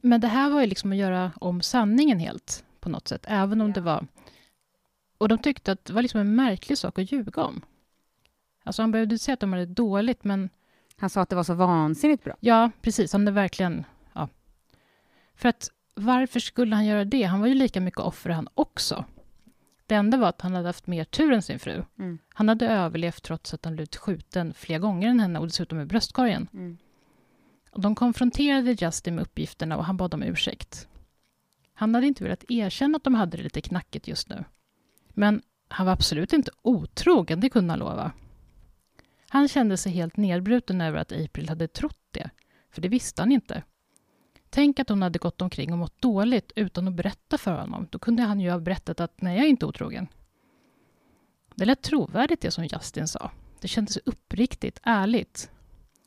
Men 0.00 0.20
det 0.20 0.28
här 0.28 0.50
var 0.50 0.60
ju 0.60 0.66
liksom 0.66 0.92
att 0.92 0.98
göra 0.98 1.32
om 1.40 1.62
sanningen 1.62 2.18
helt, 2.18 2.64
på 2.80 2.88
något 2.88 3.08
sätt, 3.08 3.24
även 3.28 3.60
om 3.60 3.68
ja. 3.68 3.74
det 3.74 3.80
var 3.80 4.06
och 5.18 5.28
de 5.28 5.38
tyckte 5.38 5.72
att 5.72 5.84
det 5.84 5.92
var 5.92 6.02
liksom 6.02 6.20
en 6.20 6.34
märklig 6.34 6.78
sak 6.78 6.98
att 6.98 7.12
ljuga 7.12 7.42
om. 7.44 7.62
Alltså 8.64 8.82
han 8.82 8.92
behövde 8.92 9.18
säga 9.18 9.32
att 9.32 9.40
de 9.40 9.52
hade 9.52 9.66
dåligt, 9.66 10.24
men... 10.24 10.50
Han 10.96 11.10
sa 11.10 11.20
att 11.20 11.28
det 11.28 11.36
var 11.36 11.44
så 11.44 11.54
vansinnigt 11.54 12.24
bra. 12.24 12.36
Ja, 12.40 12.70
precis. 12.82 13.12
Han 13.12 13.20
hade 13.20 13.34
verkligen... 13.34 13.84
Ja. 14.12 14.28
För 15.34 15.48
att 15.48 15.70
varför 15.94 16.40
skulle 16.40 16.74
han 16.74 16.86
göra 16.86 17.04
det? 17.04 17.22
Han 17.22 17.40
var 17.40 17.46
ju 17.46 17.54
lika 17.54 17.80
mycket 17.80 18.00
offer 18.00 18.30
han 18.30 18.48
också. 18.54 19.04
Det 19.86 19.94
enda 19.94 20.16
var 20.16 20.28
att 20.28 20.40
han 20.40 20.54
hade 20.54 20.68
haft 20.68 20.86
mer 20.86 21.04
tur 21.04 21.32
än 21.32 21.42
sin 21.42 21.58
fru. 21.58 21.84
Mm. 21.98 22.18
Han 22.28 22.48
hade 22.48 22.68
överlevt 22.68 23.22
trots 23.22 23.54
att 23.54 23.64
han 23.64 23.74
blivit 23.74 23.96
skjuten 23.96 24.54
fler 24.54 24.78
gånger 24.78 25.08
än 25.08 25.20
henne 25.20 25.38
och 25.38 25.46
dessutom 25.46 25.78
med 25.78 25.86
bröstkorgen. 25.86 26.48
Mm. 26.52 26.78
Och 27.70 27.80
de 27.80 27.94
konfronterade 27.94 28.72
Justin 28.72 29.14
med 29.14 29.22
uppgifterna 29.22 29.76
och 29.76 29.84
han 29.84 29.96
bad 29.96 30.14
om 30.14 30.22
ursäkt. 30.22 30.88
Han 31.74 31.94
hade 31.94 32.06
inte 32.06 32.24
velat 32.24 32.44
erkänna 32.48 32.96
att 32.96 33.04
de 33.04 33.14
hade 33.14 33.36
det 33.36 33.42
lite 33.42 33.60
knackigt 33.60 34.08
just 34.08 34.28
nu. 34.28 34.44
Men 35.14 35.42
han 35.68 35.86
var 35.86 35.92
absolut 35.92 36.32
inte 36.32 36.50
otrogen, 36.62 37.40
det 37.40 37.48
kunde 37.48 37.72
han 37.72 37.78
lova. 37.78 38.12
Han 39.28 39.48
kände 39.48 39.76
sig 39.76 39.92
helt 39.92 40.16
nedbruten 40.16 40.80
över 40.80 40.98
att 40.98 41.12
April 41.12 41.48
hade 41.48 41.68
trott 41.68 41.98
det, 42.10 42.30
för 42.70 42.82
det 42.82 42.88
visste 42.88 43.22
han 43.22 43.32
inte. 43.32 43.62
Tänk 44.50 44.78
att 44.80 44.88
hon 44.88 45.02
hade 45.02 45.18
gått 45.18 45.42
omkring 45.42 45.72
och 45.72 45.78
mått 45.78 46.02
dåligt 46.02 46.52
utan 46.56 46.88
att 46.88 46.94
berätta 46.94 47.38
för 47.38 47.60
honom. 47.60 47.88
Då 47.90 47.98
kunde 47.98 48.22
han 48.22 48.40
ju 48.40 48.50
ha 48.50 48.58
berättat 48.58 49.00
att 49.00 49.22
nej, 49.22 49.36
jag 49.36 49.44
är 49.44 49.48
inte 49.48 49.66
otrogen. 49.66 50.08
Det 51.54 51.64
lät 51.64 51.82
trovärdigt 51.82 52.40
det 52.40 52.50
som 52.50 52.64
Justin 52.64 53.08
sa. 53.08 53.30
Det 53.60 53.68
kändes 53.68 53.96
uppriktigt, 53.96 54.80
ärligt. 54.82 55.50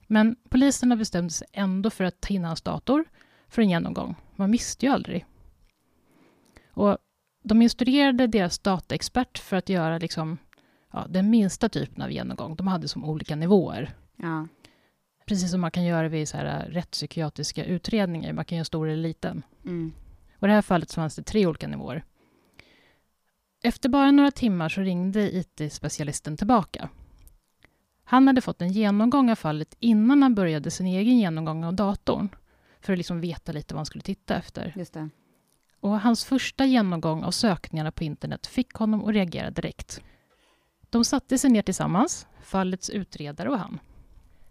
Men 0.08 0.36
poliserna 0.50 0.96
bestämde 0.96 1.30
sig 1.30 1.48
ändå 1.54 1.90
för 1.90 2.04
att 2.04 2.22
ta 2.22 2.34
in 2.34 2.44
hans 2.44 2.62
dator 2.62 3.06
för 3.48 3.62
en 3.62 3.70
genomgång. 3.70 4.16
Man 4.36 4.52
visste 4.52 4.86
ju 4.86 4.92
aldrig. 4.92 5.26
Och 6.74 6.98
de 7.48 7.62
instruerade 7.62 8.28
deras 8.28 8.60
dataexpert 8.60 9.38
för 9.38 9.58
att 9.58 9.70
göra 9.70 9.98
liksom, 9.98 10.38
ja, 10.94 11.06
den 11.10 11.30
minsta 11.30 11.70
typen 11.70 12.04
av 12.04 12.12
genomgång. 12.12 12.56
De 12.56 12.68
hade 12.68 12.88
som 12.88 13.06
olika 13.06 13.36
nivåer. 13.36 13.96
Ja. 14.16 14.48
Precis 15.26 15.52
som 15.52 15.62
man 15.62 15.72
kan 15.72 15.86
göra 15.86 16.08
vid 16.08 16.30
så 16.30 16.38
här 16.38 16.70
rättspsykiatriska 16.70 17.66
utredningar. 17.66 18.34
Man 18.34 18.46
kan 18.46 18.58
göra 18.58 18.66
stor 18.66 18.90
eller 18.90 19.04
liten. 19.04 19.44
Mm. 19.66 19.94
Och 20.40 20.48
I 20.48 20.48
det 20.48 20.54
här 20.54 20.62
fallet 20.62 20.90
så 20.90 20.96
fanns 20.96 21.16
det 21.16 21.24
tre 21.24 21.46
olika 21.46 21.68
nivåer. 21.68 22.04
Efter 23.64 23.90
bara 23.90 24.12
några 24.12 24.32
timmar 24.32 24.70
så 24.70 24.82
ringde 24.82 25.36
IT-specialisten 25.36 26.38
tillbaka. 26.38 26.90
Han 28.04 28.28
hade 28.28 28.42
fått 28.42 28.62
en 28.62 28.72
genomgång 28.72 29.30
av 29.30 29.36
fallet 29.36 29.76
innan 29.80 30.24
han 30.24 30.36
började 30.36 30.72
sin 30.72 30.88
egen 30.88 31.18
genomgång 31.18 31.64
av 31.64 31.74
datorn 31.74 32.30
för 32.82 32.94
att 32.94 33.00
liksom 33.00 33.22
veta 33.22 33.52
lite 33.52 33.74
vad 33.74 33.80
han 33.80 33.86
skulle 33.86 34.02
titta 34.02 34.36
efter. 34.36 34.74
Just 34.76 34.94
det. 34.94 35.10
Och 35.80 36.02
hans 36.02 36.26
första 36.26 36.66
genomgång 36.66 37.24
av 37.24 37.32
sökningarna 37.32 37.92
på 37.92 38.04
internet 38.04 38.48
fick 38.48 38.74
honom 38.74 39.06
att 39.06 39.14
reagera 39.14 39.52
direkt. 39.52 40.02
De 40.90 41.06
satte 41.06 41.38
sig 41.38 41.50
ner 41.50 41.62
tillsammans, 41.62 42.28
fallets 42.42 42.90
utredare 42.90 43.50
och 43.50 43.60
han. 43.60 43.80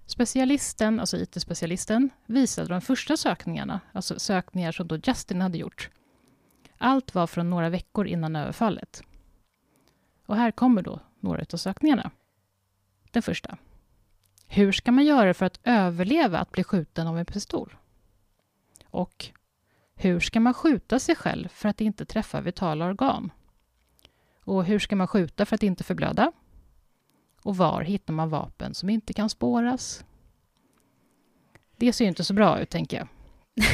Specialisten, 0.07 1.01
alltså 1.01 1.17
IT-specialisten, 1.17 2.11
visade 2.27 2.69
de 2.69 2.81
första 2.81 3.17
sökningarna, 3.17 3.81
alltså 3.93 4.19
sökningar 4.19 4.73
som 4.73 4.89
då 4.89 4.97
Justin 4.97 5.41
hade 5.41 5.59
gjort. 5.59 5.91
Allt 6.79 7.15
var 7.15 7.27
från 7.27 7.51
några 7.51 7.69
veckor 7.69 8.07
innan 8.07 8.37
överfallet. 8.37 9.03
Och 10.27 10.37
här 10.37 10.51
kommer 10.51 10.83
då 10.83 11.01
några 11.21 11.45
av 11.53 11.57
sökningarna. 11.57 12.11
Den 13.11 13.23
första. 13.23 13.59
Hur 14.47 14.73
ska 14.73 14.93
man 14.93 15.05
göra 15.05 15.35
för 15.35 15.47
att 15.47 15.61
överleva 15.63 16.39
att 16.39 16.53
bli 16.53 16.65
skjuten 16.65 17.07
av 17.07 17.19
en 17.19 17.27
pistol? 17.27 17.75
Och 18.91 19.27
hur 19.97 20.21
ska 20.21 20.41
man 20.41 20.55
skjuta 20.55 20.99
sig 20.99 21.17
själv 21.17 21.49
för 21.49 21.69
att 21.69 21.81
inte 21.81 22.05
träffa 22.05 22.41
vitala 22.41 22.87
organ? 22.87 23.33
Och 24.45 24.65
hur 24.65 24.79
ska 24.79 24.97
man 24.97 25.09
skjuta 25.09 25.47
för 25.47 25.55
att 25.55 25.63
inte 25.63 25.85
förblöda? 25.85 26.33
Och 27.43 27.57
var 27.57 27.83
hittar 27.83 28.13
man 28.13 28.29
vapen 28.29 28.75
som 28.75 28.91
inte 28.91 29.13
kan 29.13 29.31
spåras? 29.31 30.05
Det 31.77 31.93
ser 31.93 32.05
ju 32.05 32.09
inte 32.09 32.25
så 32.25 32.35
bra 32.35 32.61
ut, 32.61 32.71
tänker 32.71 32.97
jag. 32.97 33.09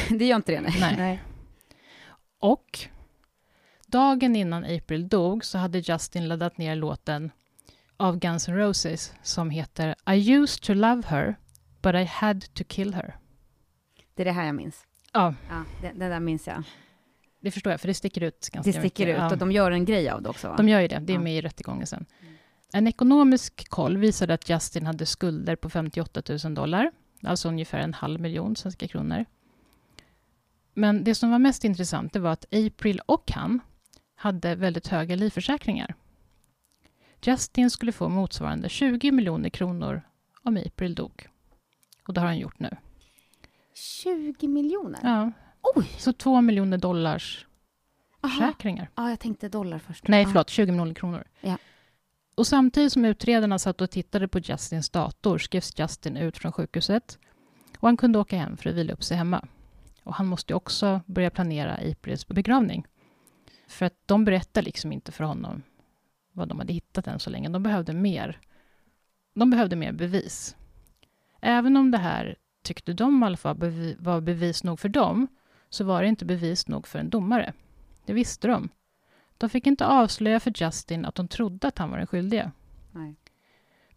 det 0.19 0.25
gör 0.25 0.35
inte 0.35 0.51
det, 0.51 0.61
nej. 0.61 0.77
Nej. 0.79 0.95
nej. 0.97 1.23
Och 2.39 2.79
dagen 3.87 4.35
innan 4.35 4.63
April 4.63 5.07
dog 5.07 5.45
så 5.45 5.57
hade 5.57 5.79
Justin 5.79 6.27
laddat 6.27 6.57
ner 6.57 6.75
låten 6.75 7.31
av 7.97 8.19
Guns 8.19 8.49
N' 8.49 8.57
Roses 8.57 9.13
som 9.23 9.49
heter 9.49 9.95
I 10.13 10.33
used 10.33 10.63
to 10.63 10.73
love 10.73 11.01
her, 11.07 11.35
but 11.81 11.95
I 11.95 12.03
had 12.03 12.53
to 12.53 12.63
kill 12.67 12.93
her. 12.93 13.17
Det 14.15 14.23
är 14.23 14.25
det 14.25 14.31
här 14.31 14.45
jag 14.45 14.55
minns. 14.55 14.87
Ja, 15.13 15.33
Ja, 15.49 15.63
det, 15.81 15.91
det 15.95 16.09
där 16.09 16.19
minns 16.19 16.47
jag. 16.47 16.63
det 17.39 17.51
förstår 17.51 17.71
jag, 17.71 17.81
för 17.81 17.87
det 17.87 17.93
sticker 17.93 18.23
ut 18.23 18.49
ganska 18.49 18.71
Det 18.71 18.79
sticker 18.79 19.05
mycket. 19.05 19.17
ut 19.17 19.21
Ja. 19.21 19.31
och 19.31 19.37
de 19.37 19.51
gör 19.51 19.71
en 19.71 19.85
grej 19.85 20.09
av 20.09 20.21
det 20.21 20.29
också, 20.29 20.47
va? 20.49 20.55
De 20.57 20.69
gör 20.69 20.79
ju 20.79 20.87
det, 20.87 20.99
det 20.99 21.13
är 21.13 21.19
med 21.19 21.37
i 21.37 21.41
rättegången 21.41 21.87
sen. 21.87 22.05
Mm. 22.21 22.33
En 22.73 22.87
ekonomisk 22.87 23.69
koll 23.69 23.97
visade 23.97 24.33
att 24.33 24.49
Justin 24.49 24.85
hade 24.85 25.05
skulder 25.05 25.55
på 25.55 25.69
58 25.69 26.21
000 26.43 26.53
dollar, 26.53 26.91
alltså 27.23 27.47
ungefär 27.49 27.79
en 27.79 27.93
halv 27.93 28.19
miljon 28.21 28.55
svenska 28.55 28.87
kronor. 28.87 29.25
Men 30.73 31.03
det 31.03 31.15
som 31.15 31.31
var 31.31 31.39
mest 31.39 31.63
intressant 31.63 32.13
det 32.13 32.19
var 32.19 32.31
att 32.31 32.45
April 32.53 32.99
och 33.05 33.31
han 33.31 33.59
hade 34.15 34.55
väldigt 34.55 34.87
höga 34.87 35.15
livförsäkringar. 35.15 35.95
Justin 37.21 37.69
skulle 37.69 37.91
få 37.91 38.09
motsvarande 38.09 38.69
20 38.69 39.11
miljoner 39.11 39.49
kronor 39.49 40.01
om 40.43 40.57
April 40.57 40.95
dog. 40.95 41.27
Och 42.07 42.13
det 42.13 42.19
har 42.21 42.27
han 42.27 42.37
gjort 42.39 42.59
nu. 42.59 42.77
20 43.75 44.47
miljoner? 44.47 44.99
Ja. 45.03 45.31
Oj! 45.75 45.85
Så 45.97 46.13
2 46.13 46.41
miljoner 46.41 46.77
dollars 46.77 47.47
Aha. 48.21 48.33
försäkringar. 48.33 48.89
Ja, 48.95 49.09
jag 49.09 49.19
tänkte 49.19 49.49
dollar 49.49 49.79
först. 49.79 50.07
Nej, 50.07 50.25
förlåt, 50.25 50.49
20 50.49 50.71
miljoner 50.71 50.93
kronor. 50.93 51.23
Ja. 51.41 51.57
Och 52.35 52.47
samtidigt 52.47 52.93
som 52.93 53.05
utredarna 53.05 53.59
satt 53.59 53.81
och 53.81 53.91
tittade 53.91 54.27
på 54.27 54.39
Justins 54.39 54.89
dator 54.89 55.37
skrevs 55.37 55.79
Justin 55.79 56.17
ut 56.17 56.37
från 56.37 56.51
sjukhuset 56.51 57.19
och 57.79 57.87
han 57.87 57.97
kunde 57.97 58.19
åka 58.19 58.37
hem 58.37 58.57
för 58.57 58.69
att 58.69 58.75
vila 58.75 58.93
upp 58.93 59.03
sig 59.03 59.17
hemma. 59.17 59.47
Och 60.03 60.15
han 60.15 60.27
måste 60.27 60.53
ju 60.53 60.57
också 60.57 61.01
börja 61.05 61.29
planera 61.29 61.73
Aprils 61.91 62.27
begravning. 62.27 62.85
För 63.67 63.85
att 63.85 63.93
de 64.05 64.25
berättade 64.25 64.65
liksom 64.65 64.91
inte 64.91 65.11
för 65.11 65.23
honom 65.23 65.63
vad 66.31 66.47
de 66.47 66.59
hade 66.59 66.73
hittat 66.73 67.07
än 67.07 67.19
så 67.19 67.29
länge. 67.29 67.49
De 67.49 67.63
behövde 67.63 67.93
mer. 67.93 68.39
De 69.35 69.49
behövde 69.49 69.75
mer 69.75 69.91
bevis. 69.91 70.55
Även 71.41 71.77
om 71.77 71.91
det 71.91 71.97
här 71.97 72.35
tyckte 72.63 72.93
de 72.93 73.23
i 73.23 73.25
alla 73.25 73.37
fall 73.37 73.57
var 73.99 74.21
bevis 74.21 74.63
nog 74.63 74.79
för 74.79 74.89
dem, 74.89 75.27
så 75.69 75.83
var 75.83 76.01
det 76.01 76.07
inte 76.07 76.25
bevis 76.25 76.67
nog 76.67 76.87
för 76.87 76.99
en 76.99 77.09
domare. 77.09 77.53
Det 78.05 78.13
visste 78.13 78.47
de. 78.47 78.69
De 79.37 79.49
fick 79.49 79.67
inte 79.67 79.85
avslöja 79.85 80.39
för 80.39 80.53
Justin 80.55 81.05
att 81.05 81.15
de 81.15 81.27
trodde 81.27 81.67
att 81.67 81.77
han 81.77 81.91
var 81.91 81.97
den 81.97 82.07
skyldige. 82.07 82.51
Nej. 82.91 83.15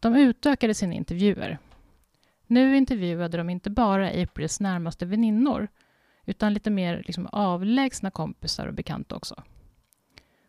De 0.01 0.17
utökade 0.17 0.75
sina 0.75 0.95
intervjuer. 0.95 1.59
Nu 2.47 2.77
intervjuade 2.77 3.37
de 3.37 3.51
inte 3.51 3.71
bara 3.71 4.23
Aprils 4.23 4.61
närmaste 4.61 5.07
väninnor 5.07 5.69
utan 6.25 6.55
lite 6.55 6.71
mer 6.71 7.03
liksom 7.07 7.27
avlägsna 7.27 8.11
kompisar 8.11 8.67
och 8.67 8.75
bekanta 8.75 9.17
också. 9.17 9.43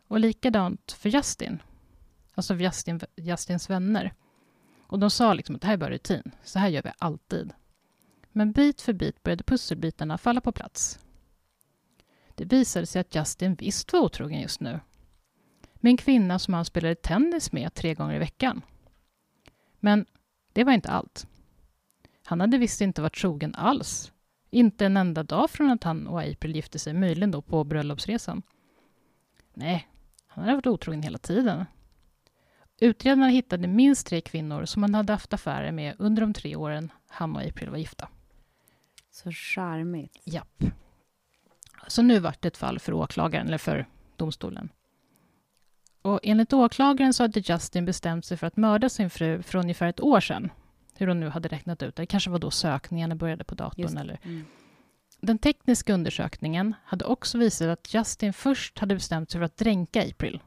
Och 0.07 0.19
likadant 0.19 0.91
för 0.91 1.09
Justin, 1.09 1.59
alltså 2.35 2.55
Justin, 2.55 2.99
Justins 3.15 3.69
vänner. 3.69 4.13
Och 4.81 4.99
de 4.99 5.09
sa 5.09 5.33
liksom 5.33 5.55
att 5.55 5.61
det 5.61 5.67
här 5.67 5.73
är 5.73 5.77
bara 5.77 5.89
rutin, 5.89 6.31
så 6.43 6.59
här 6.59 6.67
gör 6.67 6.81
vi 6.81 6.91
alltid. 6.97 7.53
Men 8.37 8.51
bit 8.51 8.81
för 8.81 8.93
bit 8.93 9.23
började 9.23 9.43
pusselbitarna 9.43 10.17
falla 10.17 10.41
på 10.41 10.51
plats. 10.51 10.99
Det 12.35 12.45
visade 12.45 12.85
sig 12.85 13.01
att 13.01 13.15
Justin 13.15 13.55
visst 13.55 13.93
var 13.93 13.99
otrogen 13.99 14.41
just 14.41 14.59
nu. 14.59 14.79
Med 15.75 15.89
en 15.89 15.97
kvinna 15.97 16.39
som 16.39 16.53
han 16.53 16.65
spelade 16.65 16.95
tennis 16.95 17.51
med 17.51 17.73
tre 17.73 17.93
gånger 17.93 18.15
i 18.15 18.19
veckan. 18.19 18.61
Men 19.79 20.05
det 20.53 20.63
var 20.63 20.73
inte 20.73 20.89
allt. 20.89 21.27
Han 22.25 22.41
hade 22.41 22.57
visst 22.57 22.81
inte 22.81 23.01
varit 23.01 23.15
trogen 23.15 23.55
alls. 23.55 24.11
Inte 24.49 24.85
en 24.85 24.97
enda 24.97 25.23
dag 25.23 25.49
från 25.49 25.69
att 25.69 25.83
han 25.83 26.07
och 26.07 26.21
April 26.21 26.55
gifte 26.55 26.79
sig, 26.79 26.93
möjligen 26.93 27.31
då 27.31 27.41
på 27.41 27.63
bröllopsresan. 27.63 28.41
Nej, 29.53 29.87
han 30.27 30.43
hade 30.43 30.55
varit 30.55 30.67
otrogen 30.67 31.03
hela 31.03 31.17
tiden. 31.17 31.65
Utredarna 32.79 33.27
hittade 33.27 33.67
minst 33.67 34.07
tre 34.07 34.21
kvinnor 34.21 34.65
som 34.65 34.83
han 34.83 34.95
hade 34.95 35.13
haft 35.13 35.33
affärer 35.33 35.71
med 35.71 35.95
under 35.99 36.21
de 36.21 36.33
tre 36.33 36.55
åren 36.55 36.91
han 37.07 37.35
och 37.35 37.41
April 37.41 37.69
var 37.69 37.77
gifta. 37.77 38.09
Så 39.23 39.31
charmigt. 39.31 40.17
Japp. 40.23 40.63
Så 41.87 42.01
nu 42.01 42.19
vart 42.19 42.41
det 42.41 42.47
ett 42.47 42.57
fall 42.57 42.79
för 42.79 42.93
åklagaren, 42.93 43.47
eller 43.47 43.57
för 43.57 43.87
domstolen. 44.15 44.69
Och 46.01 46.19
enligt 46.23 46.53
åklagaren 46.53 47.13
så 47.13 47.23
hade 47.23 47.39
Justin 47.39 47.85
bestämt 47.85 48.25
sig 48.25 48.37
för 48.37 48.47
att 48.47 48.57
mörda 48.57 48.89
sin 48.89 49.09
fru 49.09 49.41
för 49.41 49.59
ungefär 49.59 49.87
ett 49.87 49.99
år 49.99 50.19
sedan. 50.19 50.49
Hur 50.93 51.07
hon 51.07 51.19
nu 51.19 51.29
hade 51.29 51.49
räknat 51.49 51.83
ut 51.83 51.95
det. 51.95 52.01
Det 52.01 52.05
kanske 52.05 52.29
var 52.29 52.39
då 52.39 52.51
sökningarna 52.51 53.15
började 53.15 53.43
på 53.43 53.55
datorn. 53.55 53.97
Eller. 53.97 54.19
Mm. 54.23 54.45
Den 55.21 55.37
tekniska 55.37 55.93
undersökningen 55.93 56.75
hade 56.85 57.05
också 57.05 57.37
visat 57.37 57.67
att 57.67 57.93
Justin 57.93 58.33
först 58.33 58.79
hade 58.79 58.95
bestämt 58.95 59.31
sig 59.31 59.39
för 59.39 59.45
att 59.45 59.57
dränka 59.57 60.01
April. 60.01 60.41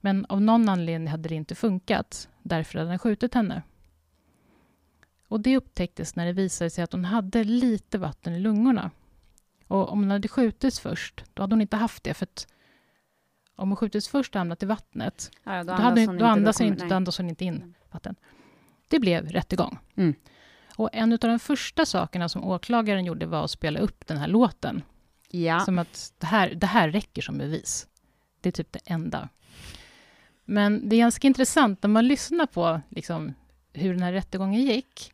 Men 0.00 0.26
av 0.28 0.40
någon 0.40 0.68
anledning 0.68 1.08
hade 1.08 1.28
det 1.28 1.34
inte 1.34 1.54
funkat. 1.54 2.28
Därför 2.42 2.78
hade 2.78 2.90
han 2.90 2.98
skjutit 2.98 3.34
henne. 3.34 3.62
Och 5.32 5.40
det 5.40 5.56
upptäcktes 5.56 6.16
när 6.16 6.26
det 6.26 6.32
visade 6.32 6.70
sig 6.70 6.84
att 6.84 6.92
hon 6.92 7.04
hade 7.04 7.44
lite 7.44 7.98
vatten 7.98 8.34
i 8.34 8.40
lungorna. 8.40 8.90
Och 9.68 9.92
om 9.92 9.98
hon 9.98 10.10
hade 10.10 10.28
skjutits 10.28 10.80
först, 10.80 11.24
då 11.34 11.42
hade 11.42 11.54
hon 11.54 11.60
inte 11.60 11.76
haft 11.76 12.04
det. 12.04 12.14
För 12.14 12.28
om 13.56 13.68
hon 13.68 13.76
skjutits 13.76 14.08
först 14.08 14.34
och 14.34 14.38
hamnat 14.38 14.62
i 14.62 14.66
vattnet, 14.66 15.30
Ja, 15.44 15.64
då 15.64 15.64
då, 15.64 15.72
andas 15.72 15.82
hade, 15.82 16.00
hon 16.00 16.06
då 16.06 16.12
inte, 16.12 16.26
andas 16.26 16.58
hon 16.58 16.68
inte, 16.68 16.86
då 16.86 16.94
andas 16.94 17.18
hon 17.18 17.28
inte 17.28 17.44
in 17.44 17.56
Mm. 17.56 17.74
vatten. 17.90 18.14
Det 18.88 18.98
blev 18.98 19.28
rättegång. 19.28 19.78
Mm. 19.94 20.14
Och 20.76 20.90
en 20.92 21.12
av 21.12 21.18
de 21.18 21.38
första 21.38 21.86
sakerna 21.86 22.28
som 22.28 22.44
åklagaren 22.44 23.04
gjorde 23.04 23.26
var 23.26 23.44
att 23.44 23.50
spela 23.50 23.80
upp 23.80 24.06
den 24.06 24.16
här 24.16 24.28
låten. 24.28 24.82
Ja. 25.30 25.60
Som 25.60 25.78
att 25.78 26.12
det 26.18 26.26
här, 26.26 26.54
det 26.54 26.66
här 26.66 26.88
räcker 26.90 27.22
som 27.22 27.38
bevis. 27.38 27.86
Det 28.40 28.48
är 28.48 28.52
typ 28.52 28.72
det 28.72 28.80
enda. 28.86 29.28
Men 30.44 30.88
det 30.88 30.96
är 30.96 31.00
ganska 31.00 31.26
intressant 31.26 31.82
när 31.82 31.88
man 31.90 32.08
lyssnar 32.08 32.46
på 32.46 32.80
liksom, 32.88 33.34
hur 33.72 33.94
den 33.94 34.02
här 34.02 34.12
rättegången 34.12 34.62
gick. 34.62 35.12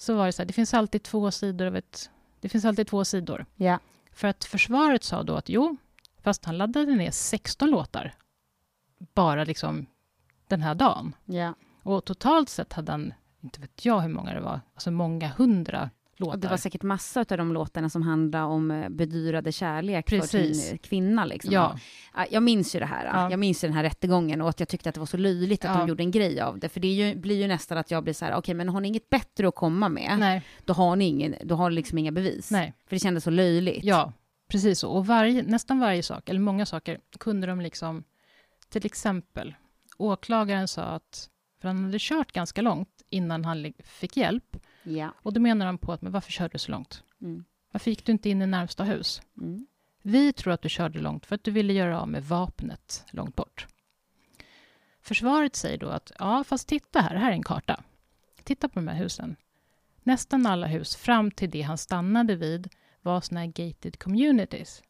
Så 0.00 0.14
var 0.14 0.26
det 0.26 0.32
så 0.32 0.42
här, 0.42 0.46
det 0.46 0.52
finns 0.52 0.74
alltid 0.74 1.02
två 1.02 1.30
sidor 1.30 1.66
av 1.66 1.76
ett... 1.76 2.10
Det 2.40 2.48
finns 2.48 2.64
alltid 2.64 2.86
två 2.86 3.04
sidor. 3.04 3.46
ja. 3.56 3.78
För 4.12 4.28
att 4.28 4.44
försvaret 4.44 5.04
sa 5.04 5.22
då 5.22 5.34
att 5.36 5.48
jo, 5.48 5.76
fast 6.22 6.44
han 6.44 6.58
laddade 6.58 6.94
ner 6.94 7.10
16 7.10 7.70
låtar 7.70 8.14
bara 9.14 9.44
liksom 9.44 9.86
den 10.48 10.62
här 10.62 10.74
dagen. 10.74 11.12
ja. 11.24 11.54
Och 11.82 12.04
totalt 12.04 12.48
sett 12.48 12.72
hade 12.72 12.92
han, 12.92 13.14
inte 13.40 13.60
vet 13.60 13.84
jag 13.84 14.00
hur 14.00 14.08
många 14.08 14.34
det 14.34 14.40
var, 14.40 14.60
alltså 14.74 14.90
många 14.90 15.28
hundra 15.28 15.90
låtar. 16.20 16.32
Och 16.34 16.38
det 16.38 16.48
var 16.48 16.56
säkert 16.56 16.82
massa 16.82 17.20
av 17.20 17.26
de 17.26 17.52
låtarna 17.52 17.88
som 17.88 18.02
handlar 18.02 18.42
om 18.44 18.70
eh, 18.70 18.88
bedyrade 18.88 19.52
kärlek 19.52 20.06
Precis. 20.06 20.30
för 20.30 20.52
sin 20.54 20.78
kvinna. 20.78 21.24
Liksom. 21.24 21.52
Ja, 21.52 21.78
Ja, 22.16 22.26
Jag 22.30 22.42
minns 22.42 22.74
ju 22.76 22.80
det 22.80 22.86
här. 22.86 23.04
Ja. 23.04 23.30
Jag 23.30 23.38
minns 23.40 23.64
ju 23.64 23.68
den 23.68 23.76
här 23.76 23.82
rättegången 23.82 24.40
och 24.42 24.48
att 24.48 24.60
jag 24.60 24.68
tyckte 24.68 24.88
att 24.88 24.94
det 24.94 25.00
var 25.00 25.06
så 25.06 25.16
löjligt 25.16 25.64
att 25.64 25.70
Ja. 25.74 25.78
de 25.78 25.88
gjorde 25.88 26.02
en 26.02 26.10
grej 26.10 26.40
av 26.40 26.58
det. 26.58 26.68
För 26.68 26.80
det 26.80 26.88
ju, 26.88 27.14
blir 27.16 27.36
ju 27.42 27.46
nästan 27.48 27.78
att 27.78 27.90
jag 27.90 28.04
blir 28.04 28.14
så 28.14 28.24
här, 28.24 28.34
okej, 28.34 28.54
men 28.54 28.68
har 28.68 28.80
ni 28.80 28.88
inget 28.88 29.10
bättre 29.10 29.48
att 29.48 29.54
komma 29.54 29.88
med, 29.88 30.16
nej, 30.18 30.42
då 30.64 30.72
har 30.72 30.96
ni 30.96 31.04
ingen, 31.04 31.34
då 31.44 31.54
har 31.54 31.70
liksom 31.70 31.98
inga 31.98 32.12
bevis. 32.12 32.50
nej. 32.50 32.74
För 32.88 32.96
det 32.96 33.00
kändes 33.00 33.24
så 33.24 33.30
löjligt. 33.30 33.84
Ja, 33.84 34.12
precis 34.50 34.78
så. 34.78 34.90
Och 34.90 35.06
varje, 35.06 35.42
nästan 35.42 35.80
varje 35.80 36.02
sak, 36.02 36.28
eller 36.28 36.40
många 36.40 36.66
saker, 36.66 36.98
kunde 37.20 37.46
de 37.46 37.60
liksom... 37.60 38.04
Till 38.68 38.86
exempel, 38.86 39.54
åklagaren 39.96 40.68
sa 40.68 40.82
att... 40.82 41.28
För 41.60 41.68
han 41.68 41.84
hade 41.84 41.98
kört 42.00 42.32
ganska 42.32 42.62
långt 42.62 43.02
innan 43.10 43.44
han 43.44 43.72
fick 43.84 44.16
hjälp. 44.16 44.56
Ja. 44.82 45.14
Och 45.22 45.32
då 45.32 45.40
menar 45.40 45.66
han 45.66 45.78
på 45.78 45.92
att, 45.92 46.02
men 46.02 46.12
varför 46.12 46.32
körde 46.32 46.52
du 46.52 46.58
så 46.58 46.70
långt? 46.70 47.04
Mm. 47.20 47.44
Varför 47.72 47.90
gick 47.90 48.06
du 48.06 48.12
inte 48.12 48.30
in 48.30 48.42
i 48.42 48.46
närmsta 48.46 48.84
hus? 48.84 49.22
Mm. 49.38 49.66
Vi 50.02 50.32
tror 50.32 50.52
att 50.52 50.62
du 50.62 50.68
körde 50.68 50.98
långt 50.98 51.26
för 51.26 51.34
att 51.34 51.44
du 51.44 51.50
ville 51.50 51.72
göra 51.72 52.00
av 52.00 52.08
med 52.08 52.24
vapnet 52.24 53.04
långt 53.10 53.36
bort. 53.36 53.66
Försvaret 55.00 55.56
säger 55.56 55.78
då 55.78 55.88
att, 55.88 56.12
ja, 56.18 56.44
fast 56.44 56.68
titta 56.68 57.00
här, 57.00 57.16
här 57.16 57.30
är 57.30 57.34
en 57.34 57.42
karta. 57.42 57.82
Titta 58.42 58.68
på 58.68 58.74
de 58.80 58.88
här 58.88 58.96
husen. 58.96 59.36
Nästan 60.02 60.46
alla 60.46 60.66
hus 60.66 60.96
fram 60.96 61.30
till 61.30 61.50
det 61.50 61.62
han 61.62 61.78
stannade 61.78 62.36
vid 62.36 62.68
var 63.02 63.20
såna 63.20 63.40
här 63.40 63.46
gated 63.46 63.98
communities. 63.98 64.82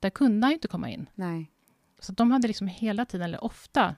Där 0.00 0.10
kunde 0.10 0.46
han 0.46 0.50
ju 0.50 0.54
inte 0.54 0.68
komma 0.68 0.90
in. 0.90 1.08
Nej. 1.14 1.50
Så 1.98 2.12
de 2.12 2.30
hade 2.30 2.48
liksom 2.48 2.66
hela 2.66 3.04
tiden, 3.04 3.24
eller 3.24 3.44
ofta, 3.44 3.96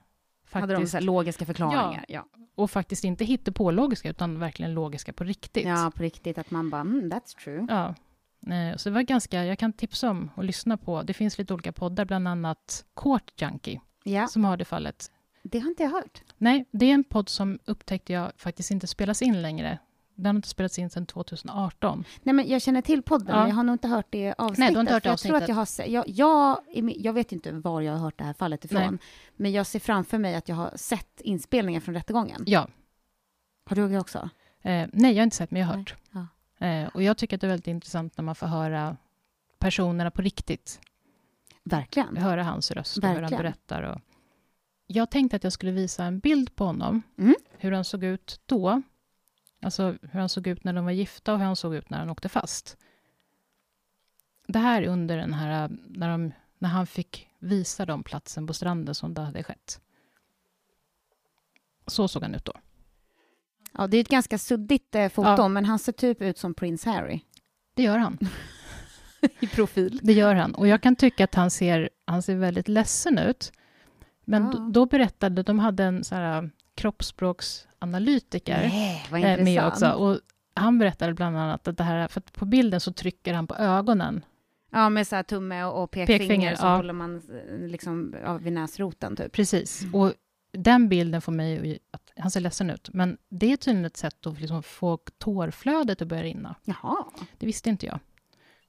Hade 0.51 0.67
de 0.67 0.75
faktiskt, 0.75 0.91
så 0.91 0.97
här 0.97 1.01
logiska 1.05 1.45
förklaringar? 1.45 2.05
Ja. 2.07 2.25
och 2.55 2.71
faktiskt 2.71 3.03
inte 3.03 3.25
hittepålogiska, 3.25 4.09
utan 4.09 4.39
verkligen 4.39 4.73
logiska 4.73 5.13
på 5.13 5.23
riktigt. 5.23 5.65
ja, 5.67 5.91
på 5.95 6.03
riktigt. 6.03 6.37
Att 6.37 6.51
man 6.51 6.69
bara, 6.69 6.81
mm, 6.81 7.11
that's 7.11 7.37
true. 7.43 7.65
Ja. 7.69 7.95
Så 8.77 8.89
det 8.89 8.93
var 8.93 9.01
ganska, 9.01 9.45
jag 9.45 9.59
kan 9.59 9.73
tipsa 9.73 10.09
om 10.09 10.31
att 10.35 10.45
lyssna 10.45 10.77
på, 10.77 11.03
det 11.03 11.13
finns 11.13 11.37
lite 11.37 11.53
olika 11.53 11.71
poddar, 11.71 12.05
bland 12.05 12.27
annat 12.27 12.85
Court 12.93 13.41
Junkie, 13.41 13.81
Ja, 14.03 14.27
som 14.27 14.45
har 14.45 14.57
det 14.57 14.65
fallet. 14.65 15.11
det 15.43 15.59
har 15.59 15.69
inte 15.69 15.83
jag 15.83 15.89
hört. 15.89 16.21
Nej, 16.37 16.65
det 16.71 16.85
är 16.85 16.93
en 16.93 17.03
podd 17.03 17.29
som 17.29 17.59
upptäckte 17.65 18.13
jag 18.13 18.31
faktiskt 18.37 18.71
inte 18.71 18.87
spelas 18.87 19.21
in 19.21 19.41
längre. 19.41 19.79
Den 20.23 20.25
har 20.25 20.33
inte 20.35 20.47
spelats 20.47 20.79
in 20.79 20.89
sedan 20.89 21.05
2018. 21.05 22.03
Nej, 22.23 22.33
men 22.35 22.47
jag 22.49 22.61
känner 22.61 22.81
till 22.81 23.03
podden, 23.03 23.27
Ja. 23.29 23.39
men 23.39 23.49
jag 23.49 23.55
har 23.55 23.63
nog 23.63 23.73
inte 23.75 23.87
hört 23.87 24.07
det 24.09 24.33
avsnittet. 24.37 24.59
Nej, 24.59 24.69
du 24.69 24.75
har 24.75 24.81
inte 24.81 24.93
hört 24.93 25.03
för 25.03 25.09
jag 25.09 25.19
tror 25.19 25.31
att 25.35 25.35
avsnittet. 25.35 25.49
jag 25.49 25.55
har 25.55 25.65
se- 25.65 25.91
jag, 25.91 26.07
jag, 26.09 26.59
i 26.71 26.81
min- 26.81 27.01
jag 27.01 27.13
vet 27.13 27.31
inte 27.31 27.51
var 27.51 27.81
jag 27.81 27.93
har 27.93 27.99
hört 27.99 28.17
det 28.17 28.23
här 28.23 28.33
fallet 28.33 28.65
ifrån, 28.65 28.81
Nej. 28.81 28.99
men 29.35 29.51
jag 29.51 29.65
ser 29.67 29.79
framför 29.79 30.17
mig 30.17 30.35
att 30.35 30.49
jag 30.49 30.55
har 30.55 30.71
sett 30.75 31.21
inspelningen 31.21 31.81
från 31.81 31.95
rättegången. 31.95 32.43
Ja. 32.45 32.67
Har 33.65 33.75
du 33.75 33.89
det 33.89 33.99
också? 33.99 34.29
Eh, 34.61 34.87
nej, 34.93 35.11
jag 35.13 35.19
har 35.19 35.23
inte 35.23 35.35
sett, 35.35 35.51
men 35.51 35.59
jag 35.61 35.67
har 35.67 35.75
hört. 35.77 35.95
Ja. 36.11 36.67
Eh, 36.67 36.87
och 36.87 37.03
jag 37.03 37.17
tycker 37.17 37.37
att 37.37 37.41
det 37.41 37.47
är 37.47 37.49
väldigt 37.49 37.67
intressant 37.67 38.17
när 38.17 38.23
man 38.23 38.35
får 38.35 38.47
höra 38.47 38.97
personerna 39.59 40.11
på 40.11 40.21
riktigt. 40.21 40.79
Verkligen. 41.63 42.17
Höra 42.17 42.43
hans 42.43 42.71
röst 42.71 42.97
och 42.97 43.03
hur 43.03 43.21
han 43.21 43.29
berättar. 43.31 43.83
Och... 43.83 44.01
Jag 44.87 45.09
tänkte 45.11 45.35
att 45.35 45.43
jag 45.43 45.53
skulle 45.53 45.71
visa 45.71 46.03
en 46.03 46.19
bild 46.19 46.55
på 46.55 46.65
honom. 46.65 47.01
Mm. 47.17 47.35
Hur 47.57 47.71
han 47.71 47.83
såg 47.83 48.03
ut 48.03 48.39
då. 48.45 48.81
Alltså 49.61 49.95
hur 50.01 50.19
han 50.19 50.29
såg 50.29 50.47
ut 50.47 50.63
när 50.63 50.73
de 50.73 50.85
var 50.85 50.91
gifta 50.91 51.33
och 51.33 51.39
hur 51.39 51.45
han 51.45 51.55
såg 51.55 51.75
ut 51.75 51.89
när 51.89 51.97
han 51.99 52.09
åkte 52.09 52.29
fast. 52.29 52.77
Det 54.47 54.59
här 54.59 54.81
är 54.81 54.87
under 54.87 55.17
den 55.17 55.33
här, 55.33 55.69
när, 55.87 56.09
de, 56.09 56.31
när 56.57 56.69
han 56.69 56.87
fick 56.87 57.27
visa 57.39 57.85
dem 57.85 58.03
platsen 58.03 58.47
på 58.47 58.53
stranden 58.53 58.95
som 58.95 59.13
det 59.13 59.21
hade 59.21 59.43
skett. 59.43 59.81
Så 61.87 62.07
såg 62.07 62.23
han 62.23 62.35
ut 62.35 62.45
då. 62.45 62.53
Ja, 63.73 63.87
det 63.87 63.97
är 63.97 64.01
ett 64.01 64.09
ganska 64.09 64.37
suddigt 64.37 64.95
eh, 64.95 65.09
foto, 65.09 65.29
Ja. 65.37 65.47
men 65.47 65.65
han 65.65 65.79
ser 65.79 65.91
typ 65.91 66.21
ut 66.21 66.37
som 66.37 66.53
prins 66.53 66.85
Harry. 66.85 67.19
Det 67.73 67.83
gör 67.83 67.97
han. 67.97 68.17
I 69.39 69.47
profil. 69.47 69.99
Det 70.03 70.13
gör 70.13 70.35
han. 70.35 70.55
Och 70.55 70.67
jag 70.67 70.81
kan 70.81 70.95
tycka 70.95 71.23
att 71.23 71.35
han 71.35 71.51
ser, 71.51 71.89
han 72.05 72.21
ser 72.21 72.35
väldigt 72.35 72.67
ledsen 72.67 73.17
ut. 73.19 73.51
Men 74.25 74.43
Ja. 74.43 74.51
då, 74.51 74.69
då 74.69 74.85
berättade, 74.85 75.43
de 75.43 75.59
hade 75.59 75.83
en 75.83 76.03
så 76.03 76.15
här 76.15 76.49
kroppsspråksanalytiker 76.79 78.69
Nej, 79.11 79.23
eh, 79.23 79.43
med 79.43 79.67
också. 79.67 79.91
Och 79.91 80.19
han 80.53 80.79
berättade 80.79 81.13
bland 81.13 81.37
annat 81.37 81.67
att 81.67 81.77
det 81.77 81.83
här, 81.83 82.07
för 82.07 82.21
på 82.21 82.45
bilden 82.45 82.79
så 82.79 82.93
trycker 82.93 83.33
han 83.33 83.47
på 83.47 83.55
ögonen. 83.55 84.25
Ja, 84.71 84.89
med 84.89 85.07
så 85.07 85.15
här 85.15 85.23
tumme 85.23 85.63
och, 85.63 85.83
och 85.83 85.91
pekfinger, 85.91 86.19
Pekfinger, 86.19 86.55
så 86.55 86.65
ja. 86.65 86.75
håller 86.75 86.93
man 86.93 87.15
eh, 87.15 87.67
liksom 87.67 88.15
ja, 88.23 88.37
vid 88.37 88.53
näsroten 88.53 89.15
typ. 89.15 89.31
Precis. 89.31 89.85
Och 89.93 90.13
den 90.51 90.89
bilden 90.89 91.21
får 91.21 91.31
mig 91.31 91.79
att 91.91 92.11
han 92.17 92.31
ser 92.31 92.39
ledsen 92.39 92.69
ut. 92.69 92.89
Men 92.93 93.17
det 93.29 93.51
är 93.51 93.57
tydligen 93.57 93.85
ett 93.85 93.97
sätt 93.97 94.25
att 94.25 94.39
liksom 94.39 94.63
få 94.63 94.97
tårflödet 95.17 96.01
att 96.01 96.07
börja 96.07 96.23
rinna. 96.23 96.55
Jaha. 96.63 97.05
Det 97.37 97.45
visste 97.45 97.69
inte 97.69 97.85
jag. 97.85 97.99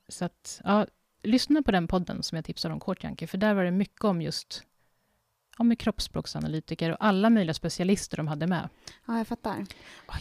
Så 0.08 0.24
att, 0.24 0.60
ja, 0.64 0.86
lyssna 1.22 1.62
på 1.62 1.70
den 1.70 1.86
podden 1.86 2.22
som 2.22 2.36
jag 2.36 2.44
tipsade 2.44 2.74
om, 2.74 2.80
Court 2.80 3.04
Junkie, 3.04 3.28
för 3.28 3.38
där 3.38 3.54
var 3.54 3.64
det 3.64 3.70
mycket 3.70 4.04
om 4.04 4.22
just 4.22 4.62
ja, 5.60 5.64
med 5.64 5.78
kroppsspråksanalytiker 5.78 6.90
och 6.90 6.96
alla 7.00 7.30
möjliga 7.30 7.54
specialister 7.54 8.16
de 8.16 8.28
hade 8.28 8.46
med. 8.46 8.68
Ja, 9.06 9.18
jag 9.18 9.26
fattar. 9.26 9.66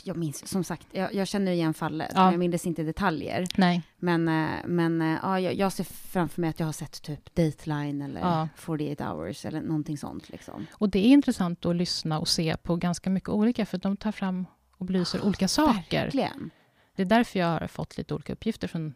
Jag 0.04 0.18
minns, 0.18 0.48
som 0.48 0.64
sagt, 0.64 0.88
jag, 0.92 1.14
jag 1.14 1.28
känner 1.28 1.52
igen 1.52 1.74
fallet, 1.74 2.12
Ja. 2.16 2.24
men 2.24 2.32
jag 2.32 2.40
minns 2.40 2.66
inte 2.66 2.84
detaljer. 2.84 3.46
Nej. 3.58 3.82
Men, 3.98 4.28
eh, 4.28 4.50
men 4.66 5.02
eh, 5.02 5.18
ja, 5.22 5.40
jag, 5.40 5.54
jag 5.54 5.72
ser 5.74 5.84
framför 5.84 6.42
mig 6.42 6.50
att 6.50 6.60
jag 6.60 6.68
har 6.68 6.74
sett 6.74 7.02
typ 7.02 7.36
Dateline 7.36 8.02
eller 8.06 8.20
Ja. 8.22 8.48
48 8.56 9.04
hours 9.12 9.46
eller 9.46 9.62
någonting 9.62 9.98
sånt 9.98 10.30
liksom. 10.30 10.66
Och 10.74 10.90
det 10.90 11.00
är 11.00 11.10
intressant 11.10 11.66
att 11.66 11.76
lyssna 11.76 12.20
och 12.20 12.28
se 12.28 12.58
på 12.58 12.76
ganska 12.76 13.10
mycket 13.10 13.30
olika, 13.30 13.66
för 13.66 13.78
de 13.78 13.98
tar 13.98 14.12
fram 14.12 14.46
och 14.78 14.86
belyser 14.86 15.26
olika 15.26 15.48
saker. 15.48 16.04
Verkligen. 16.04 16.50
Det 16.96 17.02
är 17.02 17.06
därför 17.06 17.40
jag 17.40 17.48
har 17.48 17.68
fått 17.68 17.98
lite 17.98 18.14
olika 18.14 18.34
uppgifter 18.34 18.68
från 18.68 18.94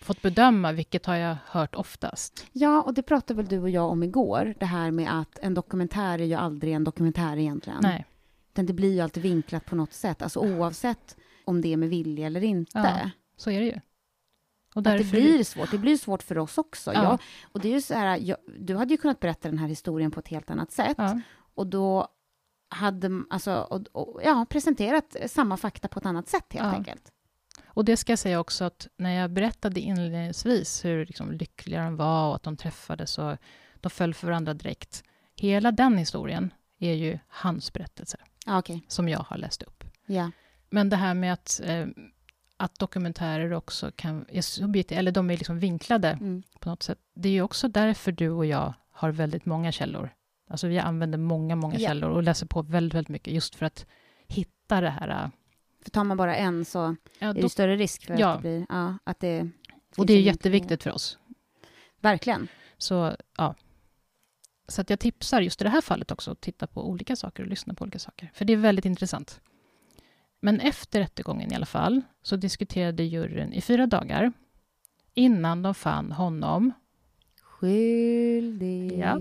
fått 0.00 0.22
bedöma 0.22 0.72
vilket 0.72 1.06
har 1.06 1.16
jag 1.16 1.36
hört 1.46 1.74
oftast. 1.74 2.46
Ja, 2.52 2.82
och 2.82 2.94
det 2.94 3.02
pratade 3.02 3.36
väl 3.36 3.46
du 3.48 3.58
och 3.58 3.70
jag 3.70 3.90
om 3.90 4.02
igår, 4.02 4.54
det 4.60 4.66
här 4.66 4.90
med 4.90 5.20
att 5.20 5.38
en 5.38 5.54
dokumentär 5.54 6.18
är 6.18 6.24
ju 6.24 6.34
aldrig 6.34 6.72
en 6.74 6.84
dokumentär 6.84 7.36
egentligen. 7.36 7.78
Nej. 7.82 8.06
Utan 8.52 8.66
det 8.66 8.72
blir 8.72 8.94
ju 8.94 9.00
alltid 9.00 9.22
vinklat 9.22 9.64
på 9.66 9.76
något 9.76 9.92
sätt, 9.92 10.22
alltså 10.22 10.40
oavsett 10.40 11.16
om 11.44 11.60
det 11.60 11.72
är 11.72 11.76
med 11.76 11.88
vilja 11.88 12.26
eller 12.26 12.44
inte. 12.44 12.78
Ja, 12.78 13.10
Så 13.36 13.50
är 13.50 13.60
det 13.60 13.66
ju. 13.66 13.80
Och 14.74 14.78
Att 14.78 14.84
det 14.84 14.90
därför, 14.90 15.10
blir 15.10 15.44
svårt. 15.44 15.70
Det 15.70 15.78
blir 15.78 15.96
svårt 15.96 16.22
för 16.22 16.38
oss 16.38 16.58
också. 16.58 16.92
Ja. 16.94 17.02
Jag, 17.02 17.18
och 17.52 17.60
det 17.60 17.68
är 17.68 17.72
ju 17.72 17.80
så 17.80 17.94
här, 17.94 18.18
jag, 18.22 18.36
du 18.58 18.76
hade 18.76 18.94
ju 18.94 18.96
kunnat 18.96 19.20
berätta 19.20 19.48
den 19.48 19.58
här 19.58 19.68
historien 19.68 20.10
på 20.10 20.20
ett 20.20 20.28
helt 20.28 20.50
annat 20.50 20.72
sätt. 20.72 20.94
ja, 20.98 21.20
Och 21.54 21.66
då 21.66 22.08
hade 22.68 23.22
alltså, 23.30 23.54
och, 23.70 23.82
och, 23.92 24.20
ja, 24.24 24.46
presenterat 24.50 25.16
samma 25.26 25.56
fakta 25.56 25.88
på 25.88 25.98
ett 25.98 26.06
annat 26.06 26.28
sätt 26.28 26.46
helt 26.52 26.64
Ja. 26.66 26.72
enkelt. 26.72 27.12
Och 27.74 27.84
det 27.84 27.96
ska 27.96 28.12
jag 28.12 28.18
säga 28.18 28.40
också 28.40 28.64
att 28.64 28.88
när 28.96 29.10
jag 29.20 29.30
berättade 29.30 29.80
inledningsvis 29.80 30.84
hur 30.84 31.06
liksom 31.06 31.32
lyckliga 31.32 31.84
de 31.84 31.96
var 31.96 32.28
och 32.28 32.34
att 32.36 32.42
de 32.42 32.56
träffades 32.56 33.18
och 33.18 33.36
de 33.80 33.90
föll 33.90 34.14
för 34.14 34.26
varandra 34.26 34.54
direkt. 34.54 35.04
Hela 35.36 35.72
den 35.72 35.98
historien 35.98 36.52
är 36.78 36.92
ju 36.94 37.18
hans 37.28 37.72
berättelse 37.72 38.16
Ja, 38.46 38.58
okej. 38.58 38.82
som 38.88 39.08
jag 39.08 39.18
har 39.18 39.36
läst 39.36 39.62
upp. 39.62 39.84
Ja. 40.06 40.30
Men 40.70 40.88
det 40.88 40.96
här 40.96 41.14
med 41.14 41.32
att, 41.32 41.60
eh, 41.64 41.86
att 42.56 42.78
dokumentärer 42.78 43.52
också 43.52 43.90
kan, 43.96 44.26
är 44.28 44.42
subjektiva, 44.42 44.98
eller 44.98 45.12
de 45.12 45.30
är 45.30 45.36
liksom 45.36 45.58
vinklade 45.58 46.08
Mm. 46.08 46.42
på 46.60 46.68
något 46.68 46.82
sätt. 46.82 46.98
Det 47.14 47.28
är 47.28 47.32
ju 47.32 47.42
också 47.42 47.68
därför 47.68 48.12
du 48.12 48.30
och 48.30 48.46
jag 48.46 48.74
har 48.90 49.10
väldigt 49.10 49.46
många 49.46 49.72
källor. 49.72 50.10
Alltså 50.48 50.66
vi 50.66 50.78
använder 50.78 51.18
många, 51.18 51.56
många 51.56 51.78
Ja. 51.78 51.88
källor 51.88 52.10
och 52.10 52.22
läser 52.22 52.46
på 52.46 52.62
väldigt, 52.62 52.94
väldigt 52.94 53.08
mycket 53.08 53.34
just 53.34 53.54
för 53.54 53.66
att 53.66 53.86
hitta 54.28 54.80
det 54.80 54.90
här. 54.90 55.30
För 55.82 55.90
tar 55.90 56.04
man 56.04 56.16
bara 56.16 56.36
en 56.36 56.64
så 56.64 56.96
Ja, 57.18 57.28
är 57.28 57.34
då, 57.34 57.40
det 57.40 57.48
större 57.48 57.76
risk 57.76 58.06
för 58.06 58.18
Ja. 58.18 58.28
att 58.28 58.38
det 58.38 58.48
blir... 58.48 58.66
Ja, 58.68 58.98
att 59.04 59.20
det... 59.20 59.50
och 59.96 60.06
det 60.06 60.12
är 60.12 60.20
jätteviktigt 60.20 60.82
för 60.82 60.92
oss. 60.92 61.18
Verkligen. 62.00 62.48
Så, 62.78 63.16
ja. 63.36 63.54
Så 64.68 64.80
att 64.80 64.90
jag 64.90 65.00
tipsar 65.00 65.40
just 65.40 65.60
i 65.60 65.64
det 65.64 65.70
här 65.70 65.80
fallet 65.80 66.10
också 66.10 66.30
att 66.30 66.40
titta 66.40 66.66
på 66.66 66.88
olika 66.88 67.16
saker 67.16 67.42
och 67.42 67.48
lyssna 67.48 67.74
på 67.74 67.82
olika 67.82 67.98
saker. 67.98 68.30
För 68.34 68.44
det 68.44 68.52
är 68.52 68.56
väldigt 68.56 68.84
intressant. 68.84 69.40
Men 70.40 70.60
efter 70.60 71.00
rättegången 71.00 71.52
i 71.52 71.54
alla 71.56 71.66
fall 71.66 72.02
så 72.22 72.36
diskuterade 72.36 73.02
juryn 73.02 73.52
i 73.52 73.60
fyra 73.60 73.86
dagar 73.86 74.32
innan 75.14 75.62
de 75.62 75.74
fann 75.74 76.12
honom 76.12 76.72
Skyldig. 77.60 78.98
Japp. 78.98 79.20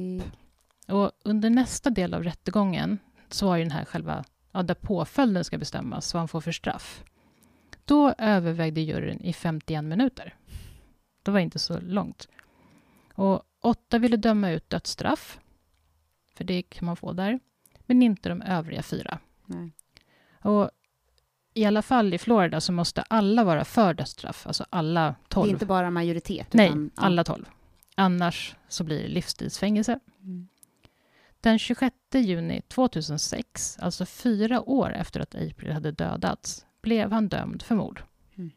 Och 0.88 1.12
under 1.24 1.50
nästa 1.50 1.90
del 1.90 2.14
av 2.14 2.24
rättegången 2.24 2.98
så 3.30 3.46
var 3.46 3.58
ju 3.58 3.64
den 3.64 3.72
här 3.72 3.86
själva, 3.86 4.24
ja, 4.52 4.64
där 4.64 4.74
påföljden 4.76 5.44
ska 5.44 5.58
bestämmas, 5.58 6.14
vad 6.14 6.22
han 6.22 6.28
får 6.28 6.42
för 6.42 6.52
straff. 6.52 7.04
Då 7.86 8.14
övervägde 8.18 8.82
juryn 8.82 9.22
i 9.22 9.34
51 9.34 9.84
minuter. 9.84 10.36
Det 11.24 11.32
var 11.32 11.40
inte 11.40 11.60
så 11.60 11.80
långt. 11.80 12.28
Och 13.14 13.44
åtta 13.62 13.98
ville 13.98 14.18
döma 14.18 14.52
ut 14.52 14.70
dödsstraff, 14.70 15.40
för 16.36 16.44
det 16.44 16.62
kan 16.62 16.86
man 16.86 16.96
få 16.96 17.14
där, 17.14 17.40
men 17.86 18.02
inte 18.02 18.30
de 18.30 18.42
övriga 18.42 18.84
fyra. 18.84 19.20
Nej. 19.46 19.72
Och 20.42 20.70
i 21.54 21.66
alla 21.66 21.82
fall 21.82 22.14
i 22.14 22.18
Florida 22.18 22.62
så 22.62 22.72
måste 22.72 23.02
alla 23.02 23.44
vara 23.44 23.66
för 23.66 23.94
dödsstraff, 23.94 24.48
alltså 24.48 24.66
alla 24.70 25.06
Det 25.06 25.16
tolv. 25.28 25.48
är 25.50 25.54
inte 25.54 25.66
bara 25.66 25.92
majoritet. 25.92 26.54
Nej, 26.54 26.68
utan, 26.70 26.92
alla 26.96 27.24
tolv. 27.24 27.46
Annars 27.96 28.56
så 28.68 28.84
blir 28.84 29.02
det 29.02 29.08
livstidsfängelse. 29.08 30.00
Mm. 30.22 30.48
Den 31.42 31.60
26 31.60 31.96
juni 32.14 32.62
2006, 32.68 33.78
alltså 33.80 34.06
fyra 34.06 34.62
år 34.70 34.94
efter 34.94 35.20
att 35.20 35.36
April 35.36 35.72
hade 35.72 35.92
dödats, 35.92 36.66
blev 36.82 37.12
han 37.12 37.28
dömd 37.30 37.62
för 37.62 37.76
mord. 37.76 38.04
Mm. 38.38 38.52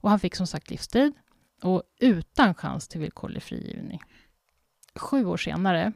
Och 0.00 0.10
han 0.10 0.20
fick 0.20 0.34
som 0.34 0.46
sagt 0.46 0.70
livstid 0.70 1.12
och 1.62 1.82
utan 2.00 2.54
chans 2.54 2.88
till 2.88 3.00
villkorlig 3.00 3.42
frigivning. 3.42 4.00
Sju 4.94 5.24
år 5.26 5.36
senare 5.36 5.92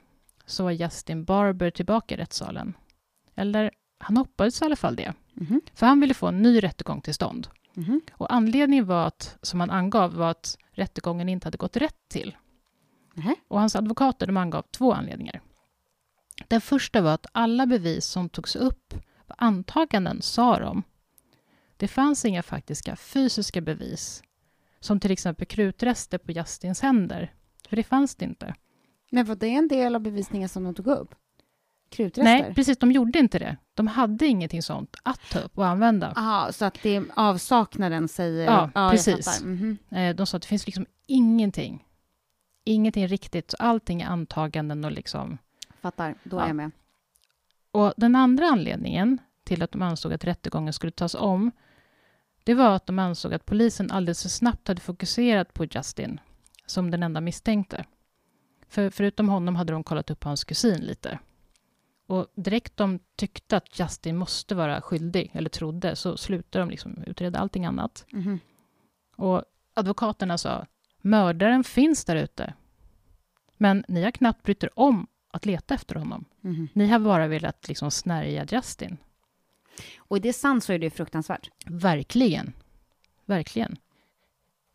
så 0.46 0.64
var 0.64 0.70
Justin 0.70 1.24
Barber 1.24 1.70
tillbaka 1.70 2.14
i 2.14 2.18
rättssalen. 2.18 2.74
Eller 3.34 3.70
han 3.98 4.16
hoppades 4.16 4.62
i 4.62 4.64
alla 4.64 4.76
fall 4.76 4.96
det, 4.96 5.14
Mhm. 5.34 5.60
för 5.74 5.86
han 5.86 6.00
ville 6.00 6.14
få 6.14 6.26
en 6.26 6.42
ny 6.42 6.60
rättegång 6.62 7.00
till 7.00 7.14
stånd. 7.14 7.48
Mhm. 7.74 8.00
Och 8.12 8.32
anledningen 8.34 8.86
var 8.86 9.06
att, 9.06 9.36
som 9.42 9.60
han 9.60 9.70
angav, 9.70 10.14
var 10.14 10.30
att 10.30 10.58
rättegången 10.72 11.28
inte 11.28 11.46
hade 11.46 11.58
gått 11.58 11.76
rätt 11.76 12.08
till. 12.08 12.36
Och 13.48 13.60
hans 13.60 13.76
advokater 13.76 14.26
de 14.26 14.36
angav 14.36 14.62
två 14.70 14.92
anledningar. 14.92 15.40
Den 16.48 16.60
första 16.60 17.00
var 17.00 17.14
att 17.14 17.26
alla 17.32 17.66
bevis 17.66 18.04
som 18.06 18.28
togs 18.28 18.56
upp 18.56 18.94
var 19.26 19.36
antaganden, 19.38 20.22
sa 20.22 20.58
de. 20.58 20.82
Det 21.76 21.88
fanns 21.88 22.24
inga 22.24 22.42
faktiska 22.42 22.96
fysiska 22.96 23.60
bevis, 23.60 24.22
som 24.80 25.00
till 25.00 25.10
exempel 25.10 25.46
krutrester 25.46 26.18
på 26.18 26.32
Justins 26.32 26.80
händer. 26.80 27.34
För 27.68 27.76
det 27.76 27.82
fanns 27.84 28.14
det 28.14 28.24
inte. 28.24 28.54
Men 29.10 29.24
var 29.24 29.34
det 29.34 29.48
en 29.48 29.68
del 29.68 29.94
av 29.94 30.00
bevisningen 30.00 30.48
som 30.48 30.64
de 30.64 30.74
tog 30.74 30.86
upp? 30.86 31.14
Krutrester? 31.90 32.22
Nej, 32.22 32.54
precis, 32.54 32.78
de 32.78 32.92
gjorde 32.92 33.18
inte 33.18 33.38
det. 33.38 33.56
De 33.74 33.86
hade 33.86 34.26
ingenting 34.26 34.62
sånt 34.62 34.96
att 35.02 35.20
ta 35.30 35.38
upp 35.38 35.58
och 35.58 35.66
använda. 35.66 36.12
Aha, 36.16 36.52
så 36.52 36.64
att 36.64 36.78
det 36.82 36.96
är 36.96 37.04
avsaknaden 37.14 38.08
säger... 38.08 38.44
Ja, 38.46 38.70
jag 38.74 38.90
precis. 38.90 39.42
Mhm. 39.42 39.78
Eh, 39.90 40.14
De 40.16 40.26
sa 40.26 40.36
att 40.36 40.42
det 40.42 40.48
finns 40.48 40.66
liksom 40.66 40.86
ingenting. 41.06 41.86
Ingenting 42.64 43.06
riktigt. 43.06 43.50
Så 43.50 43.56
allting 43.58 44.02
är 44.02 44.06
antaganden 44.06 44.84
och 44.84 44.92
liksom... 44.92 45.38
Fattar, 45.82 46.14
då 46.24 46.36
Ja. 46.36 46.42
är 46.42 46.46
jag 46.46 46.56
med. 46.56 46.70
Och 47.72 47.94
den 47.96 48.14
andra 48.16 48.46
anledningen 48.46 49.18
till 49.44 49.62
att 49.62 49.72
de 49.72 49.82
ansåg 49.82 50.12
att 50.12 50.24
rättegången 50.24 50.72
skulle 50.72 50.92
tas 50.92 51.14
om, 51.14 51.50
det 52.44 52.54
var 52.54 52.76
att 52.76 52.86
de 52.86 52.98
ansåg 52.98 53.34
att 53.34 53.46
polisen 53.46 53.90
alldeles 53.90 54.22
för 54.22 54.28
snabbt 54.28 54.68
hade 54.68 54.80
fokuserat 54.80 55.54
på 55.54 55.64
Justin 55.64 56.20
som 56.66 56.90
den 56.90 57.02
enda 57.02 57.20
misstänkte. 57.20 57.84
För 58.68 58.90
förutom 58.90 59.28
honom 59.28 59.56
hade 59.56 59.72
de 59.72 59.84
kollat 59.84 60.10
upp 60.10 60.24
hans 60.24 60.44
kusin 60.44 60.80
lite. 60.80 61.18
Och 62.06 62.26
direkt 62.34 62.76
de 62.76 62.98
tyckte 63.16 63.56
att 63.56 63.78
Justin 63.80 64.16
måste 64.16 64.54
vara 64.54 64.80
skyldig, 64.80 65.30
eller 65.34 65.50
trodde, 65.50 65.96
så 65.96 66.16
slutade 66.16 66.62
de 66.62 66.70
liksom 66.70 67.04
utreda 67.06 67.38
allting 67.38 67.66
annat. 67.66 68.04
Mhm. 68.12 68.38
Och 69.16 69.44
advokaterna 69.74 70.38
sa, 70.38 70.66
mördaren 71.00 71.64
finns 71.64 72.04
där 72.04 72.16
ute. 72.16 72.54
Men 73.56 73.84
ni 73.88 74.02
har 74.02 74.10
knappt 74.10 74.42
brytt 74.42 74.64
er 74.64 74.70
om 74.78 75.06
att 75.32 75.46
leta 75.46 75.74
efter 75.74 75.94
honom. 75.94 76.24
Mhm. 76.40 76.68
Ni 76.72 76.86
har 76.88 76.98
bara 76.98 77.26
velat 77.26 77.68
liksom 77.68 77.90
snärja 77.90 78.44
Justin. 78.50 78.96
Och 79.98 80.16
är 80.16 80.20
det 80.20 80.32
sant 80.32 80.64
så 80.64 80.72
är 80.72 80.78
det 80.78 80.90
fruktansvärt. 80.90 81.50
Verkligen. 81.66 82.52
verkligen. 83.24 83.76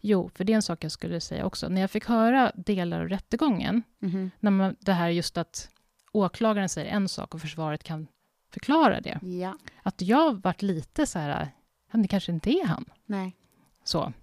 Jo, 0.01 0.29
för 0.35 0.43
det 0.43 0.53
är 0.53 0.55
en 0.55 0.61
sak 0.61 0.83
jag 0.83 0.91
skulle 0.91 1.21
säga 1.21 1.45
också. 1.45 1.69
När 1.69 1.81
jag 1.81 1.91
fick 1.91 2.05
höra 2.05 2.51
delar 2.55 3.01
av 3.01 3.09
rättegången, 3.09 3.83
Mhm. 3.99 4.31
när 4.39 4.51
man, 4.51 4.75
det 4.79 4.93
här 4.93 5.09
just 5.09 5.37
att 5.37 5.69
åklagaren 6.11 6.69
säger 6.69 6.91
en 6.91 7.09
sak 7.09 7.33
och 7.33 7.41
försvaret 7.41 7.83
kan 7.83 8.07
förklara 8.49 9.01
det. 9.01 9.19
Ja. 9.21 9.57
Att 9.83 10.01
jag 10.01 10.41
varit 10.41 10.61
lite 10.61 11.05
så 11.05 11.19
här, 11.19 11.51
"Ja, 11.91 11.99
det 11.99 12.07
kanske 12.07 12.31
inte 12.31 12.49
är 12.51 12.65
han. 12.65 12.85
Nej. 13.05 13.35
Så. 13.83 14.13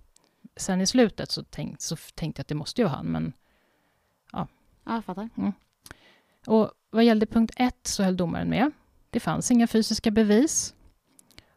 Sen 0.57 0.81
i 0.81 0.87
slutet 0.87 1.31
så, 1.31 1.43
tänk, 1.45 1.81
så 1.81 1.97
tänkte 2.15 2.41
jag 2.41 2.45
att 2.45 2.49
det 2.49 2.55
måste 2.55 2.81
ju 2.81 2.85
vara 2.85 2.97
han, 2.97 3.07
men 3.07 3.33
Ja, 4.33 4.49
jag 4.85 5.05
fattar. 5.05 5.29
Och 6.47 6.71
vad 6.91 7.05
gällde 7.05 7.27
punkt 7.27 7.53
ett 7.57 7.87
så 7.87 8.03
höll 8.03 8.17
domaren 8.17 8.49
med. 8.49 8.71
Det 9.11 9.21
fanns 9.21 9.51
inga 9.51 9.67
fysiska 9.67 10.11
bevis. 10.11 10.75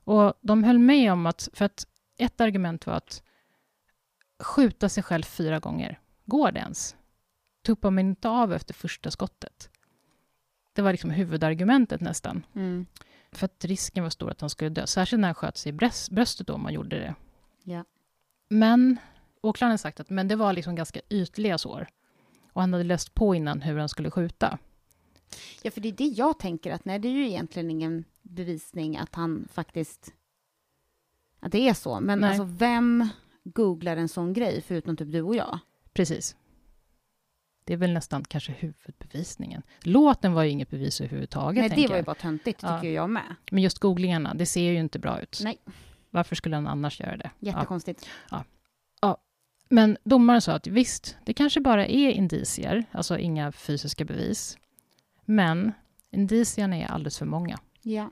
Och 0.04 0.34
de 0.42 0.64
höll 0.64 0.80
med 0.80 1.12
om 1.12 1.26
att, 1.26 1.50
för 1.54 1.66
att 1.66 1.88
ett 2.18 2.42
argument 2.42 2.86
var 2.86 2.94
att 2.94 3.24
skjuta 4.44 4.90
sig 4.90 5.04
själv 5.04 5.24
fyra 5.24 5.60
gånger, 5.60 6.00
går 6.26 6.52
det 6.52 6.60
ens? 6.60 6.96
Tuppar 7.66 7.92
man 7.92 8.00
inte 8.00 8.30
av 8.30 8.54
efter 8.54 8.74
första 8.74 9.12
skottet? 9.12 9.70
Det 10.74 10.82
var 10.82 10.92
liksom 10.92 11.10
huvudargumentet 11.10 12.02
nästan. 12.02 12.46
Mm. 12.56 12.86
För 13.32 13.46
att 13.46 13.66
risken 13.66 14.04
var 14.04 14.10
stor 14.10 14.32
att 14.32 14.42
han 14.42 14.50
skulle 14.50 14.70
dö, 14.70 14.88
särskilt 14.88 15.20
när 15.20 15.28
han 15.28 15.36
sköt 15.36 15.58
sig 15.58 15.70
i 15.70 15.74
bröst, 15.74 16.10
bröstet 16.10 16.48
då, 16.48 16.54
om 16.54 16.64
man 16.64 16.74
gjorde 16.74 17.00
det. 17.00 17.16
Ja. 17.64 17.84
Men 18.50 18.98
åklagaren 19.42 19.78
sagt 19.78 20.00
att 20.00 20.10
men 20.10 20.28
det 20.28 20.36
var 20.36 20.54
liksom 20.54 20.76
ganska 20.76 21.00
ytliga 21.10 21.58
sår. 21.58 21.88
Och 22.54 22.62
han 22.62 22.74
hade 22.74 22.84
läst 22.84 23.14
på 23.14 23.36
innan 23.36 23.62
hur 23.62 23.78
han 23.78 23.90
skulle 23.90 24.12
skjuta. 24.12 24.58
Ja, 25.62 25.72
för 25.72 25.82
det 25.82 25.88
är 25.88 25.94
det 25.94 26.04
jag 26.08 26.40
tänker 26.40 26.72
att 26.72 26.86
nej, 26.86 27.00
det 27.00 27.08
är 27.08 27.12
ju 27.12 27.28
egentligen 27.28 27.72
ingen 27.72 28.04
bevisning 28.22 28.98
att 28.98 29.16
han 29.16 29.48
faktiskt... 29.52 30.14
Att 31.40 31.52
det 31.52 31.70
är 31.70 31.74
så. 31.74 32.00
Men 32.00 32.20
Nej. 32.20 32.30
alltså, 32.30 32.44
vem 32.44 33.10
googlar 33.44 33.98
en 33.98 34.10
sån 34.10 34.34
grej 34.34 34.62
förutom 34.68 34.98
typ 34.98 35.12
du 35.12 35.22
och 35.22 35.36
jag? 35.36 35.60
Precis. 35.94 36.36
Det 37.64 37.74
är 37.74 37.78
väl 37.78 37.94
nästan 37.94 38.24
kanske 38.24 38.52
huvudbevisningen. 38.52 39.62
Låten 39.82 40.34
var 40.34 40.44
ju 40.44 40.50
inget 40.50 40.70
bevis 40.70 41.02
överhuvudtaget. 41.02 41.70
nej, 41.70 41.82
det 41.82 41.88
var 41.88 41.98
ju 41.98 42.04
bara 42.04 42.16
töntigt, 42.16 42.64
Ja. 42.64 42.78
tycker 42.78 42.94
jag 42.94 43.10
med. 43.10 43.36
Men 43.52 43.64
just 43.64 43.80
googlingarna, 43.80 44.34
det 44.34 44.46
ser 44.46 44.72
ju 44.72 44.80
inte 44.80 45.00
bra 45.00 45.22
ut. 45.22 45.40
Nej. 45.44 45.58
Varför 46.10 46.36
skulle 46.36 46.56
han 46.56 46.68
annars 46.68 47.00
göra 47.00 47.18
det? 47.18 47.32
Ja. 47.40 47.52
Jättekonstigt. 47.52 48.08
Men 49.70 49.98
domaren 50.04 50.42
sa 50.42 50.54
att 50.54 50.68
visst, 50.68 51.18
det 51.26 51.34
kanske 51.34 51.62
bara 51.62 51.88
är 51.88 52.10
indicier, 52.12 52.86
alltså 52.92 53.18
inga 53.18 53.52
fysiska 53.52 54.06
bevis. 54.06 54.58
Men 55.30 55.74
indicierna 56.12 56.76
är 56.76 56.88
alldeles 56.88 57.18
för 57.18 57.26
många. 57.26 57.58
Ja. 57.82 58.12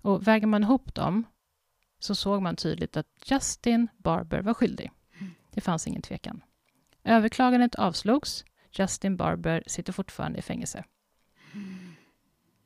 Och 0.00 0.26
väger 0.26 0.46
man 0.46 0.62
ihop 0.62 0.94
dem 0.94 1.24
så 1.98 2.14
såg 2.14 2.42
man 2.42 2.56
tydligt 2.56 2.96
att 2.96 3.06
Justin 3.24 3.88
Barber 3.96 4.42
var 4.42 4.54
skyldig. 4.54 4.90
Det 5.50 5.60
fanns 5.60 5.86
ingen 5.86 6.02
tvekan. 6.02 6.44
Överklagandet 7.04 7.74
avslogs. 7.74 8.44
Justin 8.70 9.16
Barber 9.16 9.62
sitter 9.66 9.92
fortfarande 9.92 10.38
i 10.38 10.42
fängelse. 10.42 10.84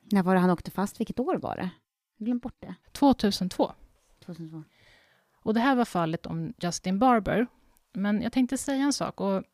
När 0.03 0.23
var 0.23 0.35
det 0.35 0.41
han 0.41 0.51
åkte 0.51 0.71
fast? 0.71 1.01
Vilket 1.01 1.21
år 1.21 1.37
var 1.37 1.57
det? 1.57 1.71
Jag 2.17 2.27
glömt 2.27 2.43
bort 2.43 2.57
det. 2.61 2.75
2002. 2.93 3.73
2002. 4.19 4.65
Och 5.33 5.55
det 5.55 5.61
här 5.61 5.75
var 5.75 5.85
fallet 5.85 6.27
om 6.27 6.55
Justin 6.59 6.99
Barber. 6.99 7.47
Men 7.93 8.23
jag 8.23 8.33
tänkte 8.33 8.59
säga 8.59 8.85
en 8.85 8.93
sak. 8.93 9.21
Och 9.21 9.45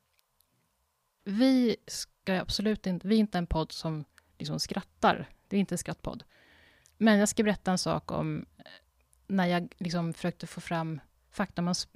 vi 1.24 1.76
ska 2.24 2.40
absolut 2.40 2.86
inte... 2.86 3.08
Vi 3.08 3.14
är 3.14 3.18
inte 3.18 3.38
en 3.38 3.46
podd 3.46 3.72
som 3.72 4.04
liksom 4.38 4.60
skrattar. 4.60 5.28
Det 5.48 5.56
är 5.56 5.60
inte 5.60 5.74
en 5.74 5.78
skrattpodd. 5.78 6.24
Men 6.98 7.18
jag 7.18 7.28
ska 7.28 7.42
berätta 7.42 7.70
en 7.70 7.78
sak 7.78 8.12
om 8.12 8.46
eh, 8.58 8.64
när 9.26 9.46
jag 9.46 9.74
liksom 9.78 10.14
försökte 10.14 10.46
få 10.46 10.60
fram 10.60 11.00
fakta 11.30 11.62
om 11.62 11.66
hans 11.66 11.88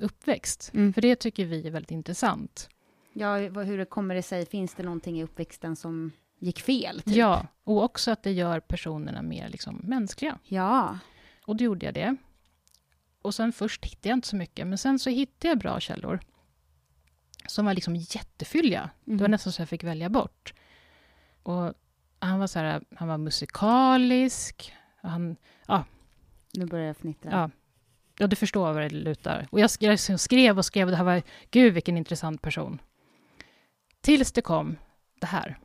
uppväxt. 0.00 0.70
Mm. 0.74 0.92
För 0.92 1.00
det 1.00 1.16
tycker 1.16 1.44
vi 1.44 1.66
är 1.66 1.70
väldigt 1.70 1.90
intressant. 1.90 2.68
Ja, 3.12 3.36
hur 3.36 3.78
det 3.78 3.84
kommer 3.84 4.14
det 4.14 4.22
sig? 4.22 4.46
Finns 4.46 4.74
det 4.74 4.82
någonting 4.82 5.18
i 5.18 5.24
uppväxten 5.24 5.76
som 5.76 6.12
gick 6.38 6.60
fel? 6.60 7.00
Typ? 7.00 7.16
Ja, 7.16 7.46
och 7.64 7.82
också 7.82 8.10
att 8.10 8.22
det 8.22 8.32
gör 8.32 8.60
personerna 8.60 9.22
mer 9.22 9.48
liksom 9.48 9.76
mänskliga. 9.76 10.38
Ja. 10.44 10.98
Och 11.46 11.56
då 11.56 11.64
gjorde 11.64 11.86
jag 11.86 11.94
det. 11.94 12.16
Och 13.22 13.34
sen 13.34 13.52
först 13.52 13.84
hittade 13.84 14.08
jag 14.08 14.16
inte 14.16 14.28
så 14.28 14.36
mycket, 14.36 14.66
men 14.66 14.78
sen 14.78 14.98
så 14.98 15.10
hittade 15.10 15.48
jag 15.48 15.58
bra 15.58 15.80
källor. 15.80 16.20
Som 17.48 17.66
var 17.66 17.74
liksom 17.74 17.96
jättefylliga. 17.96 18.90
Det 19.04 19.12
var 19.14 19.20
Mhm. 19.20 19.30
nästan 19.30 19.52
så 19.52 19.62
jag 19.62 19.68
fick 19.68 19.84
välja 19.84 20.08
bort. 20.08 20.54
Och 21.42 21.74
han 22.18 22.38
var 22.38 22.46
så 22.46 22.58
här, 22.58 22.82
han 22.96 23.08
var 23.08 23.18
musikalisk. 23.18 24.72
Han, 25.02 25.36
Nu 26.54 26.66
börjar 26.66 26.86
jag 26.86 26.96
fnittra. 26.96 27.30
ja, 27.30 27.50
ja, 28.18 28.26
du 28.26 28.36
förstår 28.36 28.72
vad 28.72 28.82
det 28.82 28.90
lutar. 28.90 29.46
Och 29.50 29.60
jag 29.60 29.70
skrev, 29.70 29.90
jag 30.08 30.20
skrev 30.20 30.58
och 30.58 30.64
skrev 30.64 30.86
och 30.86 30.90
det 30.90 30.96
här 30.96 31.04
var, 31.04 31.22
gud 31.50 31.74
vilken 31.74 31.96
intressant 31.96 32.42
person. 32.42 32.78
Tills 34.00 34.32
det 34.32 34.42
kom 34.42 34.76
det 35.20 35.26
här. 35.26 35.58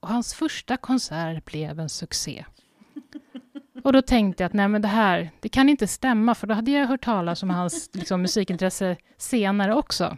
Och 0.00 0.08
hans 0.08 0.34
första 0.34 0.76
konsert 0.76 1.44
blev 1.44 1.80
en 1.80 1.88
succé. 1.88 2.44
Och 3.84 3.92
då 3.92 4.02
tänkte 4.02 4.42
jag 4.42 4.46
att 4.48 4.52
nej 4.54 4.68
men 4.68 4.82
det 4.82 4.88
här, 4.88 5.30
det 5.40 5.48
kan 5.48 5.68
inte 5.68 5.86
stämma, 5.86 6.34
för 6.34 6.46
då 6.46 6.54
hade 6.54 6.70
jag 6.70 6.86
hört 6.86 7.04
talas 7.04 7.42
om 7.42 7.50
hans 7.50 7.90
liksom, 7.92 8.22
musikintresse 8.22 8.96
senare 9.16 9.74
också. 9.74 10.16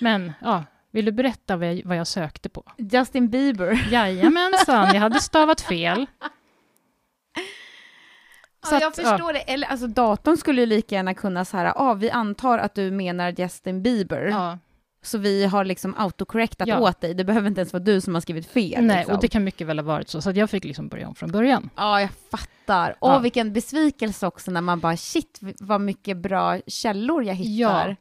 Men, 0.00 0.32
ja, 0.40 0.64
vill 0.90 1.04
du 1.04 1.12
berätta 1.12 1.56
vad 1.56 1.68
jag, 1.74 1.82
vad 1.84 1.96
jag 1.96 2.06
sökte 2.06 2.48
på? 2.48 2.62
Justin 2.76 3.28
Bieber. 3.28 3.88
Jajamensan, 3.92 4.94
jag 4.94 5.00
hade 5.00 5.20
stavat 5.20 5.60
fel. 5.60 6.06
Så 8.68 8.74
Ja, 8.74 8.76
att, 8.76 8.82
jag 8.82 8.94
förstår 8.94 9.32
det. 9.32 9.38
Eller, 9.40 9.68
alltså, 9.68 9.86
datorn 9.86 10.36
skulle 10.36 10.60
ju 10.60 10.66
lika 10.66 10.94
gärna 10.94 11.14
kunna 11.14 11.44
så 11.44 11.56
här, 11.56 11.72
ah, 11.76 11.94
vi 11.94 12.10
antar 12.10 12.58
att 12.58 12.74
du 12.74 12.90
menar 12.90 13.34
Justin 13.38 13.82
Bieber, 13.82 14.24
Ja, 14.26 14.58
så 15.02 15.18
vi 15.18 15.44
har 15.46 15.64
liksom 15.64 15.94
autocorrectat 15.98 16.68
Ja. 16.68 16.78
åt 16.80 17.00
dig. 17.00 17.14
Det 17.14 17.24
behöver 17.24 17.48
inte 17.48 17.60
ens 17.60 17.72
vara 17.72 17.82
du 17.82 18.00
som 18.00 18.14
har 18.14 18.20
skrivit 18.20 18.46
fel. 18.46 18.84
nej, 18.84 18.96
liksom. 18.96 19.14
och 19.14 19.20
det 19.20 19.28
kan 19.28 19.44
mycket 19.44 19.66
väl 19.66 19.78
ha 19.78 19.84
varit 19.84 20.08
så, 20.08 20.22
så 20.22 20.30
jag 20.30 20.50
fick 20.50 20.64
liksom 20.64 20.88
börja 20.88 21.08
om 21.08 21.14
från 21.14 21.30
början. 21.30 21.70
Ja, 21.76 22.00
jag 22.00 22.10
fattar. 22.30 22.96
Ja. 23.00 23.16
Och 23.16 23.24
vilken 23.24 23.52
besvikelse 23.52 24.26
också 24.26 24.50
när 24.50 24.60
man 24.60 24.80
bara, 24.80 24.96
shit, 24.96 25.38
vad 25.60 25.80
mycket 25.80 26.16
bra 26.16 26.58
källor 26.66 27.24
jag 27.24 27.34
hittar. 27.34 27.88
Ja. 27.88 27.96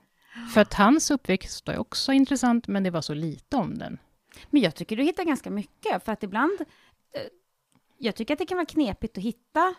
För 0.54 0.62
att 0.62 0.74
hans 0.74 1.12
uppväxt 1.12 1.70
är 1.70 1.78
också 1.78 2.14
intressant, 2.14 2.68
men 2.68 2.84
det 2.84 2.90
var 2.90 3.02
så 3.02 3.14
lite 3.14 3.58
om 3.58 3.78
den. 3.78 3.98
Men 4.50 4.62
jag 4.62 4.76
tycker 4.76 4.96
du 4.96 5.04
hittar 5.04 5.24
ganska 5.24 5.50
mycket, 5.52 6.06
för 6.06 6.12
att 6.12 6.24
ibland... 6.24 6.62
Eh, 7.14 7.22
jag 7.98 8.16
tycker 8.16 8.34
att 8.34 8.40
det 8.40 8.46
kan 8.46 8.58
vara 8.58 8.66
knepigt 8.66 9.18
att 9.18 9.24
hitta 9.24 9.76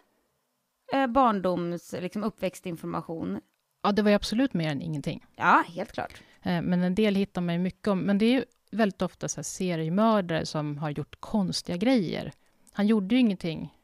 eh, 0.93 1.07
barndoms, 1.07 1.95
liksom 2.01 2.25
uppväxtinformation. 2.25 3.41
Ja, 3.83 3.93
det 3.93 4.03
var 4.03 4.11
ju 4.11 4.17
absolut 4.17 4.55
mer 4.55 4.71
än 4.71 4.83
ingenting. 4.83 5.27
Ja, 5.37 5.65
helt 5.69 5.93
klart. 5.93 6.23
Eh, 6.43 6.63
Men 6.63 6.83
en 6.83 6.95
del 6.95 7.15
hittar 7.15 7.41
man 7.41 7.55
ju 7.55 7.61
mycket 7.61 7.89
om. 7.89 8.01
Men 8.01 8.19
det 8.19 8.25
är 8.27 8.33
ju 8.33 8.45
väldigt 8.71 9.03
ofta 9.03 9.29
så 9.29 9.37
här 9.37 9.43
seriemördare 9.43 10.47
som 10.47 10.79
har 10.79 10.91
gjort 10.91 11.21
konstiga 11.21 11.77
grejer. 11.77 12.33
Han 12.73 12.87
gjorde 12.87 13.15
ju 13.15 13.21
ingenting. 13.21 13.75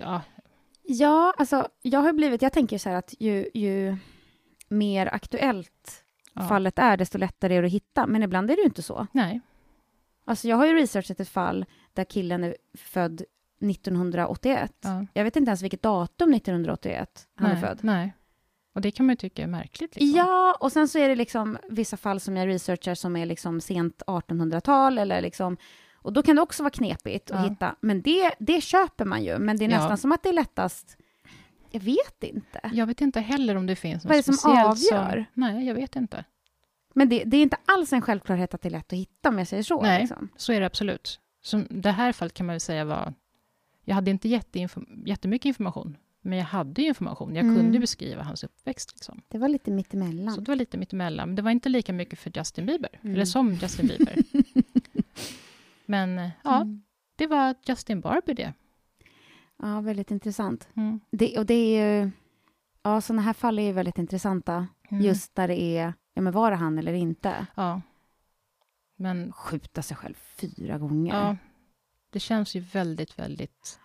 Ja, 0.00 0.22
Ja, 0.84 1.34
alltså 1.38 1.68
jag 1.82 2.00
har 2.00 2.12
blivit, 2.12 2.42
jag 2.42 2.52
tänker 2.52 2.78
så 2.78 2.88
här 2.88 2.96
att 2.96 3.14
ju, 3.18 3.50
ju 3.54 3.96
mer 4.72 5.14
aktuellt 5.14 6.04
ja. 6.34 6.48
fallet 6.48 6.78
är, 6.78 6.96
desto 6.96 7.18
lättare 7.18 7.54
är 7.56 7.62
det 7.62 7.66
att 7.66 7.72
hitta. 7.72 8.06
Men 8.06 8.22
ibland 8.22 8.50
är 8.50 8.56
det 8.56 8.62
ju 8.62 8.66
inte 8.66 8.82
så. 8.82 9.06
Nej. 9.12 9.40
Alltså 10.24 10.48
jag 10.48 10.56
har 10.56 10.66
ju 10.66 10.74
researchat 10.74 11.20
ett 11.20 11.28
fall 11.28 11.64
där 11.92 12.04
killen 12.04 12.44
är 12.44 12.56
född 12.74 13.22
1981. 13.60 14.72
Ja. 14.80 15.06
Jag 15.12 15.24
vet 15.24 15.36
inte 15.36 15.48
ens 15.48 15.62
vilket 15.62 15.82
datum 15.82 16.34
1981 16.34 17.28
han 17.34 17.48
nej, 17.48 17.56
är 17.56 17.60
född. 17.60 17.78
Nej. 17.82 18.14
Och 18.74 18.80
det 18.80 18.90
kan 18.90 19.06
man 19.06 19.12
ju 19.12 19.16
tycka 19.16 19.42
är 19.42 19.46
märkligt. 19.46 19.96
Liksom. 19.96 20.18
Ja, 20.18 20.56
och 20.60 20.72
sen 20.72 20.88
så 20.88 20.98
är 20.98 21.08
det 21.08 21.14
liksom 21.14 21.58
vissa 21.68 21.96
fall 21.96 22.20
som 22.20 22.36
jag 22.36 22.48
researchar 22.48 22.94
som 22.94 23.16
är 23.16 23.26
liksom 23.26 23.60
sent 23.60 24.02
1800-tal 24.06 24.98
eller 24.98 25.20
liksom 25.20 25.56
och 25.94 26.12
då 26.12 26.22
kan 26.22 26.36
det 26.36 26.42
också 26.42 26.62
vara 26.62 26.70
knepigt 26.70 27.30
att 27.30 27.44
Ja. 27.44 27.50
hitta, 27.50 27.74
men 27.80 28.02
det, 28.02 28.32
det 28.38 28.60
köper 28.60 29.04
man 29.04 29.24
ju, 29.24 29.38
men 29.38 29.56
det 29.56 29.64
är 29.64 29.68
Ja. 29.70 29.76
nästan 29.76 29.98
som 29.98 30.12
att 30.12 30.22
det 30.22 30.28
är 30.28 30.32
lättast, 30.32 30.96
jag 31.72 31.80
vet 31.80 32.22
inte. 32.24 32.60
Jag 32.72 32.86
vet 32.86 33.00
inte 33.00 33.20
heller 33.20 33.56
om 33.56 33.66
det 33.66 33.76
finns 33.76 34.04
något 34.04 34.08
Vad 34.08 34.12
är 34.12 34.18
det 34.18 34.22
som 34.22 34.34
speciellt 34.34 34.92
avgör? 34.92 35.26
Nej, 35.34 35.66
jag 35.66 35.74
vet 35.74 35.96
inte. 35.96 36.24
Men 36.94 37.08
det, 37.08 37.24
det 37.24 37.36
är 37.36 37.42
inte 37.42 37.56
alls 37.66 37.92
en 37.92 38.00
självklarhet 38.02 38.54
att 38.54 38.62
det 38.62 38.68
är 38.68 38.70
lätt 38.70 38.92
att 38.92 38.98
hitta 38.98 39.28
om 39.28 39.38
jag 39.38 39.48
säger 39.48 39.62
så. 39.62 39.82
Nej. 39.82 40.00
Liksom. 40.00 40.28
Så 40.36 40.52
är 40.52 40.60
det 40.60 40.66
absolut. 40.66 41.20
Som 41.42 41.66
det 41.70 41.90
här 41.90 42.12
fallet 42.12 42.34
kan 42.34 42.46
man 42.46 42.52
väl 42.54 42.60
säga 42.60 42.84
var... 42.84 43.14
Jag 43.84 43.94
hade 43.94 44.10
inte 44.10 44.28
jättemycket 44.28 45.44
information, 45.46 45.96
men 46.20 46.38
jag 46.38 46.44
hade 46.44 46.82
ju 46.82 46.88
information. 46.88 47.34
Jag 47.34 47.44
Mm. 47.44 47.56
kunde 47.56 47.78
beskriva 47.78 48.22
hans 48.22 48.44
uppväxt. 48.44 48.92
Liksom. 48.94 49.22
Det 49.28 49.38
var 49.38 49.48
lite 49.48 49.70
mittemellan. 49.70 50.34
Så 50.34 50.40
det 50.40 50.50
var 50.50 50.56
lite 50.56 50.76
mittemellan. 50.78 51.28
Men 51.28 51.36
det 51.36 51.42
var 51.42 51.50
inte 51.50 51.68
lika 51.68 51.92
mycket 51.92 52.18
för 52.18 52.32
Justin 52.36 52.66
Bieber, 52.66 52.90
Mm. 53.02 53.14
eller 53.14 53.24
som 53.24 53.54
Justin 53.54 53.86
Bieber. 53.86 54.16
men 55.86 56.18
eh, 56.18 56.30
ja, 56.44 56.56
Mm. 56.60 56.82
det 57.16 57.26
var 57.26 57.54
Justin 57.66 58.00
Barber 58.00 58.34
det. 58.34 58.52
Ja, 59.62 59.80
väldigt 59.80 60.10
intressant. 60.10 60.68
Mm. 60.74 61.00
Det, 61.10 61.38
och 61.38 61.46
det 61.46 61.54
är 61.54 62.00
ju, 62.02 62.10
ja, 62.82 63.00
sådana 63.00 63.22
här 63.22 63.32
fall 63.32 63.58
är 63.58 63.62
ju 63.62 63.72
väldigt 63.72 63.98
intressanta, 63.98 64.66
Mm. 64.90 65.04
just 65.04 65.34
där 65.34 65.48
det 65.48 65.60
är, 65.60 65.94
ja 66.14 66.22
men 66.22 66.32
var 66.32 66.50
det 66.50 66.56
han 66.56 66.78
eller 66.78 66.92
inte? 66.92 67.46
Ja. 67.54 67.80
Men 68.96 69.32
Skjuta 69.32 69.82
sig 69.82 69.96
själv 69.96 70.14
fyra 70.14 70.78
gånger. 70.78 71.14
ja, 71.14 71.36
det 72.10 72.20
känns 72.20 72.54
ju 72.56 72.60
väldigt, 72.60 73.18
väldigt... 73.18 73.78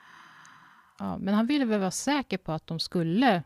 Ja, 0.99 1.17
men 1.17 1.33
han 1.33 1.47
ville 1.47 1.65
väl 1.65 1.79
vara 1.79 1.91
säker 1.91 2.37
på 2.37 2.51
att 2.51 2.67
de 2.67 2.79
skulle 2.79 3.43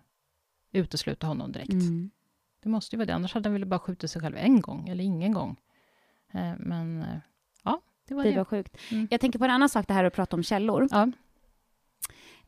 utesluta 0.71 1.27
honom 1.27 1.51
direkt. 1.51 1.71
Mm. 1.73 2.11
Det 2.63 2.69
måste 2.69 2.95
ju 2.95 2.97
vara 2.97 3.05
det, 3.05 3.15
annars 3.15 3.34
hade 3.34 3.49
han 3.49 3.53
väl 3.53 3.65
bara 3.65 3.79
skjutit 3.79 4.11
sig 4.11 4.21
själv 4.21 4.38
en 4.38 4.61
gång, 4.61 4.89
eller 4.89 5.03
ingen 5.03 5.34
gång. 5.34 5.59
Eh, 6.34 6.53
men 6.59 7.01
eh, 7.01 7.17
ja, 7.63 7.82
det 8.07 8.13
var 8.13 8.23
Det 8.23 8.29
det. 8.32 8.38
var 8.38 8.45
sjukt. 8.45 8.77
Mm. 8.91 9.07
Jag 9.11 9.21
tänker 9.21 9.39
på 9.39 9.45
en 9.45 9.51
annan 9.51 9.69
sak, 9.69 9.88
det 9.88 9.93
här 9.93 10.03
att 10.03 10.13
prata 10.13 10.36
om 10.36 10.43
källor. 10.43 10.88
Ja, 10.91 11.11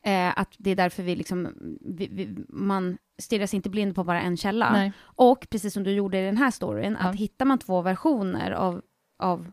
Eh, 0.06 0.40
att 0.40 0.56
det 0.58 0.70
är 0.72 0.76
därför 0.76 1.04
vi 1.04 1.16
liksom, 1.16 1.54
vi, 1.82 2.08
vi, 2.08 2.36
man 2.50 2.98
stirrar 3.22 3.46
sig 3.46 3.58
inte 3.58 3.70
blind 3.70 3.96
på 3.96 4.04
bara 4.04 4.22
en 4.22 4.38
källa. 4.38 4.72
nej. 4.72 4.92
Och 5.02 5.48
precis 5.50 5.74
som 5.74 5.84
du 5.84 5.92
gjorde 5.92 6.20
i 6.22 6.26
den 6.26 6.38
här 6.38 6.52
storyn, 6.52 6.98
Ja. 7.02 7.08
att 7.10 7.16
hittar 7.16 7.46
man 7.46 7.60
två 7.60 7.82
versioner 7.82 8.52
av, 8.52 8.82
av, 9.20 9.52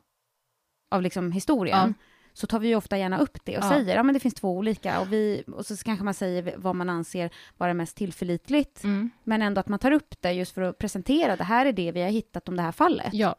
av 0.91 1.03
liksom 1.03 1.33
historien, 1.33 1.95
så 2.33 2.47
tar 2.47 2.59
vi 2.59 2.69
ju 2.69 2.75
ofta 2.75 2.99
gärna 2.99 3.19
upp 3.19 3.39
det 3.45 3.59
och 3.59 3.65
Ja. 3.65 3.69
säger, 3.71 3.97
ja 3.97 4.03
men 4.03 4.13
det 4.15 4.21
finns 4.21 4.35
två 4.35 4.57
olika, 4.57 5.01
och, 5.01 5.13
vi, 5.13 5.43
och 5.47 5.67
så 5.67 5.77
kanske 5.77 6.05
man 6.05 6.15
säger 6.15 6.55
vad 6.57 6.77
man 6.77 6.91
anser 6.91 7.31
vara 7.57 7.75
mest 7.75 7.97
tillförlitligt, 7.97 8.85
Mm. 8.85 9.11
men 9.25 9.43
ändå 9.43 9.61
att 9.61 9.69
man 9.69 9.79
tar 9.79 9.91
upp 9.93 10.15
det 10.23 10.33
just 10.33 10.53
för 10.55 10.63
att 10.63 10.79
presentera, 10.79 11.37
det 11.37 11.45
här 11.45 11.67
är 11.67 11.73
det 11.73 11.93
vi 11.93 12.03
har 12.03 12.11
hittat 12.11 12.49
om 12.49 12.57
det 12.57 12.63
här 12.63 12.73
fallet. 12.73 13.15
Ja. 13.15 13.37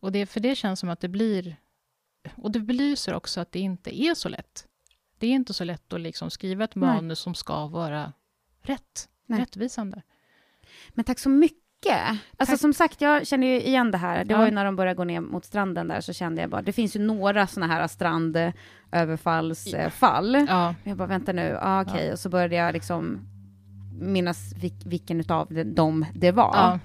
Och 0.00 0.12
det, 0.12 0.26
för 0.26 0.40
det 0.40 0.54
känns 0.54 0.80
som 0.80 0.88
att 0.88 1.00
det 1.00 1.08
blir... 1.08 1.56
Och 2.36 2.50
det 2.50 2.60
belyser 2.60 3.14
också 3.14 3.40
att 3.40 3.52
det 3.52 3.58
inte 3.60 4.02
är 4.02 4.14
så 4.14 4.28
lätt. 4.28 4.66
Det 5.18 5.26
är 5.26 5.30
inte 5.30 5.54
så 5.54 5.64
lätt 5.64 5.92
att 5.92 6.00
liksom 6.00 6.30
skriva 6.30 6.64
ett 6.64 6.74
Nej. 6.74 6.94
manus 6.94 7.18
som 7.18 7.34
ska 7.34 7.66
vara 7.66 8.12
rätt, 8.62 9.08
Nej. 9.26 9.40
rättvisande. 9.40 10.02
Men 10.88 11.04
tack 11.04 11.18
så 11.18 11.28
mycket. 11.28 11.58
Alltså 12.36 12.52
Tack. 12.52 12.60
som 12.60 12.72
sagt, 12.74 13.00
jag 13.00 13.26
känner 13.26 13.46
ju 13.46 13.60
igen 13.62 13.90
det 13.90 13.98
här. 13.98 14.24
Det 14.24 14.32
Ja. 14.34 14.38
var 14.38 14.44
ju 14.46 14.50
när 14.50 14.64
de 14.64 14.76
började 14.76 14.96
gå 14.96 15.04
ner 15.04 15.20
mot 15.20 15.44
stranden 15.44 15.88
där, 15.88 16.00
så 16.00 16.12
kände 16.12 16.40
jag 16.40 16.50
bara, 16.50 16.62
det 16.62 16.72
finns 16.72 16.96
ju 16.96 17.00
några 17.00 17.46
såna 17.46 17.66
här 17.66 17.86
strandöverfallsfall. 17.86 20.34
Ja, 20.48 20.74
Jag 20.84 20.96
bara, 20.96 21.08
vänta 21.08 21.32
nu, 21.32 21.58
ah, 21.62 21.82
okej. 21.82 22.12
Och 22.12 22.18
så 22.18 22.28
började 22.28 22.54
jag 22.56 22.72
liksom 22.72 23.20
minnas 24.00 24.52
vilk, 24.56 24.74
vilken 24.86 25.20
utav 25.20 25.64
dem 25.64 26.06
det 26.14 26.32
var. 26.32 26.50
ja. 26.54 26.78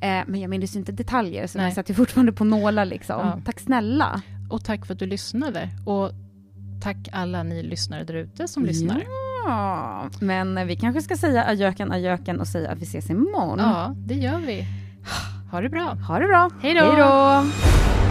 Eh, 0.00 0.24
men 0.26 0.40
jag 0.40 0.50
minns 0.50 0.76
inte 0.76 0.92
detaljer, 0.92 1.46
så 1.46 1.58
Nej. 1.58 1.66
jag 1.66 1.74
satt 1.74 1.90
ju 1.90 1.94
fortfarande 1.94 2.32
på 2.32 2.44
nålar 2.44 2.84
liksom. 2.84 3.26
Ja. 3.26 3.40
Tack 3.44 3.60
snälla. 3.60 4.22
Och 4.50 4.64
tack 4.64 4.86
för 4.86 4.92
att 4.94 4.98
du 4.98 5.06
lyssnade. 5.06 5.68
Och 5.86 6.10
tack 6.84 7.08
alla 7.12 7.42
ni 7.42 7.62
lyssnare 7.62 8.04
där 8.04 8.14
ute 8.14 8.48
som 8.48 8.64
lyssnar. 8.64 9.04
Ja, 9.46 10.08
men 10.20 10.66
vi 10.66 10.76
kanske 10.76 11.02
ska 11.02 11.16
säga 11.16 11.44
ajöken, 11.44 11.92
ajöken 11.92 12.40
och 12.40 12.46
säga 12.46 12.70
att 12.70 12.78
vi 12.78 12.82
ses 12.82 13.10
imorgon. 13.10 13.58
Ja, 13.58 13.94
det 13.96 14.14
gör 14.14 14.38
vi. 14.38 14.66
Ha 15.50 15.60
det 15.60 15.68
bra. 15.68 15.94
Ha 16.08 16.18
det 16.18 16.26
bra. 16.26 16.50
Hej 16.60 16.74
då. 16.74 16.84
Hej 16.84 16.96
då. 16.96 18.03